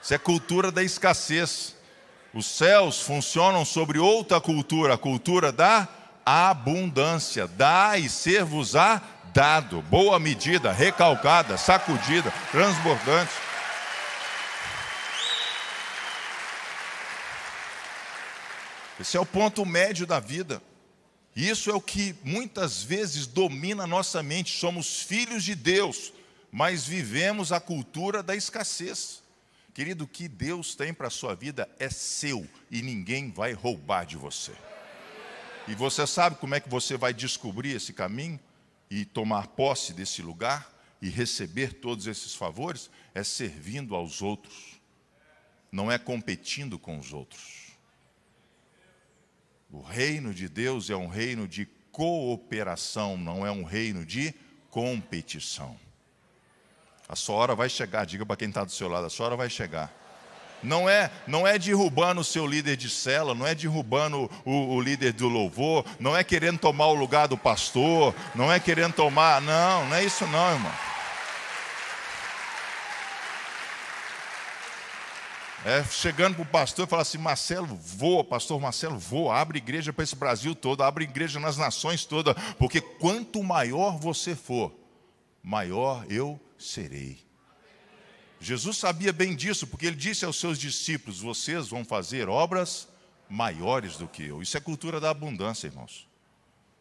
Isso 0.01 0.13
é 0.13 0.17
cultura 0.17 0.71
da 0.71 0.81
escassez. 0.81 1.75
Os 2.33 2.45
céus 2.45 3.01
funcionam 3.01 3.63
sobre 3.65 3.99
outra 3.99 4.39
cultura, 4.41 4.95
a 4.95 4.97
cultura 4.97 5.51
da 5.51 5.87
abundância. 6.25 7.47
Dá 7.47 7.97
e 7.97 8.09
ser-vos-á 8.09 9.01
dado. 9.33 9.81
Boa 9.83 10.19
medida, 10.19 10.71
recalcada, 10.71 11.57
sacudida, 11.57 12.31
transbordante. 12.51 13.33
Esse 18.99 19.15
é 19.15 19.19
o 19.19 19.25
ponto 19.25 19.65
médio 19.65 20.05
da 20.05 20.19
vida. 20.19 20.61
Isso 21.35 21.69
é 21.69 21.73
o 21.73 21.81
que 21.81 22.15
muitas 22.23 22.83
vezes 22.83 23.27
domina 23.27 23.83
a 23.83 23.87
nossa 23.87 24.21
mente. 24.21 24.57
Somos 24.57 25.01
filhos 25.01 25.43
de 25.43 25.55
Deus, 25.55 26.11
mas 26.51 26.85
vivemos 26.85 27.51
a 27.51 27.59
cultura 27.59 28.21
da 28.21 28.35
escassez. 28.35 29.21
Querido, 29.73 30.03
o 30.03 30.07
que 30.07 30.27
Deus 30.27 30.75
tem 30.75 30.93
para 30.93 31.07
a 31.07 31.11
sua 31.11 31.35
vida 31.35 31.69
é 31.79 31.89
seu 31.89 32.45
e 32.69 32.81
ninguém 32.81 33.31
vai 33.31 33.53
roubar 33.53 34.05
de 34.05 34.17
você. 34.17 34.51
E 35.67 35.75
você 35.75 36.05
sabe 36.07 36.35
como 36.37 36.55
é 36.55 36.59
que 36.59 36.67
você 36.67 36.97
vai 36.97 37.13
descobrir 37.13 37.75
esse 37.75 37.93
caminho 37.93 38.39
e 38.89 39.05
tomar 39.05 39.47
posse 39.47 39.93
desse 39.93 40.21
lugar 40.21 40.67
e 41.01 41.09
receber 41.09 41.73
todos 41.73 42.07
esses 42.07 42.33
favores? 42.33 42.89
É 43.13 43.23
servindo 43.23 43.95
aos 43.95 44.21
outros, 44.21 44.81
não 45.71 45.91
é 45.91 45.97
competindo 45.97 46.79
com 46.79 46.97
os 46.97 47.13
outros. 47.13 47.58
O 49.71 49.81
reino 49.81 50.33
de 50.33 50.49
Deus 50.49 50.89
é 50.89 50.95
um 50.95 51.07
reino 51.07 51.47
de 51.47 51.67
cooperação, 51.91 53.17
não 53.17 53.45
é 53.45 53.51
um 53.51 53.63
reino 53.63 54.05
de 54.05 54.33
competição. 54.69 55.77
A 57.07 57.15
sua 57.15 57.35
hora 57.35 57.55
vai 57.55 57.69
chegar, 57.69 58.05
diga 58.05 58.25
para 58.25 58.35
quem 58.35 58.49
está 58.49 58.63
do 58.63 58.71
seu 58.71 58.87
lado, 58.87 59.05
a 59.05 59.09
sua 59.09 59.27
hora 59.27 59.35
vai 59.35 59.49
chegar. 59.49 59.93
Não 60.61 60.89
é, 60.89 61.09
não 61.25 61.47
é 61.47 61.57
derrubando 61.57 62.21
o 62.21 62.23
seu 62.23 62.45
líder 62.45 62.75
de 62.75 62.89
cela, 62.89 63.33
não 63.33 63.47
é 63.47 63.55
derrubando 63.55 64.29
o, 64.43 64.75
o 64.75 64.81
líder 64.81 65.13
do 65.13 65.27
louvor, 65.29 65.85
não 65.99 66.15
é 66.15 66.23
querendo 66.23 66.59
tomar 66.59 66.87
o 66.87 66.93
lugar 66.93 67.27
do 67.27 67.37
pastor, 67.37 68.13
não 68.35 68.51
é 68.51 68.59
querendo 68.59 68.93
tomar, 68.93 69.41
não, 69.41 69.85
não 69.85 69.95
é 69.95 70.03
isso 70.03 70.27
não, 70.27 70.51
irmão. 70.51 70.88
É, 75.65 75.83
chegando 75.83 76.35
para 76.35 76.43
o 76.43 76.45
pastor 76.45 76.87
e 76.87 76.89
falar 76.89 77.01
assim: 77.01 77.17
Marcelo, 77.17 77.75
voa, 77.75 78.23
pastor 78.23 78.59
Marcelo, 78.61 78.97
voa, 78.97 79.37
abre 79.37 79.57
igreja 79.57 79.91
para 79.91 80.03
esse 80.03 80.15
Brasil 80.15 80.55
todo, 80.55 80.83
abre 80.83 81.03
igreja 81.03 81.39
nas 81.39 81.57
nações 81.57 82.05
todas, 82.05 82.33
porque 82.57 82.79
quanto 82.79 83.43
maior 83.43 83.97
você 83.99 84.35
for, 84.35 84.73
maior 85.43 86.05
eu 86.09 86.39
serei. 86.57 87.19
Jesus 88.39 88.77
sabia 88.77 89.11
bem 89.11 89.35
disso, 89.35 89.67
porque 89.67 89.85
ele 89.85 89.97
disse 89.97 90.23
aos 90.23 90.39
seus 90.39 90.57
discípulos: 90.57 91.19
Vocês 91.19 91.67
vão 91.67 91.83
fazer 91.83 92.29
obras 92.29 92.87
maiores 93.27 93.97
do 93.97 94.07
que 94.07 94.23
eu. 94.23 94.41
Isso 94.41 94.55
é 94.55 94.61
cultura 94.61 94.99
da 94.99 95.09
abundância, 95.09 95.67
irmãos. 95.67 96.07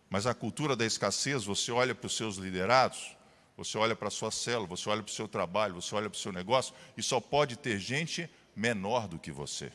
Mas 0.09 0.25
a 0.25 0.33
cultura 0.33 0.77
da 0.77 0.87
escassez, 0.87 1.45
você 1.45 1.73
olha 1.73 1.97
para 1.97 2.07
os 2.07 2.17
seus 2.17 2.37
liderados, 2.37 3.17
você 3.57 3.77
olha 3.77 3.97
para 3.97 4.07
a 4.07 4.11
sua 4.11 4.31
célula, 4.31 4.69
você 4.69 4.89
olha 4.89 5.03
para 5.03 5.11
o 5.11 5.15
seu 5.15 5.27
trabalho, 5.27 5.75
você 5.75 5.93
olha 5.97 6.09
para 6.09 6.17
o 6.17 6.21
seu 6.21 6.33
negócio, 6.33 6.73
e 6.97 7.03
só 7.03 7.21
pode 7.21 7.57
ter 7.57 7.79
gente 7.79 8.31
menor 8.59 9.07
do 9.07 9.19
que 9.19 9.31
você. 9.31 9.73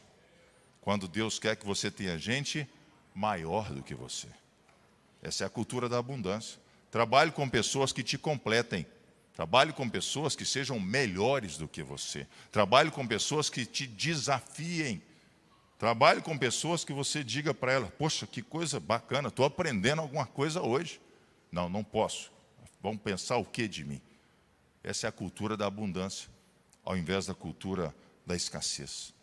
Quando 0.81 1.07
Deus 1.07 1.39
quer 1.39 1.55
que 1.55 1.65
você 1.65 1.89
tenha 1.89 2.17
gente 2.17 2.67
maior 3.15 3.71
do 3.71 3.81
que 3.81 3.95
você. 3.95 4.27
Essa 5.21 5.45
é 5.45 5.47
a 5.47 5.49
cultura 5.49 5.87
da 5.87 5.97
abundância. 5.97 6.59
Trabalhe 6.91 7.31
com 7.31 7.47
pessoas 7.49 7.93
que 7.93 8.03
te 8.03 8.17
completem. 8.17 8.85
Trabalhe 9.33 9.71
com 9.71 9.89
pessoas 9.89 10.35
que 10.35 10.45
sejam 10.45 10.79
melhores 10.79 11.57
do 11.57 11.67
que 11.67 11.81
você. 11.81 12.27
Trabalhe 12.51 12.91
com 12.91 13.07
pessoas 13.07 13.49
que 13.49 13.65
te 13.65 13.87
desafiem. 13.87 15.01
Trabalhe 15.79 16.21
com 16.21 16.37
pessoas 16.37 16.83
que 16.83 16.93
você 16.93 17.23
diga 17.23 17.53
para 17.53 17.71
ela: 17.71 17.87
Poxa, 17.97 18.27
que 18.27 18.41
coisa 18.41 18.79
bacana, 18.79 19.29
estou 19.29 19.45
aprendendo 19.45 20.01
alguma 20.01 20.25
coisa 20.25 20.61
hoje. 20.61 21.01
Não, 21.51 21.67
não 21.67 21.83
posso. 21.83 22.31
Vão 22.81 22.97
pensar 22.97 23.37
o 23.37 23.45
que 23.45 23.67
de 23.67 23.83
mim? 23.83 24.01
Essa 24.83 25.07
é 25.07 25.09
a 25.09 25.11
cultura 25.11 25.55
da 25.55 25.65
abundância, 25.65 26.29
ao 26.83 26.97
invés 26.97 27.25
da 27.25 27.33
cultura 27.33 27.95
da 28.25 28.35
escassez. 28.35 29.13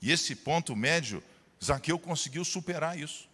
E 0.00 0.10
esse 0.10 0.34
ponto 0.34 0.74
médio, 0.74 1.22
Zaqueu 1.62 1.98
conseguiu 1.98 2.44
superar 2.44 2.98
isso. 2.98 3.28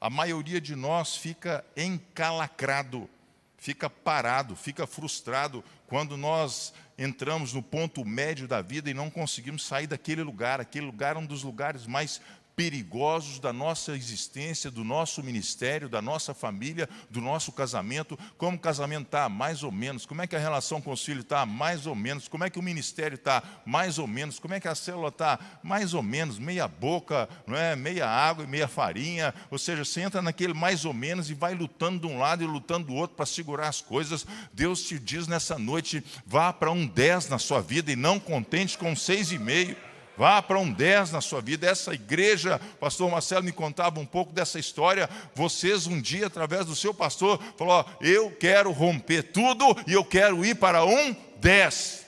A 0.00 0.08
maioria 0.08 0.60
de 0.60 0.76
nós 0.76 1.16
fica 1.16 1.64
encalacrado, 1.76 3.08
fica 3.56 3.88
parado, 3.90 4.54
fica 4.54 4.86
frustrado 4.86 5.64
quando 5.86 6.16
nós 6.16 6.72
entramos 6.98 7.52
no 7.52 7.62
ponto 7.62 8.04
médio 8.04 8.46
da 8.46 8.62
vida 8.62 8.90
e 8.90 8.94
não 8.94 9.10
conseguimos 9.10 9.66
sair 9.66 9.86
daquele 9.86 10.22
lugar. 10.22 10.60
Aquele 10.60 10.86
lugar 10.86 11.16
é 11.16 11.18
um 11.18 11.26
dos 11.26 11.42
lugares 11.42 11.86
mais 11.86 12.20
perigosos 12.56 13.38
da 13.38 13.52
nossa 13.52 13.94
existência, 13.94 14.70
do 14.70 14.82
nosso 14.82 15.22
ministério, 15.22 15.90
da 15.90 16.00
nossa 16.00 16.32
família, 16.32 16.88
do 17.10 17.20
nosso 17.20 17.52
casamento. 17.52 18.18
Como 18.38 18.56
o 18.56 18.60
casamento 18.60 19.04
está? 19.04 19.28
Mais 19.28 19.62
ou 19.62 19.70
menos. 19.70 20.06
Como 20.06 20.22
é 20.22 20.26
que 20.26 20.34
a 20.34 20.38
relação 20.38 20.80
com 20.80 20.90
os 20.90 21.04
filhos 21.04 21.22
está? 21.22 21.44
Mais 21.44 21.86
ou 21.86 21.94
menos. 21.94 22.28
Como 22.28 22.44
é 22.44 22.48
que 22.48 22.58
o 22.58 22.62
ministério 22.62 23.16
está? 23.16 23.42
Mais 23.66 23.98
ou 23.98 24.06
menos. 24.06 24.38
Como 24.38 24.54
é 24.54 24.58
que 24.58 24.66
a 24.66 24.74
célula 24.74 25.08
está? 25.08 25.38
Mais 25.62 25.92
ou 25.92 26.02
menos. 26.02 26.38
Meia 26.38 26.66
boca, 26.66 27.28
não 27.46 27.54
é? 27.54 27.76
meia 27.76 28.08
água 28.08 28.44
e 28.44 28.48
meia 28.48 28.66
farinha. 28.66 29.34
Ou 29.50 29.58
seja, 29.58 29.84
você 29.84 30.00
entra 30.00 30.22
naquele 30.22 30.54
mais 30.54 30.86
ou 30.86 30.94
menos 30.94 31.28
e 31.28 31.34
vai 31.34 31.54
lutando 31.54 32.08
de 32.08 32.12
um 32.12 32.18
lado 32.18 32.42
e 32.42 32.46
lutando 32.46 32.86
do 32.86 32.94
outro 32.94 33.16
para 33.16 33.26
segurar 33.26 33.68
as 33.68 33.82
coisas. 33.82 34.26
Deus 34.54 34.82
te 34.82 34.98
diz 34.98 35.28
nessa 35.28 35.58
noite: 35.58 36.02
vá 36.24 36.54
para 36.54 36.70
um 36.70 36.86
10 36.86 37.28
na 37.28 37.38
sua 37.38 37.60
vida 37.60 37.92
e 37.92 37.96
não 37.96 38.18
contente 38.18 38.78
com 38.78 38.96
seis 38.96 39.30
e 39.30 39.38
meio. 39.38 39.76
Vá 40.16 40.40
para 40.40 40.58
um 40.58 40.72
10 40.72 41.12
na 41.12 41.20
sua 41.20 41.40
vida. 41.40 41.68
Essa 41.68 41.92
igreja, 41.92 42.58
pastor 42.80 43.10
Marcelo 43.10 43.44
me 43.44 43.52
contava 43.52 44.00
um 44.00 44.06
pouco 44.06 44.32
dessa 44.32 44.58
história. 44.58 45.08
Vocês 45.34 45.86
um 45.86 46.00
dia, 46.00 46.26
através 46.26 46.64
do 46.64 46.74
seu 46.74 46.94
pastor, 46.94 47.42
falou: 47.56 47.84
Eu 48.00 48.30
quero 48.30 48.72
romper 48.72 49.22
tudo 49.24 49.64
e 49.86 49.92
eu 49.92 50.04
quero 50.04 50.44
ir 50.44 50.54
para 50.56 50.84
um 50.84 51.14
10. 51.38 52.06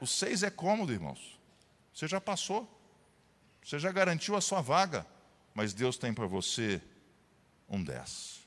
O 0.00 0.06
6 0.06 0.42
é 0.42 0.50
cômodo, 0.50 0.92
irmãos. 0.92 1.38
Você 1.94 2.08
já 2.08 2.20
passou. 2.20 2.68
Você 3.64 3.78
já 3.78 3.92
garantiu 3.92 4.36
a 4.36 4.40
sua 4.40 4.60
vaga. 4.60 5.06
Mas 5.54 5.72
Deus 5.72 5.96
tem 5.96 6.12
para 6.12 6.26
você 6.26 6.82
um 7.68 7.82
10. 7.82 8.40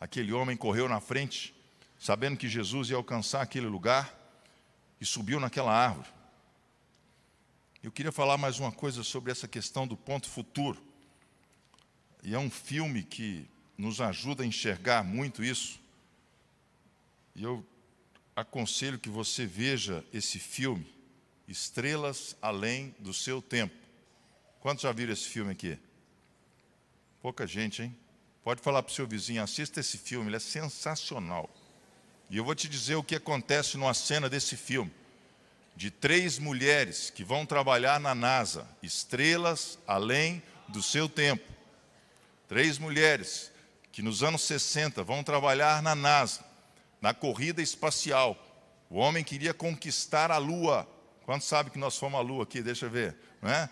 Aquele 0.00 0.32
homem 0.32 0.56
correu 0.56 0.88
na 0.88 0.98
frente, 0.98 1.54
sabendo 1.98 2.38
que 2.38 2.48
Jesus 2.48 2.88
ia 2.88 2.96
alcançar 2.96 3.42
aquele 3.42 3.66
lugar, 3.66 4.18
e 5.00 5.06
subiu 5.06 5.38
naquela 5.38 5.72
árvore. 5.72 6.08
Eu 7.82 7.90
queria 7.90 8.12
falar 8.12 8.36
mais 8.36 8.58
uma 8.58 8.70
coisa 8.70 9.02
sobre 9.02 9.32
essa 9.32 9.48
questão 9.48 9.86
do 9.86 9.96
ponto 9.96 10.28
futuro. 10.28 10.78
E 12.22 12.34
é 12.34 12.38
um 12.38 12.50
filme 12.50 13.02
que 13.02 13.48
nos 13.78 14.02
ajuda 14.02 14.42
a 14.42 14.46
enxergar 14.46 15.02
muito 15.02 15.42
isso. 15.42 15.80
E 17.34 17.42
eu 17.42 17.64
aconselho 18.36 18.98
que 18.98 19.08
você 19.08 19.46
veja 19.46 20.04
esse 20.12 20.38
filme, 20.38 20.86
Estrelas 21.48 22.36
Além 22.42 22.94
do 22.98 23.14
Seu 23.14 23.40
Tempo. 23.40 23.74
Quantos 24.60 24.82
já 24.82 24.92
viram 24.92 25.14
esse 25.14 25.26
filme 25.26 25.52
aqui? 25.52 25.78
Pouca 27.22 27.46
gente, 27.46 27.82
hein? 27.82 27.96
Pode 28.44 28.60
falar 28.60 28.82
para 28.82 28.92
o 28.92 28.94
seu 28.94 29.06
vizinho, 29.06 29.42
assista 29.42 29.80
esse 29.80 29.96
filme, 29.96 30.28
ele 30.28 30.36
é 30.36 30.40
sensacional. 30.40 31.48
E 32.28 32.36
eu 32.36 32.44
vou 32.44 32.54
te 32.54 32.68
dizer 32.68 32.96
o 32.96 33.02
que 33.02 33.14
acontece 33.14 33.78
numa 33.78 33.94
cena 33.94 34.28
desse 34.28 34.54
filme 34.54 34.99
de 35.80 35.90
três 35.90 36.38
mulheres 36.38 37.08
que 37.08 37.24
vão 37.24 37.46
trabalhar 37.46 37.98
na 37.98 38.14
NASA, 38.14 38.68
estrelas 38.82 39.78
além 39.86 40.42
do 40.68 40.82
seu 40.82 41.08
tempo. 41.08 41.50
Três 42.46 42.76
mulheres 42.76 43.50
que 43.90 44.02
nos 44.02 44.22
anos 44.22 44.42
60 44.42 45.02
vão 45.02 45.24
trabalhar 45.24 45.80
na 45.80 45.94
NASA, 45.94 46.44
na 47.00 47.14
corrida 47.14 47.62
espacial. 47.62 48.36
O 48.90 48.98
homem 48.98 49.24
queria 49.24 49.54
conquistar 49.54 50.30
a 50.30 50.36
Lua. 50.36 50.86
Quantos 51.24 51.48
sabe 51.48 51.70
que 51.70 51.78
nós 51.78 51.96
fomos 51.96 52.20
à 52.20 52.22
Lua 52.22 52.42
aqui? 52.42 52.60
Deixa 52.60 52.84
eu 52.84 52.90
ver. 52.90 53.16
Não 53.40 53.50
é? 53.50 53.70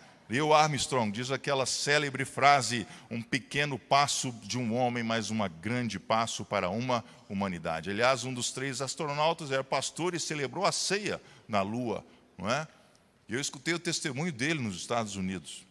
Armstrong 0.55 1.11
diz 1.11 1.31
aquela 1.31 1.67
célebre 1.67 2.25
frase: 2.25 2.87
um 3.11 3.21
pequeno 3.21 3.79
passo 3.79 4.33
de 4.43 4.57
um 4.59 4.75
homem, 4.75 5.03
mas 5.03 5.31
um 5.31 5.39
grande 5.61 5.99
passo 5.99 6.43
para 6.43 6.71
uma 6.71 7.05
humanidade. 7.29 7.91
Aliás, 7.91 8.25
um 8.25 8.33
dos 8.33 8.51
três 8.51 8.81
astronautas 8.81 9.51
era 9.53 9.63
pastor 9.63 10.15
e 10.15 10.21
celebrou 10.21 10.65
a 10.65 10.73
ceia 10.73 11.21
na 11.49 11.63
Lua, 11.63 12.05
não 12.37 12.49
é? 12.49 12.69
E 13.29 13.35
eu 13.35 13.41
escutei 13.41 13.75
o 13.75 13.79
testemunho 13.79 14.33
dele 14.33 14.61
nos 14.61 14.77
Estados 14.77 15.17
Unidos. 15.17 15.67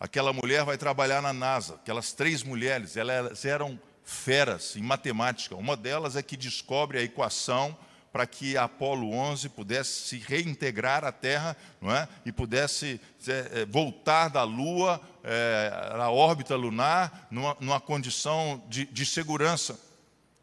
Aquela 0.00 0.32
mulher 0.32 0.64
vai 0.64 0.78
trabalhar 0.78 1.20
na 1.20 1.32
NASA, 1.32 1.74
aquelas 1.74 2.12
três 2.12 2.42
mulheres, 2.42 2.96
elas 2.96 3.44
eram 3.44 3.78
feras 4.04 4.76
em 4.76 4.82
matemática. 4.82 5.56
Uma 5.56 5.76
delas 5.76 6.16
é 6.16 6.22
que 6.22 6.36
descobre 6.36 6.98
a 6.98 7.02
equação 7.02 7.76
para 8.12 8.26
que 8.26 8.56
a 8.56 8.64
Apolo 8.64 9.10
11 9.12 9.48
pudesse 9.48 10.02
se 10.02 10.18
reintegrar 10.18 11.04
à 11.04 11.10
Terra 11.10 11.56
não 11.80 11.90
é? 11.90 12.06
e 12.24 12.30
pudesse 12.30 13.00
é, 13.26 13.62
é, 13.62 13.66
voltar 13.66 14.28
da 14.28 14.44
Lua 14.44 15.00
é, 15.24 15.72
à 15.98 16.10
órbita 16.10 16.54
lunar 16.54 17.26
numa, 17.28 17.56
numa 17.58 17.80
condição 17.80 18.62
de, 18.68 18.86
de 18.86 19.04
segurança. 19.04 19.76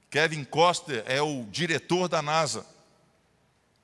Kevin 0.09 0.43
Coster 0.43 1.01
é 1.07 1.21
o 1.21 1.45
diretor 1.49 2.09
da 2.09 2.21
NASA. 2.21 2.65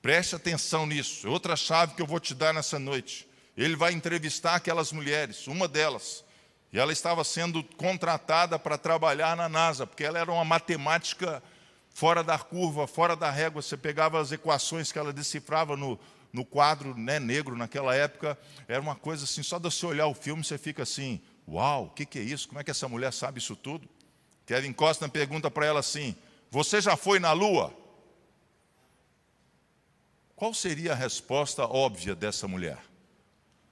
Preste 0.07 0.37
atenção 0.37 0.85
nisso. 0.85 1.27
Outra 1.27 1.57
chave 1.57 1.93
que 1.93 2.01
eu 2.01 2.07
vou 2.07 2.17
te 2.17 2.33
dar 2.33 2.53
nessa 2.53 2.79
noite. 2.79 3.27
Ele 3.57 3.75
vai 3.75 3.91
entrevistar 3.91 4.55
aquelas 4.55 4.93
mulheres, 4.93 5.47
uma 5.47 5.67
delas. 5.67 6.23
E 6.71 6.79
ela 6.79 6.93
estava 6.93 7.25
sendo 7.25 7.61
contratada 7.61 8.57
para 8.57 8.77
trabalhar 8.77 9.35
na 9.35 9.49
NASA, 9.49 9.85
porque 9.85 10.05
ela 10.05 10.17
era 10.17 10.31
uma 10.31 10.45
matemática 10.45 11.43
fora 11.89 12.23
da 12.23 12.39
curva, 12.39 12.87
fora 12.87 13.17
da 13.17 13.29
régua. 13.29 13.61
Você 13.61 13.75
pegava 13.75 14.17
as 14.21 14.31
equações 14.31 14.93
que 14.93 14.97
ela 14.97 15.11
decifrava 15.11 15.75
no, 15.75 15.99
no 16.31 16.45
quadro 16.45 16.97
né, 16.97 17.19
negro 17.19 17.57
naquela 17.57 17.93
época. 17.93 18.37
Era 18.65 18.79
uma 18.79 18.95
coisa 18.95 19.25
assim, 19.25 19.43
só 19.43 19.59
de 19.59 19.65
você 19.65 19.85
olhar 19.85 20.07
o 20.07 20.13
filme, 20.13 20.41
você 20.41 20.57
fica 20.57 20.83
assim: 20.83 21.21
Uau, 21.45 21.87
o 21.87 21.89
que, 21.89 22.05
que 22.05 22.17
é 22.17 22.23
isso? 22.23 22.47
Como 22.47 22.61
é 22.61 22.63
que 22.63 22.71
essa 22.71 22.87
mulher 22.87 23.11
sabe 23.11 23.39
isso 23.39 23.57
tudo? 23.57 23.85
Kevin 24.45 24.71
Costner 24.71 25.11
pergunta 25.11 25.51
para 25.51 25.65
ela 25.65 25.81
assim: 25.81 26.15
Você 26.49 26.79
já 26.79 26.95
foi 26.95 27.19
na 27.19 27.33
Lua? 27.33 27.86
Qual 30.37 30.53
seria 30.53 30.91
a 30.91 30.95
resposta 30.95 31.65
óbvia 31.65 32.13
dessa 32.13 32.47
mulher? 32.47 32.77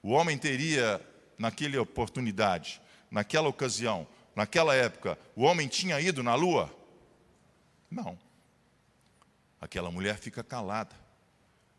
O 0.02 0.10
homem 0.10 0.36
teria, 0.36 1.00
naquela 1.38 1.80
oportunidade, 1.80 2.82
naquela 3.12 3.48
ocasião, 3.48 4.08
naquela 4.36 4.74
época, 4.74 5.16
o 5.36 5.44
homem 5.44 5.68
tinha 5.68 6.02
ido 6.02 6.24
na 6.24 6.34
lua? 6.34 6.76
Não. 7.88 8.18
Aquela 9.62 9.92
mulher 9.92 10.18
fica 10.18 10.44
calada, 10.44 10.96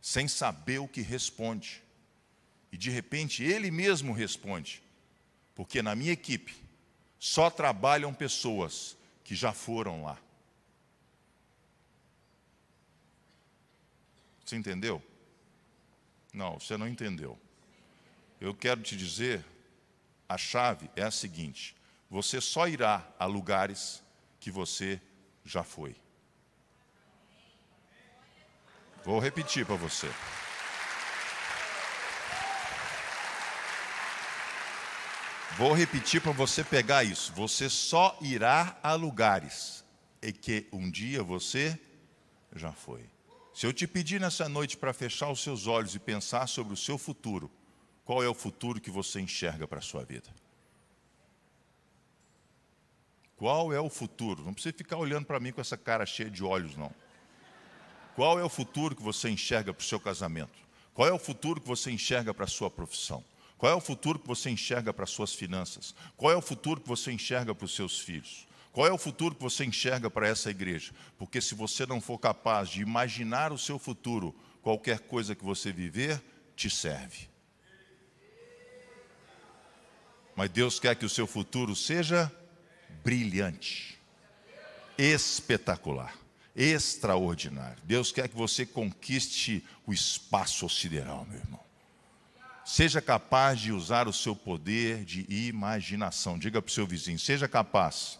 sem 0.00 0.28
saber 0.28 0.78
o 0.78 0.86
que 0.86 1.00
responde. 1.00 1.82
E 2.70 2.78
de 2.78 2.88
repente 2.88 3.42
ele 3.42 3.72
mesmo 3.72 4.12
responde: 4.12 4.84
porque 5.52 5.82
na 5.82 5.96
minha 5.96 6.12
equipe 6.12 6.54
só 7.18 7.50
trabalham 7.50 8.14
pessoas 8.14 8.96
que 9.24 9.34
já 9.34 9.52
foram 9.52 10.04
lá. 10.04 10.16
Você 14.46 14.54
entendeu? 14.54 15.02
Não, 16.32 16.60
você 16.60 16.76
não 16.76 16.86
entendeu. 16.86 17.36
Eu 18.40 18.54
quero 18.54 18.80
te 18.80 18.96
dizer, 18.96 19.44
a 20.28 20.38
chave 20.38 20.88
é 20.94 21.02
a 21.02 21.10
seguinte: 21.10 21.74
você 22.08 22.40
só 22.40 22.68
irá 22.68 23.04
a 23.18 23.26
lugares 23.26 24.00
que 24.38 24.48
você 24.48 25.02
já 25.44 25.64
foi. 25.64 25.96
Vou 29.04 29.18
repetir 29.18 29.66
para 29.66 29.74
você. 29.74 30.08
Vou 35.56 35.72
repetir 35.72 36.20
para 36.20 36.32
você 36.32 36.62
pegar 36.62 37.02
isso. 37.02 37.32
Você 37.32 37.68
só 37.68 38.16
irá 38.20 38.78
a 38.80 38.94
lugares 38.94 39.84
e 40.22 40.32
que 40.32 40.68
um 40.72 40.88
dia 40.88 41.22
você 41.24 41.80
já 42.54 42.70
foi. 42.70 43.15
Se 43.56 43.66
eu 43.66 43.72
te 43.72 43.86
pedir 43.86 44.20
nessa 44.20 44.50
noite 44.50 44.76
para 44.76 44.92
fechar 44.92 45.30
os 45.30 45.40
seus 45.40 45.66
olhos 45.66 45.94
e 45.94 45.98
pensar 45.98 46.46
sobre 46.46 46.74
o 46.74 46.76
seu 46.76 46.98
futuro, 46.98 47.50
qual 48.04 48.22
é 48.22 48.28
o 48.28 48.34
futuro 48.34 48.78
que 48.78 48.90
você 48.90 49.18
enxerga 49.18 49.66
para 49.66 49.78
a 49.78 49.82
sua 49.82 50.04
vida? 50.04 50.28
Qual 53.34 53.72
é 53.72 53.80
o 53.80 53.88
futuro? 53.88 54.44
Não 54.44 54.52
precisa 54.52 54.76
ficar 54.76 54.98
olhando 54.98 55.24
para 55.24 55.40
mim 55.40 55.52
com 55.52 55.60
essa 55.62 55.74
cara 55.74 56.04
cheia 56.04 56.28
de 56.28 56.44
olhos, 56.44 56.76
não. 56.76 56.92
Qual 58.14 58.38
é 58.38 58.44
o 58.44 58.48
futuro 58.50 58.94
que 58.94 59.02
você 59.02 59.30
enxerga 59.30 59.72
para 59.72 59.80
o 59.82 59.86
seu 59.86 59.98
casamento? 59.98 60.58
Qual 60.92 61.08
é 61.08 61.12
o 61.12 61.18
futuro 61.18 61.58
que 61.58 61.66
você 61.66 61.90
enxerga 61.90 62.34
para 62.34 62.44
a 62.44 62.48
sua 62.48 62.70
profissão? 62.70 63.24
Qual 63.56 63.72
é 63.72 63.74
o 63.74 63.80
futuro 63.80 64.18
que 64.18 64.28
você 64.28 64.50
enxerga 64.50 64.92
para 64.92 65.04
as 65.04 65.10
suas 65.10 65.32
finanças? 65.32 65.94
Qual 66.14 66.30
é 66.30 66.36
o 66.36 66.42
futuro 66.42 66.78
que 66.78 66.88
você 66.88 67.10
enxerga 67.10 67.54
para 67.54 67.64
os 67.64 67.74
seus 67.74 67.98
filhos? 68.00 68.45
Qual 68.76 68.86
é 68.86 68.92
o 68.92 68.98
futuro 68.98 69.34
que 69.34 69.42
você 69.42 69.64
enxerga 69.64 70.10
para 70.10 70.28
essa 70.28 70.50
igreja? 70.50 70.92
Porque 71.16 71.40
se 71.40 71.54
você 71.54 71.86
não 71.86 71.98
for 71.98 72.18
capaz 72.18 72.68
de 72.68 72.82
imaginar 72.82 73.50
o 73.50 73.56
seu 73.56 73.78
futuro, 73.78 74.36
qualquer 74.60 74.98
coisa 74.98 75.34
que 75.34 75.42
você 75.42 75.72
viver 75.72 76.22
te 76.54 76.68
serve. 76.68 77.26
Mas 80.36 80.50
Deus 80.50 80.78
quer 80.78 80.94
que 80.94 81.06
o 81.06 81.08
seu 81.08 81.26
futuro 81.26 81.74
seja 81.74 82.30
brilhante, 83.02 83.98
espetacular, 84.98 86.14
extraordinário. 86.54 87.82
Deus 87.82 88.12
quer 88.12 88.28
que 88.28 88.36
você 88.36 88.66
conquiste 88.66 89.64
o 89.86 89.92
espaço 89.94 90.68
sideral, 90.68 91.24
meu 91.24 91.38
irmão. 91.38 91.64
Seja 92.62 93.00
capaz 93.00 93.58
de 93.58 93.72
usar 93.72 94.06
o 94.06 94.12
seu 94.12 94.36
poder 94.36 95.02
de 95.02 95.24
imaginação. 95.30 96.38
Diga 96.38 96.60
para 96.60 96.68
o 96.68 96.74
seu 96.74 96.86
vizinho: 96.86 97.18
seja 97.18 97.48
capaz 97.48 98.18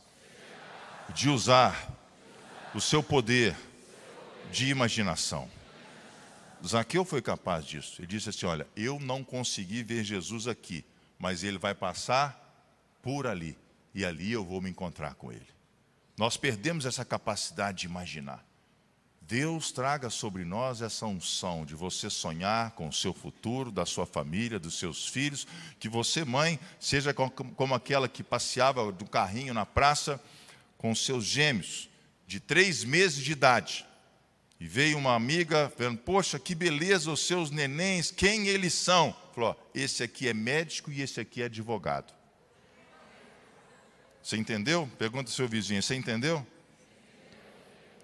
de 1.14 1.28
usar 1.28 1.90
o 2.74 2.80
seu 2.80 3.02
poder 3.02 3.56
de 4.50 4.68
imaginação. 4.68 5.48
Zaqueu 6.66 7.04
foi 7.04 7.22
capaz 7.22 7.64
disso. 7.64 8.00
Ele 8.00 8.06
disse 8.06 8.30
assim: 8.30 8.46
Olha, 8.46 8.66
eu 8.76 8.98
não 8.98 9.22
consegui 9.22 9.82
ver 9.82 10.04
Jesus 10.04 10.46
aqui, 10.48 10.84
mas 11.18 11.44
ele 11.44 11.58
vai 11.58 11.74
passar 11.74 12.42
por 13.02 13.26
ali 13.26 13.56
e 13.96 14.04
ali 14.04 14.30
eu 14.30 14.44
vou 14.44 14.60
me 14.60 14.68
encontrar 14.68 15.14
com 15.14 15.32
Ele. 15.32 15.46
Nós 16.18 16.36
perdemos 16.36 16.84
essa 16.84 17.02
capacidade 17.02 17.78
de 17.78 17.86
imaginar. 17.86 18.44
Deus 19.22 19.72
traga 19.72 20.10
sobre 20.10 20.44
nós 20.44 20.82
essa 20.82 21.06
unção 21.06 21.64
de 21.64 21.74
você 21.74 22.10
sonhar 22.10 22.72
com 22.72 22.88
o 22.88 22.92
seu 22.92 23.14
futuro, 23.14 23.72
da 23.72 23.86
sua 23.86 24.04
família, 24.04 24.58
dos 24.58 24.78
seus 24.78 25.08
filhos, 25.08 25.46
que 25.80 25.88
você, 25.88 26.24
mãe, 26.24 26.60
seja 26.78 27.14
como 27.14 27.74
aquela 27.74 28.06
que 28.06 28.22
passeava 28.22 28.92
do 28.92 29.06
carrinho 29.06 29.54
na 29.54 29.64
praça 29.64 30.20
com 30.86 30.94
seus 30.94 31.24
gêmeos, 31.24 31.88
de 32.28 32.38
três 32.38 32.84
meses 32.84 33.22
de 33.22 33.32
idade. 33.32 33.84
E 34.60 34.68
veio 34.68 34.96
uma 34.96 35.16
amiga, 35.16 35.68
falando: 35.76 35.98
Poxa, 35.98 36.38
que 36.38 36.54
beleza 36.54 37.10
os 37.10 37.26
seus 37.26 37.50
nenéns, 37.50 38.12
quem 38.12 38.46
eles 38.46 38.72
são? 38.72 39.14
Falou: 39.34 39.70
Esse 39.74 40.04
aqui 40.04 40.28
é 40.28 40.32
médico 40.32 40.92
e 40.92 41.02
esse 41.02 41.20
aqui 41.20 41.42
é 41.42 41.46
advogado. 41.46 42.14
Você 44.22 44.36
entendeu? 44.36 44.88
Pergunta 44.96 45.28
ao 45.28 45.34
seu 45.34 45.48
vizinho, 45.48 45.82
você 45.82 45.96
entendeu? 45.96 46.46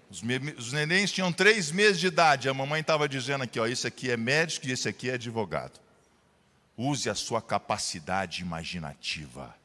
Os, 0.09 0.21
nenéns 0.73 1.11
tinham 1.11 1.31
três 1.31 1.71
meses 1.71 1.99
de 1.99 2.07
idade, 2.07 2.49
a 2.49 2.53
mamãe 2.53 2.81
estava 2.81 3.07
dizendo 3.09 3.45
aqui, 3.45 3.59
ó, 3.59 3.65
esse 3.65 3.87
aqui 3.87 4.11
é 4.11 4.17
médico 4.17 4.67
e 4.67 4.71
esse 4.71 4.87
aqui 4.89 5.09
é 5.09 5.13
advogado. 5.13 5.79
Use 6.77 7.09
a 7.09 7.15
sua 7.15 7.41
capacidade 7.41 8.41
imaginativa. 8.41 9.55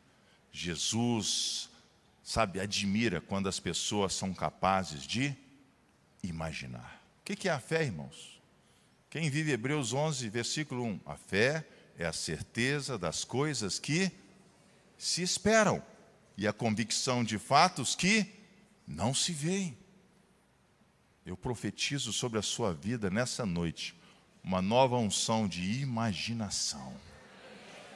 Jesus, 0.50 1.67
sabe, 2.28 2.60
admira 2.60 3.22
quando 3.22 3.48
as 3.48 3.58
pessoas 3.58 4.12
são 4.12 4.34
capazes 4.34 5.04
de 5.04 5.34
imaginar. 6.22 7.02
O 7.20 7.22
que 7.24 7.48
é 7.48 7.50
a 7.50 7.58
fé, 7.58 7.84
irmãos? 7.84 8.38
Quem 9.08 9.30
vive 9.30 9.52
Hebreus 9.52 9.94
11, 9.94 10.28
versículo 10.28 10.84
1, 10.84 11.00
a 11.06 11.16
fé 11.16 11.66
é 11.96 12.04
a 12.04 12.12
certeza 12.12 12.98
das 12.98 13.24
coisas 13.24 13.78
que 13.78 14.12
se 14.98 15.22
esperam 15.22 15.82
e 16.36 16.46
a 16.46 16.52
convicção 16.52 17.24
de 17.24 17.38
fatos 17.38 17.94
que 17.94 18.26
não 18.86 19.14
se 19.14 19.32
veem. 19.32 19.74
Eu 21.24 21.34
profetizo 21.34 22.12
sobre 22.12 22.38
a 22.38 22.42
sua 22.42 22.74
vida 22.74 23.08
nessa 23.08 23.46
noite 23.46 23.94
uma 24.44 24.60
nova 24.60 24.98
unção 24.98 25.48
de 25.48 25.80
imaginação, 25.80 26.94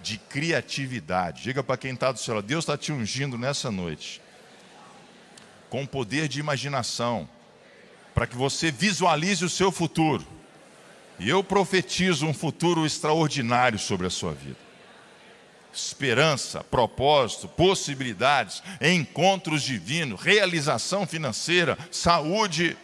de 0.02 0.18
criatividade. 0.18 1.42
Diga 1.42 1.62
para 1.62 1.76
quem 1.76 1.94
está 1.94 2.12
do 2.12 2.18
seu 2.18 2.34
lado: 2.34 2.46
Deus 2.46 2.64
está 2.64 2.76
te 2.76 2.92
ungindo 2.92 3.38
nessa 3.38 3.70
noite 3.70 4.20
com 5.70 5.86
poder 5.86 6.28
de 6.28 6.38
imaginação, 6.38 7.26
para 8.14 8.26
que 8.26 8.36
você 8.36 8.70
visualize 8.70 9.42
o 9.42 9.48
seu 9.48 9.72
futuro. 9.72 10.26
E 11.18 11.28
eu 11.30 11.42
profetizo 11.42 12.26
um 12.26 12.34
futuro 12.34 12.84
extraordinário 12.84 13.78
sobre 13.78 14.06
a 14.06 14.10
sua 14.10 14.32
vida 14.32 14.72
esperança, 15.72 16.62
propósito, 16.62 17.48
possibilidades, 17.48 18.62
encontros 18.80 19.62
divinos, 19.62 20.20
realização 20.20 21.06
financeira, 21.06 21.78
saúde. 21.90 22.76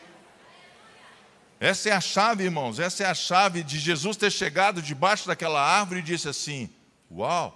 Essa 1.60 1.90
é 1.90 1.92
a 1.92 2.00
chave, 2.00 2.44
irmãos, 2.44 2.78
essa 2.78 3.04
é 3.04 3.06
a 3.06 3.14
chave 3.14 3.62
de 3.62 3.78
Jesus 3.78 4.16
ter 4.16 4.30
chegado 4.30 4.80
debaixo 4.80 5.26
daquela 5.26 5.60
árvore 5.60 6.00
e 6.00 6.04
disse 6.04 6.28
assim: 6.28 6.70
Uau, 7.10 7.50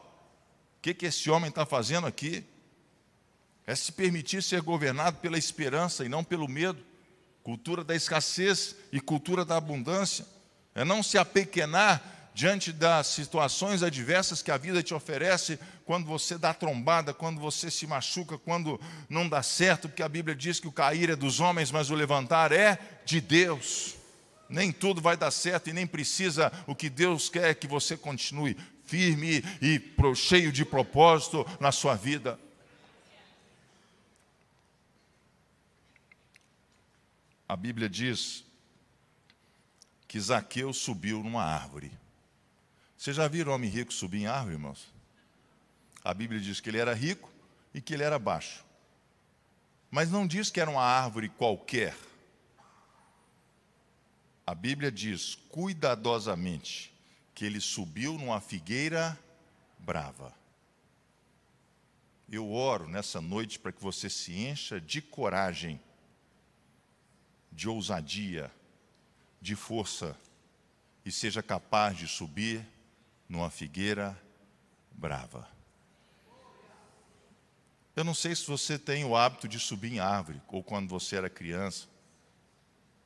o 0.78 0.82
que, 0.82 0.94
que 0.94 1.07
esse 1.07 1.30
homem 1.30 1.48
está 1.48 1.66
fazendo 1.66 2.07
aqui? 2.07 2.44
É 3.66 3.74
se 3.74 3.92
permitir 3.92 4.42
ser 4.42 4.61
governado 4.61 5.18
pela 5.18 5.38
esperança 5.38 6.05
e 6.05 6.09
não 6.09 6.24
pelo 6.24 6.48
medo, 6.48 6.82
cultura 7.42 7.84
da 7.84 7.94
escassez 7.94 8.74
e 8.90 9.00
cultura 9.00 9.44
da 9.44 9.57
abundância, 9.57 10.26
é 10.74 10.84
não 10.84 11.03
se 11.03 11.18
apequenar 11.18 12.30
diante 12.34 12.72
das 12.72 13.09
situações 13.09 13.82
adversas 13.82 14.42
que 14.42 14.50
a 14.50 14.57
vida 14.57 14.82
te 14.82 14.94
oferece, 14.94 15.59
quando 15.84 16.07
você 16.07 16.38
dá 16.38 16.55
trombada, 16.55 17.12
quando 17.12 17.40
você 17.40 17.70
se 17.70 17.86
machuca, 17.86 18.38
quando 18.38 18.80
não 19.09 19.28
dá 19.28 19.42
certo, 19.42 19.88
porque 19.88 20.03
a 20.03 20.09
Bíblia 20.09 20.34
diz 20.34 20.59
que 20.59 20.68
o 20.68 20.72
cair 20.72 21.11
é 21.11 21.16
dos 21.16 21.40
homens, 21.40 21.70
mas 21.70 21.90
o 21.90 21.94
levantar 21.94 22.53
é 22.53 22.78
de 23.05 23.20
Deus. 23.20 23.96
Nem 24.48 24.72
tudo 24.72 25.00
vai 25.00 25.16
dar 25.16 25.30
certo 25.30 25.68
e 25.68 25.72
nem 25.72 25.86
precisa, 25.86 26.53
o 26.66 26.74
que 26.74 26.88
Deus 26.88 27.28
quer 27.28 27.50
é 27.50 27.55
que 27.55 27.66
você 27.66 27.96
continue 27.96 28.57
firme 28.93 29.43
e 29.62 29.80
cheio 30.14 30.53
de 30.53 30.66
propósito 30.66 31.47
na 31.59 31.72
sua 31.72 31.95
vida. 31.95 32.38
A 37.49 37.57
Bíblia 37.57 37.88
diz 37.88 38.45
que 40.07 40.20
Zaqueu 40.20 40.74
subiu 40.74 41.22
numa 41.22 41.43
árvore. 41.43 41.90
Vocês 42.99 43.16
já 43.16 43.26
viram 43.26 43.55
homem 43.55 43.70
rico 43.70 43.95
subir 43.95 44.18
em 44.18 44.26
árvore, 44.26 44.57
irmãos? 44.57 44.93
A 46.05 46.12
Bíblia 46.12 46.38
diz 46.38 46.61
que 46.61 46.68
ele 46.68 46.78
era 46.78 46.93
rico 46.93 47.32
e 47.72 47.80
que 47.80 47.95
ele 47.95 48.03
era 48.03 48.18
baixo. 48.18 48.62
Mas 49.90 50.11
não 50.11 50.26
diz 50.26 50.51
que 50.51 50.61
era 50.61 50.70
uma 50.70 50.82
árvore 50.82 51.30
qualquer. 51.30 51.97
A 54.47 54.55
Bíblia 54.55 54.93
diz 54.93 55.34
cuidadosamente 55.49 56.91
que 57.35 57.45
ele 57.45 57.61
subiu 57.61 58.18
numa 58.18 58.41
figueira 58.41 59.18
brava. 59.78 60.35
Eu 62.28 62.51
oro 62.51 62.89
nessa 62.89 63.20
noite 63.20 63.59
para 63.59 63.72
que 63.72 63.83
você 63.83 64.09
se 64.09 64.33
encha 64.33 64.80
de 64.80 65.03
coragem, 65.03 65.80
de 67.51 67.68
ousadia, 67.68 68.51
de 69.41 69.55
força 69.55 70.16
e 71.05 71.11
seja 71.11 71.43
capaz 71.43 71.97
de 71.97 72.07
subir 72.07 72.66
numa 73.28 73.51
figueira 73.51 74.18
brava. 74.93 75.49
Eu 77.95 78.05
não 78.05 78.14
sei 78.14 78.35
se 78.35 78.47
você 78.47 78.78
tem 78.78 79.05
o 79.05 79.14
hábito 79.14 79.47
de 79.47 79.59
subir 79.59 79.93
em 79.93 79.99
árvore, 79.99 80.41
ou 80.49 80.62
quando 80.62 80.89
você 80.89 81.16
era 81.16 81.28
criança. 81.28 81.87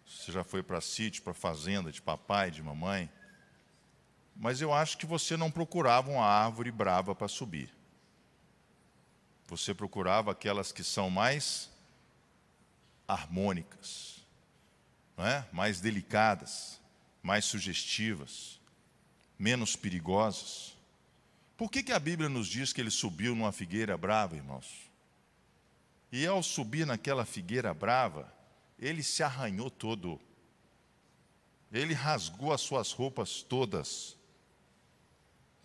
Você 0.07 0.31
já 0.31 0.45
foi 0.45 0.63
para 0.63 0.81
sítio, 0.81 1.23
para 1.25 1.35
fazenda 1.35 1.91
de 1.91 2.01
papai, 2.01 2.53
de 2.53 2.63
mamãe. 2.63 3.11
Mas 4.39 4.61
eu 4.61 4.73
acho 4.73 4.99
que 4.99 5.07
você 5.07 5.37
não 5.37 5.51
procurava 5.51 6.11
uma 6.11 6.25
árvore 6.25 6.71
brava 6.71 7.15
para 7.15 7.29
subir. 7.29 7.73
Você 9.49 9.73
procurava 9.73 10.33
aquelas 10.33 10.73
que 10.73 10.85
são 10.85 11.09
mais 11.09 11.71
harmônicas, 13.09 14.21
é? 15.17 15.45
mais 15.53 15.81
delicadas, 15.81 16.81
mais 17.23 17.45
sugestivas 17.45 18.57
menos 19.39 19.77
perigosas. 19.77 20.75
Por 21.57 21.71
que, 21.71 21.83
que 21.83 21.93
a 21.93 21.99
Bíblia 21.99 22.29
nos 22.29 22.49
diz 22.49 22.73
que 22.73 22.81
ele 22.81 22.91
subiu 22.91 23.35
numa 23.35 23.53
figueira 23.53 23.97
brava, 23.97 24.37
irmãos? 24.37 24.91
E 26.11 26.27
ao 26.27 26.43
subir 26.43 26.87
naquela 26.87 27.25
figueira 27.25 27.73
brava, 27.75 28.33
ele 28.79 29.03
se 29.03 29.23
arranhou 29.23 29.71
todo. 29.71 30.21
Ele 31.73 31.95
rasgou 31.95 32.53
as 32.53 32.61
suas 32.61 32.93
roupas 32.93 33.43
todas. 33.43 34.16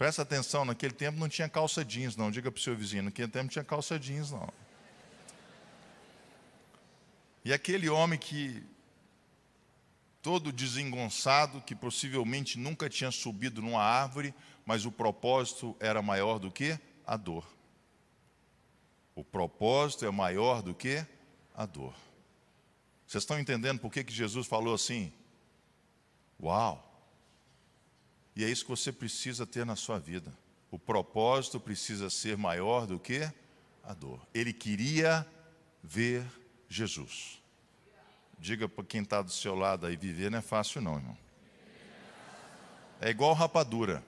Presta 0.01 0.23
atenção, 0.23 0.65
naquele 0.65 0.95
tempo 0.95 1.19
não 1.19 1.29
tinha 1.29 1.47
calça 1.47 1.85
jeans, 1.85 2.15
não. 2.15 2.31
Diga 2.31 2.51
para 2.51 2.57
o 2.57 2.61
seu 2.63 2.75
vizinho, 2.75 3.03
naquele 3.03 3.27
tempo 3.27 3.43
não 3.43 3.49
tinha 3.51 3.63
calça 3.63 3.99
jeans, 3.99 4.31
não. 4.31 4.49
E 7.45 7.53
aquele 7.53 7.87
homem 7.87 8.17
que, 8.17 8.63
todo 10.19 10.51
desengonçado, 10.51 11.61
que 11.61 11.75
possivelmente 11.75 12.57
nunca 12.57 12.89
tinha 12.89 13.11
subido 13.11 13.61
numa 13.61 13.83
árvore, 13.83 14.33
mas 14.65 14.85
o 14.85 14.91
propósito 14.91 15.77
era 15.79 16.01
maior 16.01 16.39
do 16.39 16.49
que 16.49 16.79
a 17.05 17.15
dor. 17.15 17.45
O 19.13 19.23
propósito 19.23 20.03
é 20.03 20.09
maior 20.09 20.63
do 20.63 20.73
que 20.73 21.05
a 21.53 21.67
dor. 21.67 21.93
Vocês 23.05 23.21
estão 23.21 23.39
entendendo 23.39 23.77
por 23.77 23.91
que, 23.91 24.03
que 24.03 24.11
Jesus 24.11 24.47
falou 24.47 24.73
assim? 24.73 25.13
Uau! 26.41 26.90
E 28.35 28.43
é 28.43 28.49
isso 28.49 28.63
que 28.63 28.71
você 28.71 28.91
precisa 28.91 29.45
ter 29.45 29.65
na 29.65 29.75
sua 29.75 29.99
vida. 29.99 30.31
O 30.69 30.79
propósito 30.79 31.59
precisa 31.59 32.09
ser 32.09 32.37
maior 32.37 32.87
do 32.87 32.97
que 32.97 33.29
a 33.83 33.93
dor. 33.93 34.25
Ele 34.33 34.53
queria 34.53 35.27
ver 35.83 36.25
Jesus. 36.69 37.41
Diga 38.39 38.67
para 38.69 38.83
quem 38.83 39.01
está 39.01 39.21
do 39.21 39.31
seu 39.31 39.53
lado 39.53 39.85
aí: 39.85 39.95
viver 39.95 40.31
não 40.31 40.39
é 40.39 40.41
fácil, 40.41 40.81
não, 40.81 40.95
irmão. 40.95 41.17
É 42.99 43.09
igual 43.09 43.33
rapadura. 43.33 44.03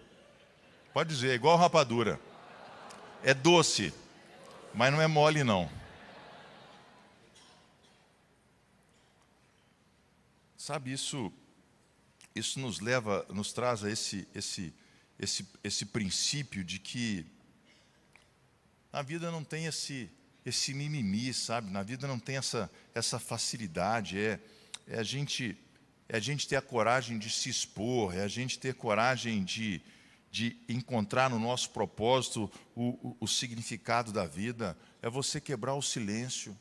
Pode 0.93 1.09
dizer, 1.09 1.31
é 1.31 1.33
igual 1.33 1.57
rapadura. 1.57 2.19
É 3.23 3.33
doce, 3.33 3.93
mas 4.73 4.91
não 4.91 5.01
é 5.01 5.07
mole, 5.07 5.43
não. 5.43 5.69
Sabe, 10.55 10.93
isso, 10.93 11.33
isso 12.35 12.59
nos 12.59 12.79
leva, 12.79 13.25
nos 13.29 13.53
traz 13.53 13.83
a 13.83 13.91
esse, 13.91 14.27
esse, 14.33 14.73
esse, 15.19 15.47
esse 15.63 15.85
princípio 15.85 16.63
de 16.63 16.79
que 16.79 17.25
a 18.91 19.01
vida 19.01 19.31
não 19.31 19.43
tem 19.43 19.65
esse, 19.65 20.09
esse 20.45 20.73
mimimi, 20.73 21.33
sabe? 21.33 21.71
Na 21.71 21.83
vida 21.83 22.07
não 22.07 22.19
tem 22.19 22.37
essa, 22.37 22.69
essa 22.93 23.19
facilidade. 23.19 24.19
É, 24.19 24.39
é, 24.87 24.99
a 24.99 25.03
gente, 25.03 25.57
é 26.09 26.17
a 26.17 26.19
gente 26.19 26.47
ter 26.47 26.55
a 26.55 26.61
coragem 26.61 27.17
de 27.17 27.29
se 27.29 27.49
expor, 27.49 28.15
é 28.15 28.23
a 28.23 28.27
gente 28.27 28.59
ter 28.59 28.73
coragem 28.75 29.43
de, 29.43 29.81
de 30.31 30.57
encontrar 30.67 31.29
no 31.29 31.39
nosso 31.39 31.69
propósito 31.69 32.51
o, 32.75 32.89
o, 33.09 33.17
o 33.21 33.27
significado 33.27 34.11
da 34.11 34.25
vida. 34.25 34.77
É 35.01 35.09
você 35.09 35.39
quebrar 35.39 35.75
o 35.75 35.81
silêncio. 35.81 36.57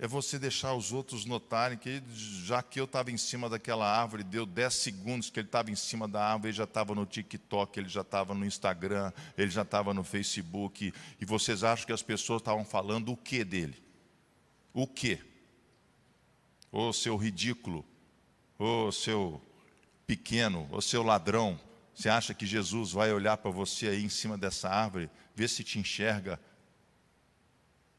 É 0.00 0.06
você 0.06 0.38
deixar 0.38 0.74
os 0.74 0.92
outros 0.92 1.24
notarem 1.24 1.76
que, 1.76 2.00
já 2.44 2.62
que 2.62 2.78
eu 2.78 2.84
estava 2.84 3.10
em 3.10 3.16
cima 3.16 3.48
daquela 3.48 3.84
árvore, 3.84 4.22
deu 4.22 4.46
10 4.46 4.72
segundos 4.72 5.28
que 5.28 5.40
ele 5.40 5.48
estava 5.48 5.72
em 5.72 5.74
cima 5.74 6.06
da 6.06 6.24
árvore, 6.24 6.50
ele 6.50 6.56
já 6.56 6.64
estava 6.64 6.94
no 6.94 7.04
TikTok, 7.04 7.80
ele 7.80 7.88
já 7.88 8.02
estava 8.02 8.32
no 8.32 8.46
Instagram, 8.46 9.12
ele 9.36 9.50
já 9.50 9.62
estava 9.62 9.92
no 9.92 10.04
Facebook. 10.04 10.94
E 11.20 11.24
vocês 11.24 11.64
acham 11.64 11.84
que 11.84 11.92
as 11.92 12.02
pessoas 12.02 12.40
estavam 12.40 12.64
falando 12.64 13.10
o 13.10 13.16
que 13.16 13.42
dele? 13.42 13.82
O 14.72 14.86
que? 14.86 15.18
Ô 16.70 16.92
seu 16.92 17.16
ridículo, 17.16 17.84
ô 18.56 18.92
seu 18.92 19.42
pequeno, 20.06 20.68
ô 20.70 20.80
seu 20.80 21.02
ladrão. 21.02 21.58
Você 21.92 22.08
acha 22.08 22.32
que 22.32 22.46
Jesus 22.46 22.92
vai 22.92 23.12
olhar 23.12 23.36
para 23.38 23.50
você 23.50 23.88
aí 23.88 24.04
em 24.04 24.08
cima 24.08 24.38
dessa 24.38 24.68
árvore, 24.68 25.10
ver 25.34 25.48
se 25.48 25.64
te 25.64 25.80
enxerga 25.80 26.38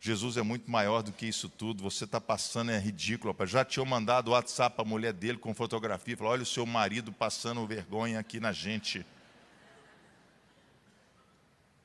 Jesus 0.01 0.37
é 0.37 0.41
muito 0.41 0.71
maior 0.71 1.01
do 1.01 1.11
que 1.11 1.25
isso 1.25 1.49
tudo. 1.49 1.83
Você 1.83 2.05
está 2.05 2.21
passando, 2.21 2.71
é 2.71 2.79
ridículo. 2.79 3.33
Rapaz. 3.33 3.49
Já 3.49 3.65
tinham 3.65 3.85
mandado 3.85 4.29
o 4.29 4.31
WhatsApp 4.31 4.75
para 4.75 4.85
a 4.85 4.87
mulher 4.87 5.11
dele 5.11 5.37
com 5.37 5.53
fotografia. 5.53 6.15
Falou: 6.15 6.31
olha 6.31 6.43
o 6.43 6.45
seu 6.45 6.65
marido 6.65 7.11
passando 7.11 7.65
vergonha 7.67 8.19
aqui 8.19 8.39
na 8.39 8.53
gente. 8.53 9.05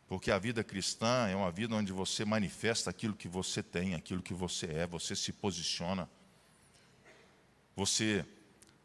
Porque 0.06 0.30
a 0.30 0.38
vida 0.38 0.62
cristã 0.62 1.26
é 1.28 1.34
uma 1.34 1.50
vida 1.50 1.74
onde 1.74 1.92
você 1.92 2.24
manifesta 2.24 2.88
aquilo 2.88 3.14
que 3.14 3.26
você 3.26 3.62
tem, 3.62 3.94
aquilo 3.94 4.22
que 4.22 4.34
você 4.34 4.66
é, 4.66 4.86
você 4.86 5.16
se 5.16 5.32
posiciona. 5.32 6.08
Você 7.74 8.24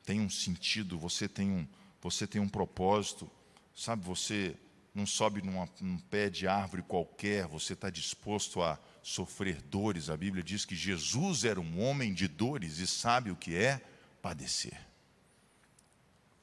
tem 0.04 0.20
um 0.22 0.30
sentido, 0.30 0.98
você 0.98 1.28
tem 1.28 1.52
um, 1.52 1.68
você 2.02 2.26
tem 2.26 2.42
um 2.42 2.50
propósito. 2.50 3.30
Sabe, 3.76 4.04
você 4.04 4.56
não 4.96 5.06
sobe 5.06 5.44
num 5.44 5.98
pé 6.10 6.32
de 6.32 6.48
árvore 6.48 6.82
qualquer, 6.82 7.46
você 7.46 7.74
está 7.74 7.92
disposto 7.92 8.64
a 8.64 8.80
sofrer 9.10 9.60
dores. 9.64 10.10
A 10.10 10.16
Bíblia 10.16 10.44
diz 10.44 10.66
que 10.66 10.76
Jesus 10.76 11.44
era 11.44 11.60
um 11.60 11.82
homem 11.82 12.14
de 12.14 12.28
dores 12.28 12.78
e 12.78 12.86
sabe 12.86 13.32
o 13.32 13.36
que 13.36 13.56
é 13.56 13.82
padecer. 14.22 14.80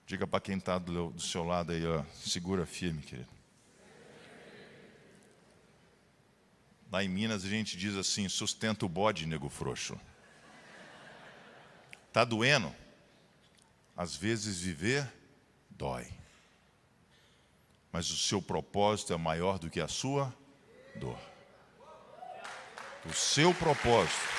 Diga 0.04 0.26
para 0.26 0.40
quem 0.40 0.58
está 0.58 0.76
do, 0.76 1.10
do, 1.10 1.20
seu 1.20 1.44
lado 1.44 1.72
aí, 1.72 1.86
ó, 1.86 2.04
segura 2.14 2.66
firme, 2.66 3.02
querido. 3.02 3.28
Lá 6.90 7.04
em 7.04 7.08
Minas 7.08 7.44
a 7.44 7.48
gente 7.48 7.76
diz 7.76 7.94
assim: 7.94 8.28
sustenta 8.28 8.84
o 8.84 8.88
bode, 8.88 9.26
nego 9.26 9.48
frouxo. 9.48 9.98
Está 12.08 12.24
doendo? 12.24 12.74
Às 13.96 14.16
vezes 14.16 14.60
viver 14.60 15.12
dói. 15.70 16.08
Mas 17.92 18.10
o 18.10 18.16
seu 18.16 18.42
propósito 18.42 19.12
é 19.12 19.16
maior 19.16 19.58
do 19.58 19.70
que 19.70 19.80
a 19.80 19.88
sua 19.88 20.34
dor 20.96 21.35
o 23.08 23.14
seu 23.14 23.54
propósito. 23.54 24.36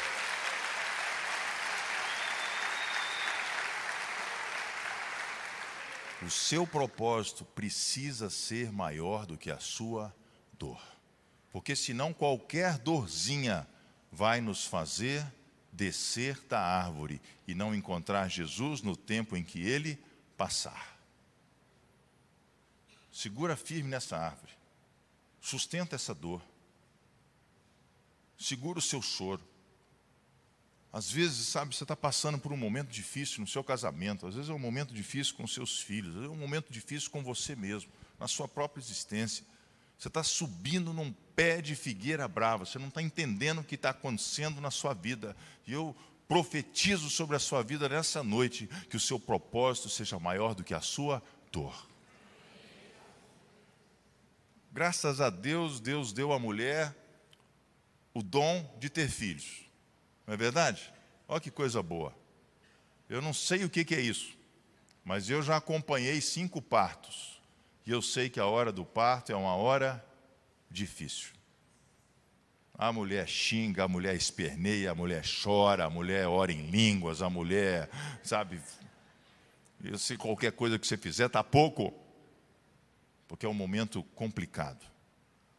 O 6.21 6.29
seu 6.29 6.65
propósito 6.67 7.45
precisa 7.45 8.29
ser 8.29 8.71
maior 8.71 9.25
do 9.25 9.37
que 9.37 9.51
a 9.51 9.59
sua 9.59 10.13
dor. 10.53 10.81
Porque 11.51 11.75
senão 11.75 12.13
qualquer 12.13 12.77
dorzinha 12.79 13.67
vai 14.11 14.41
nos 14.41 14.65
fazer 14.65 15.25
descer 15.71 16.39
da 16.49 16.59
árvore 16.59 17.21
e 17.47 17.53
não 17.53 17.73
encontrar 17.73 18.29
Jesus 18.29 18.81
no 18.81 18.97
tempo 18.97 19.37
em 19.37 19.43
que 19.43 19.61
ele 19.61 19.97
passar. 20.35 20.97
Segura 23.11 23.55
firme 23.55 23.89
nessa 23.89 24.17
árvore. 24.17 24.51
Sustenta 25.39 25.95
essa 25.95 26.13
dor. 26.13 26.41
Segura 28.37 28.79
o 28.79 28.81
seu 28.81 29.01
choro. 29.01 29.43
Às 30.91 31.11
vezes, 31.11 31.47
sabe, 31.47 31.75
você 31.75 31.83
está 31.83 31.95
passando 31.95 32.39
por 32.39 32.51
um 32.51 32.57
momento 32.57 32.89
difícil 32.89 33.41
no 33.41 33.47
seu 33.47 33.63
casamento, 33.63 34.25
às 34.25 34.35
vezes 34.35 34.49
é 34.49 34.53
um 34.53 34.59
momento 34.59 34.93
difícil 34.93 35.35
com 35.35 35.45
seus 35.45 35.81
filhos, 35.81 36.09
às 36.09 36.15
vezes 36.15 36.29
é 36.29 36.33
um 36.33 36.39
momento 36.39 36.71
difícil 36.71 37.11
com 37.11 37.21
você 37.23 37.55
mesmo, 37.55 37.91
na 38.19 38.27
sua 38.27 38.47
própria 38.47 38.81
existência. 38.81 39.45
Você 39.97 40.07
está 40.07 40.23
subindo 40.23 40.93
num 40.93 41.11
pé 41.35 41.61
de 41.61 41.75
figueira 41.75 42.27
brava, 42.27 42.65
você 42.65 42.79
não 42.79 42.87
está 42.87 43.01
entendendo 43.01 43.59
o 43.59 43.63
que 43.63 43.75
está 43.75 43.89
acontecendo 43.89 44.61
na 44.61 44.71
sua 44.71 44.93
vida. 44.93 45.35
E 45.65 45.73
eu 45.73 45.95
profetizo 46.27 47.09
sobre 47.09 47.35
a 47.35 47.39
sua 47.39 47.63
vida 47.63 47.89
nessa 47.89 48.23
noite 48.23 48.67
que 48.89 48.97
o 48.97 48.99
seu 48.99 49.19
propósito 49.19 49.89
seja 49.89 50.19
maior 50.19 50.53
do 50.53 50.63
que 50.63 50.73
a 50.73 50.81
sua 50.81 51.21
dor. 51.51 51.87
Graças 54.71 55.19
a 55.19 55.29
Deus, 55.29 55.79
Deus 55.79 56.13
deu 56.13 56.31
à 56.31 56.37
mulher 56.37 56.95
o 58.17 58.23
dom 58.23 58.67
de 58.79 58.89
ter 58.89 59.09
filhos. 59.09 59.61
Não 60.25 60.33
é 60.33 60.37
verdade? 60.37 60.91
Olha 61.27 61.39
que 61.39 61.51
coisa 61.51 61.83
boa. 61.83 62.17
Eu 63.07 63.21
não 63.21 63.31
sei 63.31 63.63
o 63.63 63.69
que, 63.69 63.93
é 63.93 64.01
isso, 64.01 64.35
mas 65.05 65.29
eu 65.29 65.43
já 65.43 65.57
acompanhei 65.57 66.19
cinco 66.19 66.59
partos. 66.59 67.39
E 67.85 67.91
eu 67.91 68.01
sei 68.01 68.27
que 68.27 68.39
a 68.39 68.47
hora 68.47 68.71
do 68.71 68.83
parto 68.83 69.31
é 69.31 69.35
uma 69.35 69.55
hora 69.55 70.03
difícil. 70.69 71.29
A 72.73 72.91
mulher 72.91 73.27
xinga, 73.27 73.83
a 73.83 73.87
mulher 73.87 74.15
esperneia, 74.15 74.91
a 74.91 74.95
mulher 74.95 75.23
chora, 75.23 75.85
a 75.85 75.89
mulher 75.89 76.27
ora 76.27 76.51
em 76.51 76.71
línguas, 76.71 77.21
a 77.21 77.29
mulher, 77.29 77.87
sabe, 78.23 78.59
eu 79.83 79.97
sei 79.99 80.17
qualquer 80.17 80.53
coisa 80.53 80.79
que 80.79 80.87
você 80.87 80.97
fizer 80.97 81.27
está 81.27 81.43
pouco, 81.43 81.93
porque 83.27 83.45
é 83.45 83.49
um 83.49 83.53
momento 83.53 84.01
complicado. 84.15 84.83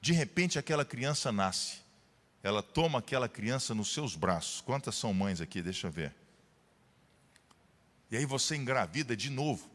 De 0.00 0.12
repente 0.12 0.58
aquela 0.58 0.84
criança 0.84 1.30
nasce 1.30 1.86
ela 2.48 2.62
toma 2.62 2.98
aquela 2.98 3.28
criança 3.28 3.74
nos 3.74 3.92
seus 3.92 4.16
braços. 4.16 4.60
Quantas 4.60 4.94
são 4.94 5.12
mães 5.12 5.40
aqui? 5.40 5.60
Deixa 5.60 5.86
eu 5.86 5.90
ver. 5.90 6.14
E 8.10 8.16
aí 8.16 8.24
você 8.24 8.56
engravida 8.56 9.14
de 9.14 9.28
novo. 9.28 9.68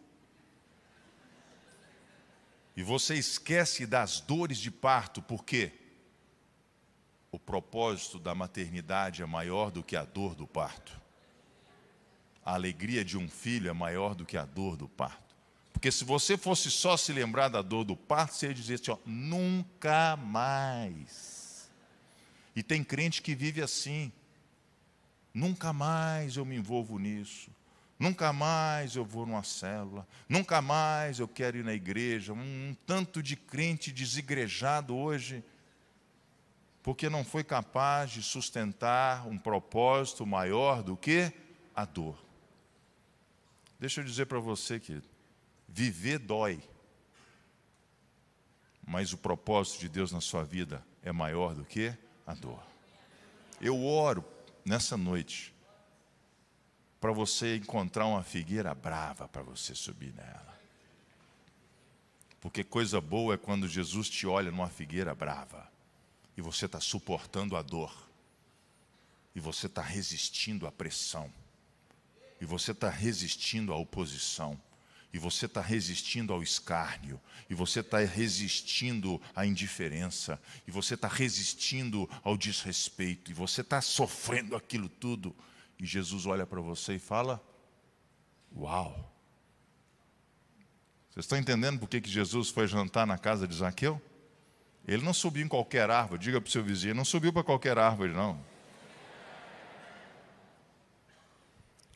E 2.75 2.81
você 2.81 3.13
esquece 3.13 3.85
das 3.85 4.19
dores 4.19 4.57
de 4.57 4.71
parto, 4.71 5.21
por 5.21 5.45
quê? 5.45 5.71
O 7.31 7.37
propósito 7.37 8.17
da 8.17 8.33
maternidade 8.33 9.21
é 9.21 9.25
maior 9.25 9.69
do 9.69 9.83
que 9.83 9.95
a 9.95 10.03
dor 10.03 10.33
do 10.33 10.47
parto. 10.47 10.99
A 12.43 12.55
alegria 12.55 13.05
de 13.05 13.17
um 13.17 13.29
filho 13.29 13.69
é 13.69 13.73
maior 13.73 14.15
do 14.15 14.25
que 14.25 14.35
a 14.35 14.45
dor 14.45 14.75
do 14.75 14.89
parto. 14.89 15.35
Porque 15.71 15.91
se 15.91 16.03
você 16.03 16.37
fosse 16.37 16.71
só 16.71 16.97
se 16.97 17.13
lembrar 17.13 17.49
da 17.49 17.61
dor 17.61 17.83
do 17.83 17.95
parto, 17.95 18.33
você 18.33 18.47
ia 18.47 18.53
dizer 18.53 18.75
assim: 18.75 18.91
ó, 18.91 18.97
nunca 19.05 20.15
mais 20.17 21.32
e 22.55 22.61
tem 22.61 22.83
crente 22.83 23.21
que 23.21 23.33
vive 23.33 23.61
assim. 23.61 24.11
Nunca 25.33 25.73
mais 25.73 26.37
eu 26.37 26.45
me 26.45 26.55
envolvo 26.55 26.99
nisso. 26.99 27.49
Nunca 27.97 28.33
mais 28.33 28.95
eu 28.95 29.05
vou 29.05 29.25
numa 29.25 29.43
célula. 29.43 30.07
Nunca 30.27 30.61
mais 30.61 31.19
eu 31.19 31.27
quero 31.27 31.57
ir 31.57 31.63
na 31.63 31.73
igreja. 31.73 32.33
Um, 32.33 32.37
um 32.69 32.75
tanto 32.85 33.23
de 33.23 33.35
crente 33.35 33.91
desigrejado 33.91 34.95
hoje. 34.95 35.43
porque 36.83 37.09
não 37.09 37.23
foi 37.23 37.45
capaz 37.45 38.11
de 38.11 38.21
sustentar 38.21 39.25
um 39.25 39.37
propósito 39.37 40.25
maior 40.25 40.83
do 40.83 40.97
que 40.97 41.31
a 41.73 41.85
dor. 41.85 42.21
Deixa 43.79 44.01
eu 44.01 44.05
dizer 44.05 44.25
para 44.25 44.39
você, 44.39 44.79
querido, 44.81 45.07
viver 45.67 46.19
dói, 46.19 46.61
mas 48.85 49.13
o 49.13 49.17
propósito 49.17 49.79
de 49.79 49.89
Deus 49.89 50.11
na 50.11 50.19
sua 50.19 50.43
vida 50.43 50.85
é 51.01 51.11
maior 51.11 51.55
do 51.55 51.63
que 51.63 51.97
a 52.25 52.33
dor. 52.33 52.63
Eu 53.61 53.83
oro 53.85 54.23
nessa 54.65 54.97
noite 54.97 55.53
para 56.99 57.11
você 57.11 57.57
encontrar 57.57 58.05
uma 58.05 58.23
figueira 58.23 58.73
brava 58.73 59.27
para 59.27 59.41
você 59.41 59.75
subir 59.75 60.13
nela. 60.13 60.57
Porque 62.39 62.63
coisa 62.63 62.99
boa 62.99 63.35
é 63.35 63.37
quando 63.37 63.67
Jesus 63.67 64.09
te 64.09 64.27
olha 64.27 64.51
numa 64.51 64.69
figueira 64.69 65.13
brava 65.15 65.71
e 66.35 66.41
você 66.41 66.65
está 66.65 66.79
suportando 66.79 67.55
a 67.55 67.61
dor, 67.61 67.93
e 69.35 69.39
você 69.39 69.67
está 69.67 69.81
resistindo 69.81 70.67
à 70.67 70.71
pressão, 70.71 71.31
e 72.41 72.45
você 72.45 72.71
está 72.71 72.89
resistindo 72.89 73.71
à 73.71 73.77
oposição, 73.77 74.59
e 75.13 75.19
você 75.19 75.45
está 75.45 75.61
resistindo 75.61 76.33
ao 76.33 76.41
escárnio, 76.41 77.21
e 77.47 77.53
você 77.53 77.81
está 77.81 77.99
resistindo 77.99 79.21
à 79.35 79.45
indiferença, 79.45 80.41
e 80.67 80.71
você 80.71 80.95
está 80.95 81.07
resistindo 81.07 82.09
ao 82.23 82.35
desrespeito, 82.35 83.29
e 83.29 83.33
você 83.33 83.61
está 83.61 83.79
sofrendo 83.79 84.55
aquilo 84.55 84.89
tudo, 84.89 85.35
e 85.77 85.85
Jesus 85.85 86.25
olha 86.25 86.47
para 86.47 86.59
você 86.59 86.95
e 86.95 86.99
fala: 86.99 87.39
Uau! 88.57 89.13
Vocês 91.11 91.25
estão 91.25 91.37
entendendo 91.37 91.79
por 91.79 91.87
que, 91.87 92.01
que 92.01 92.09
Jesus 92.09 92.49
foi 92.49 92.67
jantar 92.67 93.05
na 93.05 93.19
casa 93.19 93.47
de 93.47 93.55
Zaqueu? 93.55 94.01
Ele 94.87 95.03
não 95.03 95.13
subiu 95.13 95.45
em 95.45 95.47
qualquer 95.47 95.91
árvore, 95.91 96.19
diga 96.19 96.41
para 96.41 96.47
o 96.47 96.51
seu 96.51 96.63
vizinho, 96.63 96.95
não 96.95 97.05
subiu 97.05 97.31
para 97.31 97.43
qualquer 97.43 97.77
árvore, 97.77 98.11
não. 98.13 98.43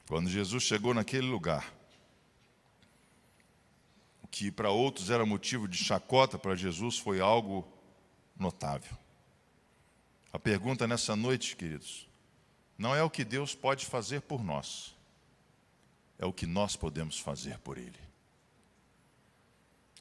Quando 0.07 0.30
Jesus 0.30 0.63
chegou 0.63 0.93
naquele 0.93 1.28
lugar, 1.28 1.76
que 4.38 4.51
para 4.51 4.69
outros 4.69 5.09
era 5.09 5.25
motivo 5.25 5.67
de 5.67 5.83
chacota, 5.83 6.38
para 6.38 6.55
Jesus 6.55 6.99
foi 6.99 7.19
algo 7.19 7.67
notável. 8.38 8.95
A 10.31 10.38
pergunta 10.38 10.88
nessa 10.88 11.15
noite, 11.15 11.55
queridos, 11.55 12.07
não 12.77 12.93
é 12.93 13.01
o 13.01 13.09
que 13.09 13.25
Deus 13.25 13.55
pode 13.55 13.88
fazer 13.88 14.21
por 14.21 14.43
nós, 14.43 14.95
é 16.19 16.25
o 16.27 16.31
que 16.31 16.45
nós 16.45 16.75
podemos 16.75 17.17
fazer 17.17 17.57
por 17.59 17.79
Ele. 17.79 17.99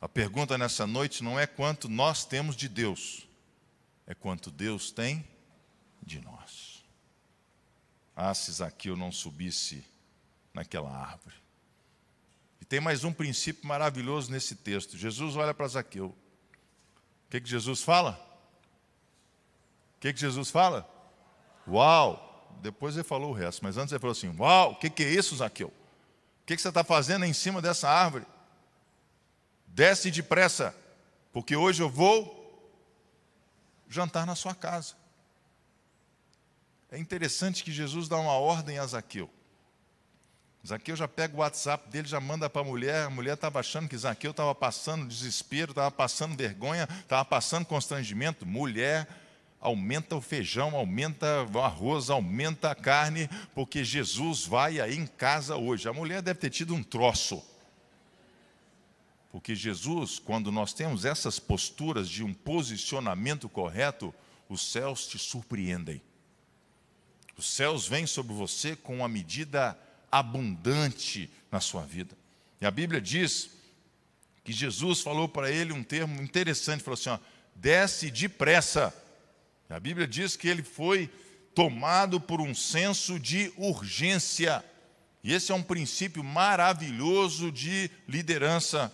A 0.03 0.09
pergunta 0.09 0.59
nessa 0.59 0.87
noite 0.87 1.24
não 1.24 1.41
é 1.41 1.47
quanto 1.47 1.89
nós 1.89 2.26
temos 2.26 2.55
de 2.55 2.68
Deus, 2.68 3.26
é 4.07 4.14
quanto 4.14 4.51
Deus 4.51 4.91
tem 4.91 5.26
de 6.03 6.20
nós. 6.20 6.84
Ah, 8.14 8.34
se 8.34 8.53
Zaqueu 8.53 8.99
não 8.99 9.11
subisse 9.11 9.82
naquela 10.53 10.95
árvore. 10.95 11.45
Tem 12.69 12.81
mais 12.81 13.05
um 13.05 13.12
princípio 13.12 13.67
maravilhoso 13.67 14.31
nesse 14.31 14.57
texto. 14.57 14.97
Jesus 14.97 15.37
olha 15.37 15.55
para 15.55 15.69
Zaqueu. 15.69 16.07
O 16.07 17.31
que, 17.31 17.41
que 17.41 17.49
Jesus 17.49 17.83
fala? 17.83 18.21
O 19.97 20.01
que, 20.01 20.12
que 20.12 20.21
Jesus 20.21 20.51
fala? 20.51 20.89
Uau! 21.67 22.25
Depois 22.61 22.95
ele 22.95 23.05
falou 23.05 23.31
o 23.31 23.35
resto, 23.35 23.62
mas 23.62 23.77
antes 23.77 23.93
ele 23.93 24.01
falou 24.01 24.12
assim: 24.12 24.35
Uau, 24.37 24.73
o 24.73 24.77
que, 24.77 24.91
que 24.91 25.05
é 25.05 25.11
isso, 25.11 25.37
Zaqueu? 25.37 25.69
O 25.69 26.47
que, 26.47 26.57
que 26.57 26.62
você 26.62 26.69
está 26.69 26.83
fazendo 26.83 27.25
em 27.25 27.33
cima 27.33 27.61
dessa 27.61 27.89
árvore? 27.89 28.27
Desce 29.67 30.11
depressa, 30.11 30.75
porque 31.33 31.55
hoje 31.55 31.83
eu 31.83 31.91
vou 31.91 32.37
jantar 33.89 34.27
na 34.27 34.35
sua 34.35 34.55
casa. 34.55 34.95
É 36.91 36.99
interessante 36.99 37.62
que 37.62 37.73
Jesus 37.73 38.09
dá 38.09 38.17
uma 38.17 38.33
ordem 38.33 38.79
a 38.79 38.87
Zaqueu. 38.87 39.31
Zaqueu 40.67 40.97
já 40.97 41.07
pega 41.07 41.37
o 41.37 41.39
WhatsApp 41.39 41.89
dele, 41.89 42.09
já 42.09 42.19
manda 42.19 42.51
para 42.51 42.61
a 42.61 42.64
mulher. 42.64 43.05
A 43.05 43.11
mulher 43.11 43.35
estava 43.35 43.61
achando 43.61 43.89
que 43.89 43.97
Zaqueu 43.97 44.33
estava 44.33 44.53
passando 44.53 45.07
desespero, 45.07 45.71
estava 45.71 45.93
passando 45.93 46.37
vergonha, 46.37 46.89
estava 47.03 47.25
passando 47.25 47.64
constrangimento. 47.64 48.45
Mulher, 48.45 49.07
aumenta 49.61 50.17
o 50.17 50.21
feijão, 50.21 50.75
aumenta 50.75 51.47
o 51.55 51.61
arroz, 51.61 52.11
aumenta 52.11 52.73
a 52.73 52.75
carne, 52.75 53.31
porque 53.55 53.85
Jesus 53.85 54.45
vai 54.45 54.81
aí 54.81 54.97
em 54.97 55.07
casa 55.07 55.55
hoje. 55.57 55.89
A 55.89 55.93
mulher 55.93 56.21
deve 56.21 56.41
ter 56.41 56.51
tido 56.51 56.75
um 56.75 56.83
troço. 56.83 57.41
Porque 59.31 59.55
Jesus, 59.55 60.19
quando 60.19 60.51
nós 60.51 60.73
temos 60.73 61.05
essas 61.05 61.39
posturas 61.39 62.09
de 62.09 62.25
um 62.25 62.35
posicionamento 62.35 63.49
correto, 63.49 64.12
os 64.49 64.73
céus 64.73 65.07
te 65.07 65.17
surpreendem. 65.17 66.03
Os 67.37 67.47
céus 67.47 67.87
vêm 67.87 68.05
sobre 68.05 68.35
você 68.35 68.75
com 68.75 68.97
uma 68.97 69.09
medida 69.09 69.79
abundante 70.11 71.30
na 71.50 71.61
sua 71.61 71.82
vida. 71.82 72.16
E 72.61 72.66
a 72.66 72.70
Bíblia 72.70 73.00
diz 73.00 73.50
que 74.44 74.52
Jesus 74.52 75.00
falou 75.00 75.28
para 75.28 75.50
ele 75.50 75.72
um 75.72 75.82
termo 75.82 76.22
interessante, 76.22 76.82
falou 76.82 76.98
assim: 76.98 77.11
ó, 77.11 77.18
desce 77.54 78.11
depressa. 78.11 78.94
E 79.68 79.74
a 79.74 79.80
Bíblia 79.80 80.07
diz 80.07 80.36
que 80.36 80.48
ele 80.48 80.62
foi 80.62 81.11
tomado 81.54 82.20
por 82.20 82.40
um 82.40 82.54
senso 82.54 83.18
de 83.18 83.52
urgência. 83.57 84.64
E 85.24 85.32
esse 85.32 85.50
é 85.50 85.54
um 85.54 85.62
princípio 85.62 86.22
maravilhoso 86.22 87.50
de 87.50 87.90
liderança. 88.07 88.92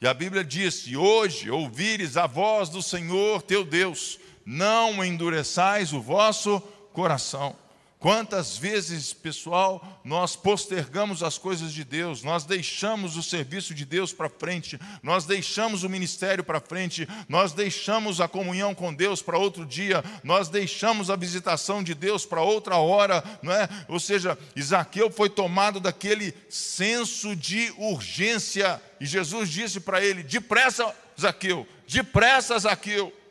E 0.00 0.06
a 0.06 0.14
Bíblia 0.14 0.44
diz: 0.44 0.86
E 0.86 0.96
hoje 0.96 1.50
ouvires 1.50 2.16
a 2.16 2.26
voz 2.26 2.68
do 2.68 2.82
Senhor 2.82 3.42
teu 3.42 3.64
Deus, 3.64 4.20
não 4.44 5.04
endureçais 5.04 5.92
o 5.92 6.00
vosso 6.00 6.60
coração. 6.92 7.56
Quantas 8.04 8.58
vezes, 8.58 9.14
pessoal, 9.14 10.02
nós 10.04 10.36
postergamos 10.36 11.22
as 11.22 11.38
coisas 11.38 11.72
de 11.72 11.82
Deus, 11.82 12.22
nós 12.22 12.44
deixamos 12.44 13.16
o 13.16 13.22
serviço 13.22 13.72
de 13.74 13.86
Deus 13.86 14.12
para 14.12 14.28
frente, 14.28 14.78
nós 15.02 15.24
deixamos 15.24 15.84
o 15.84 15.88
ministério 15.88 16.44
para 16.44 16.60
frente, 16.60 17.08
nós 17.30 17.54
deixamos 17.54 18.20
a 18.20 18.28
comunhão 18.28 18.74
com 18.74 18.92
Deus 18.92 19.22
para 19.22 19.38
outro 19.38 19.64
dia, 19.64 20.04
nós 20.22 20.50
deixamos 20.50 21.08
a 21.08 21.16
visitação 21.16 21.82
de 21.82 21.94
Deus 21.94 22.26
para 22.26 22.42
outra 22.42 22.76
hora, 22.76 23.24
não 23.42 23.50
é? 23.50 23.66
Ou 23.88 23.98
seja, 23.98 24.38
Isaqueu 24.54 25.10
foi 25.10 25.30
tomado 25.30 25.80
daquele 25.80 26.34
senso 26.50 27.34
de 27.34 27.72
urgência, 27.78 28.82
e 29.00 29.06
Jesus 29.06 29.48
disse 29.48 29.80
para 29.80 30.04
ele: 30.04 30.22
depressa, 30.22 30.94
Zaqueu, 31.18 31.66
depressa, 31.88 32.58
Zaqueu. 32.58 33.23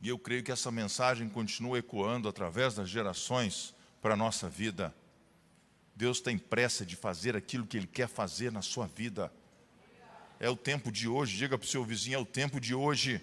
E 0.00 0.08
eu 0.08 0.18
creio 0.18 0.42
que 0.42 0.52
essa 0.52 0.70
mensagem 0.70 1.28
continua 1.28 1.78
ecoando 1.78 2.28
através 2.28 2.74
das 2.74 2.88
gerações 2.88 3.74
para 4.00 4.14
a 4.14 4.16
nossa 4.16 4.48
vida. 4.48 4.94
Deus 5.94 6.20
tem 6.20 6.38
pressa 6.38 6.86
de 6.86 6.94
fazer 6.94 7.36
aquilo 7.36 7.66
que 7.66 7.76
Ele 7.76 7.86
quer 7.86 8.08
fazer 8.08 8.52
na 8.52 8.62
sua 8.62 8.86
vida. 8.86 9.32
É 10.38 10.48
o 10.48 10.56
tempo 10.56 10.92
de 10.92 11.08
hoje, 11.08 11.36
diga 11.36 11.58
para 11.58 11.66
o 11.66 11.68
seu 11.68 11.84
vizinho: 11.84 12.14
é 12.14 12.18
o 12.18 12.24
tempo 12.24 12.60
de 12.60 12.74
hoje. 12.74 13.20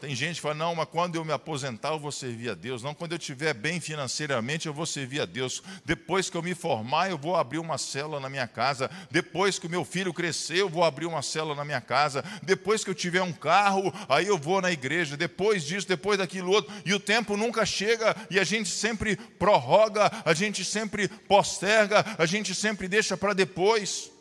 Tem 0.00 0.14
gente 0.14 0.36
que 0.36 0.42
fala, 0.42 0.54
não, 0.54 0.74
mas 0.76 0.88
quando 0.88 1.16
eu 1.16 1.24
me 1.24 1.32
aposentar 1.32 1.90
eu 1.90 1.98
vou 1.98 2.12
servir 2.12 2.50
a 2.50 2.54
Deus. 2.54 2.82
Não, 2.82 2.94
quando 2.94 3.12
eu 3.12 3.18
estiver 3.18 3.52
bem 3.52 3.80
financeiramente 3.80 4.66
eu 4.66 4.72
vou 4.72 4.86
servir 4.86 5.20
a 5.20 5.26
Deus. 5.26 5.62
Depois 5.84 6.30
que 6.30 6.36
eu 6.36 6.42
me 6.42 6.54
formar 6.54 7.10
eu 7.10 7.18
vou 7.18 7.34
abrir 7.34 7.58
uma 7.58 7.78
célula 7.78 8.20
na 8.20 8.28
minha 8.28 8.46
casa. 8.46 8.88
Depois 9.10 9.58
que 9.58 9.66
o 9.66 9.70
meu 9.70 9.84
filho 9.84 10.14
crescer 10.14 10.58
eu 10.58 10.68
vou 10.68 10.84
abrir 10.84 11.06
uma 11.06 11.20
célula 11.20 11.56
na 11.56 11.64
minha 11.64 11.80
casa. 11.80 12.24
Depois 12.42 12.84
que 12.84 12.90
eu 12.90 12.94
tiver 12.94 13.22
um 13.22 13.32
carro, 13.32 13.92
aí 14.08 14.26
eu 14.26 14.38
vou 14.38 14.60
na 14.60 14.70
igreja. 14.70 15.16
Depois 15.16 15.64
disso, 15.64 15.88
depois 15.88 16.18
daquilo 16.18 16.52
outro. 16.52 16.72
E 16.84 16.94
o 16.94 17.00
tempo 17.00 17.36
nunca 17.36 17.66
chega 17.66 18.14
e 18.30 18.38
a 18.38 18.44
gente 18.44 18.68
sempre 18.68 19.16
prorroga, 19.16 20.10
a 20.24 20.32
gente 20.32 20.64
sempre 20.64 21.08
posterga, 21.08 22.04
a 22.16 22.26
gente 22.26 22.54
sempre 22.54 22.86
deixa 22.86 23.16
para 23.16 23.32
depois. 23.32 24.12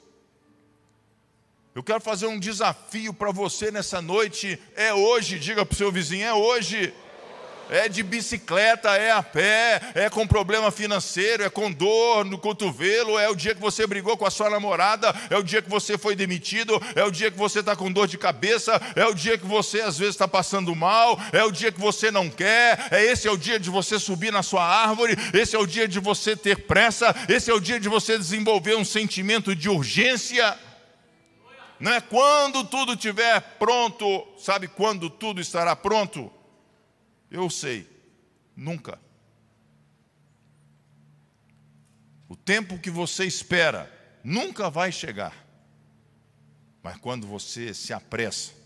Eu 1.78 1.84
quero 1.84 2.01
fazer 2.01 2.25
um 2.25 2.39
desafio 2.39 3.13
para 3.13 3.32
você 3.32 3.69
nessa 3.69 4.01
noite. 4.01 4.59
É 4.75 4.91
hoje, 4.95 5.38
diga 5.38 5.63
para 5.63 5.75
o 5.75 5.78
seu 5.78 5.91
vizinho: 5.91 6.25
é 6.25 6.34
hoje. 6.34 6.91
É 7.69 7.88
de 7.88 8.01
bicicleta, 8.01 8.95
é 8.95 9.11
a 9.11 9.21
pé, 9.21 9.82
é 9.93 10.09
com 10.09 10.25
problema 10.25 10.71
financeiro, 10.71 11.43
é 11.43 11.49
com 11.49 11.69
dor 11.69 12.23
no 12.23 12.38
cotovelo, 12.38 13.19
é 13.19 13.30
o 13.30 13.36
dia 13.36 13.53
que 13.53 13.59
você 13.59 13.86
brigou 13.86 14.15
com 14.15 14.25
a 14.25 14.32
sua 14.32 14.49
namorada, 14.49 15.13
é 15.30 15.38
o 15.38 15.43
dia 15.43 15.61
que 15.61 15.69
você 15.69 15.97
foi 15.97 16.15
demitido, 16.15 16.82
é 16.95 17.03
o 17.03 17.11
dia 17.11 17.30
que 17.30 17.38
você 17.38 17.59
está 17.59 17.75
com 17.75 17.91
dor 17.91 18.07
de 18.07 18.17
cabeça, 18.17 18.82
é 18.95 19.05
o 19.05 19.13
dia 19.13 19.38
que 19.38 19.45
você 19.45 19.82
às 19.82 19.97
vezes 19.97 20.15
está 20.15 20.30
passando 20.30 20.73
mal, 20.73 21.19
é 21.34 21.43
o 21.43 21.51
dia 21.51 21.69
que 21.69 21.80
você 21.80 22.09
não 22.09 22.30
quer, 22.30 22.88
é 22.89 23.03
esse 23.03 23.28
é 23.28 23.32
o 23.32 23.38
dia 23.38 23.59
de 23.59 23.69
você 23.69 23.99
subir 23.99 24.32
na 24.32 24.41
sua 24.41 24.65
árvore, 24.65 25.17
esse 25.34 25.53
é 25.53 25.59
o 25.59 25.67
dia 25.67 25.89
de 25.89 25.99
você 25.99 26.38
ter 26.38 26.59
pressa, 26.59 27.13
esse 27.28 27.51
é 27.51 27.53
o 27.53 27.59
dia 27.59 27.82
de 27.82 27.89
você 27.89 28.17
desenvolver 28.17 28.78
um 28.78 28.86
sentimento 28.86 29.53
de 29.53 29.69
urgência. 29.69 30.57
Não 31.80 31.93
é 31.93 32.01
quando 32.01 32.63
tudo 32.63 32.93
estiver 32.93 33.39
pronto, 33.57 34.28
sabe 34.38 34.67
quando 34.67 35.09
tudo 35.09 35.39
estará 35.39 35.75
pronto? 35.75 36.32
Eu 37.30 37.49
sei, 37.49 37.88
nunca. 38.55 38.99
O 42.28 42.36
tempo 42.36 42.80
que 42.80 42.89
você 42.89 43.25
espera 43.25 43.91
nunca 44.23 44.69
vai 44.69 44.91
chegar. 44.91 45.45
Mas 46.82 46.97
quando 46.97 47.28
você 47.28 47.73
se 47.73 47.93
apressa, 47.93 48.57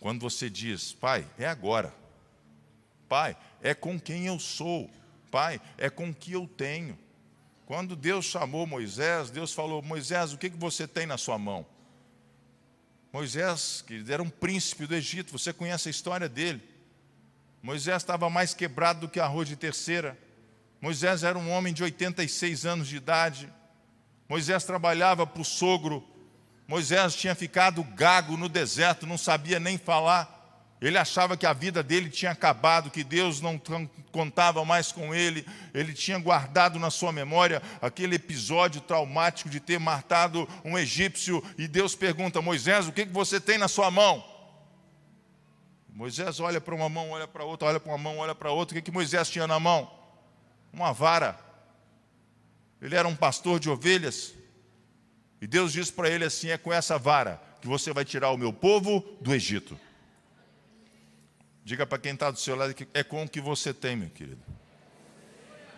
Quando 0.00 0.20
você 0.20 0.48
diz, 0.48 0.92
Pai, 0.92 1.28
é 1.36 1.46
agora. 1.46 1.92
Pai, 3.08 3.36
é 3.60 3.74
com 3.74 3.98
quem 3.98 4.26
eu 4.26 4.38
sou. 4.38 4.88
Pai, 5.30 5.60
é 5.76 5.90
com 5.90 6.10
o 6.10 6.14
que 6.14 6.32
eu 6.32 6.46
tenho. 6.46 6.96
Quando 7.66 7.96
Deus 7.96 8.24
chamou 8.24 8.66
Moisés, 8.66 9.30
Deus 9.30 9.52
falou: 9.52 9.82
Moisés, 9.82 10.32
o 10.32 10.38
que, 10.38 10.48
você 10.48 10.86
tem 10.86 11.06
na 11.06 11.18
sua 11.18 11.38
mão? 11.38 11.66
Moisés, 13.12 13.82
que 13.86 14.04
era 14.08 14.22
um 14.22 14.28
príncipe 14.28 14.86
do 14.86 14.94
Egito, 14.94 15.32
você 15.32 15.52
conhece 15.52 15.88
a 15.88 15.90
história 15.90 16.28
dele. 16.28 16.62
Moisés 17.62 17.96
estava 18.02 18.28
mais 18.28 18.54
quebrado 18.54 19.00
do 19.00 19.08
que 19.08 19.18
arroz 19.18 19.48
de 19.48 19.56
terceira. 19.56 20.16
Moisés 20.80 21.22
era 21.22 21.38
um 21.38 21.50
homem 21.50 21.72
de 21.72 21.82
86 21.82 22.66
anos 22.66 22.88
de 22.88 22.96
idade. 22.96 23.52
Moisés 24.28 24.64
trabalhava 24.64 25.26
para 25.26 25.42
o 25.42 25.44
sogro. 25.44 26.06
Moisés 26.66 27.14
tinha 27.14 27.34
ficado 27.34 27.82
gago 27.82 28.36
no 28.36 28.48
deserto, 28.48 29.06
não 29.06 29.18
sabia 29.18 29.58
nem 29.58 29.78
falar. 29.78 30.37
Ele 30.80 30.96
achava 30.96 31.36
que 31.36 31.44
a 31.44 31.52
vida 31.52 31.82
dele 31.82 32.08
tinha 32.08 32.30
acabado, 32.30 32.90
que 32.90 33.02
Deus 33.02 33.40
não 33.40 33.60
contava 34.12 34.64
mais 34.64 34.92
com 34.92 35.12
ele. 35.12 35.44
Ele 35.74 35.92
tinha 35.92 36.18
guardado 36.18 36.78
na 36.78 36.88
sua 36.88 37.10
memória 37.10 37.60
aquele 37.82 38.14
episódio 38.14 38.80
traumático 38.80 39.50
de 39.50 39.58
ter 39.58 39.80
matado 39.80 40.48
um 40.64 40.78
egípcio. 40.78 41.42
E 41.56 41.66
Deus 41.66 41.96
pergunta: 41.96 42.40
Moisés, 42.40 42.86
o 42.86 42.92
que 42.92 43.04
você 43.04 43.40
tem 43.40 43.58
na 43.58 43.66
sua 43.66 43.90
mão? 43.90 44.24
Moisés 45.88 46.38
olha 46.38 46.60
para 46.60 46.76
uma 46.76 46.88
mão, 46.88 47.10
olha 47.10 47.26
para 47.26 47.44
outra, 47.44 47.66
olha 47.66 47.80
para 47.80 47.90
uma 47.90 47.98
mão, 47.98 48.18
olha 48.18 48.32
para 48.32 48.52
outra. 48.52 48.78
O 48.78 48.82
que, 48.82 48.88
Moisés 48.88 49.28
tinha 49.28 49.48
na 49.48 49.58
mão? 49.58 49.90
Uma 50.72 50.92
vara. 50.92 51.36
Ele 52.80 52.94
era 52.94 53.08
um 53.08 53.16
pastor 53.16 53.58
de 53.58 53.68
ovelhas. 53.68 54.32
E 55.40 55.46
Deus 55.48 55.72
diz 55.72 55.90
para 55.90 56.08
ele 56.08 56.24
assim: 56.24 56.50
é 56.50 56.56
com 56.56 56.72
essa 56.72 56.96
vara 56.96 57.42
que 57.60 57.66
você 57.66 57.92
vai 57.92 58.04
tirar 58.04 58.30
o 58.30 58.38
meu 58.38 58.52
povo 58.52 59.00
do 59.20 59.34
Egito. 59.34 59.76
Diga 61.68 61.84
para 61.84 61.98
quem 61.98 62.14
está 62.14 62.30
do 62.30 62.40
seu 62.40 62.56
lado 62.56 62.72
que 62.72 62.88
é 62.94 63.02
com 63.02 63.24
o 63.24 63.28
que 63.28 63.42
você 63.42 63.74
tem, 63.74 63.94
meu 63.94 64.08
querido. 64.08 64.40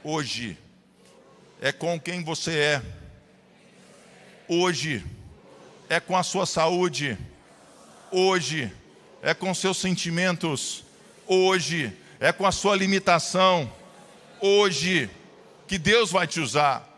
Hoje. 0.05 0.57
É 1.61 1.72
com 1.72 1.99
quem 1.99 2.22
você 2.22 2.57
é. 2.57 2.82
Hoje. 4.47 5.05
É 5.88 5.99
com 5.99 6.16
a 6.16 6.22
sua 6.22 6.47
saúde. 6.47 7.18
Hoje 8.12 8.72
é 9.22 9.34
com 9.34 9.53
seus 9.53 9.78
sentimentos, 9.78 10.84
hoje, 11.26 11.93
é 12.18 12.32
com 12.32 12.47
a 12.47 12.53
sua 12.53 12.74
limitação, 12.76 13.70
hoje, 14.41 15.11
que 15.66 15.78
Deus 15.78 16.11
vai 16.11 16.26
te 16.26 16.41
usar. 16.41 16.88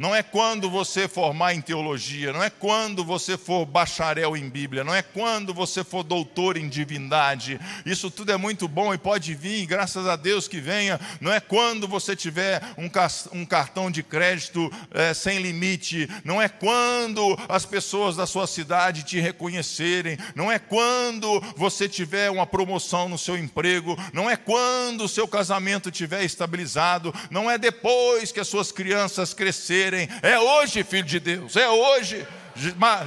Não 0.00 0.14
é 0.16 0.22
quando 0.22 0.70
você 0.70 1.06
formar 1.06 1.52
em 1.52 1.60
teologia, 1.60 2.32
não 2.32 2.42
é 2.42 2.48
quando 2.48 3.04
você 3.04 3.36
for 3.36 3.66
bacharel 3.66 4.34
em 4.34 4.48
Bíblia, 4.48 4.82
não 4.82 4.94
é 4.94 5.02
quando 5.02 5.52
você 5.52 5.84
for 5.84 6.02
doutor 6.02 6.56
em 6.56 6.70
divindade. 6.70 7.60
Isso 7.84 8.10
tudo 8.10 8.32
é 8.32 8.36
muito 8.38 8.66
bom 8.66 8.94
e 8.94 8.98
pode 8.98 9.34
vir, 9.34 9.66
graças 9.66 10.06
a 10.06 10.16
Deus 10.16 10.48
que 10.48 10.58
venha. 10.58 10.98
Não 11.20 11.30
é 11.30 11.38
quando 11.38 11.86
você 11.86 12.16
tiver 12.16 12.62
um, 12.78 13.44
cartão 13.44 13.90
de 13.90 14.02
crédito 14.02 14.72
é, 14.90 15.12
sem 15.12 15.38
limite, 15.38 16.08
não 16.24 16.40
é 16.40 16.48
quando 16.48 17.38
as 17.46 17.66
pessoas 17.66 18.16
da 18.16 18.24
sua 18.24 18.46
cidade 18.46 19.02
te 19.02 19.20
reconhecerem, 19.20 20.16
não 20.34 20.50
é 20.50 20.58
quando 20.58 21.42
você 21.54 21.86
tiver 21.86 22.30
uma 22.30 22.46
promoção 22.46 23.06
no 23.06 23.18
seu 23.18 23.36
emprego, 23.36 23.98
não 24.14 24.30
é 24.30 24.36
quando 24.38 25.04
o 25.04 25.08
seu 25.08 25.28
casamento 25.28 25.90
estiver 25.90 26.24
estabilizado, 26.24 27.14
não 27.30 27.50
é 27.50 27.58
depois 27.58 28.32
que 28.32 28.40
as 28.40 28.48
suas 28.48 28.72
crianças 28.72 29.34
crescerem 29.34 29.89
é 30.22 30.38
hoje, 30.38 30.84
filho 30.84 31.04
de 31.04 31.20
Deus, 31.20 31.56
é 31.56 31.68
hoje. 31.68 32.26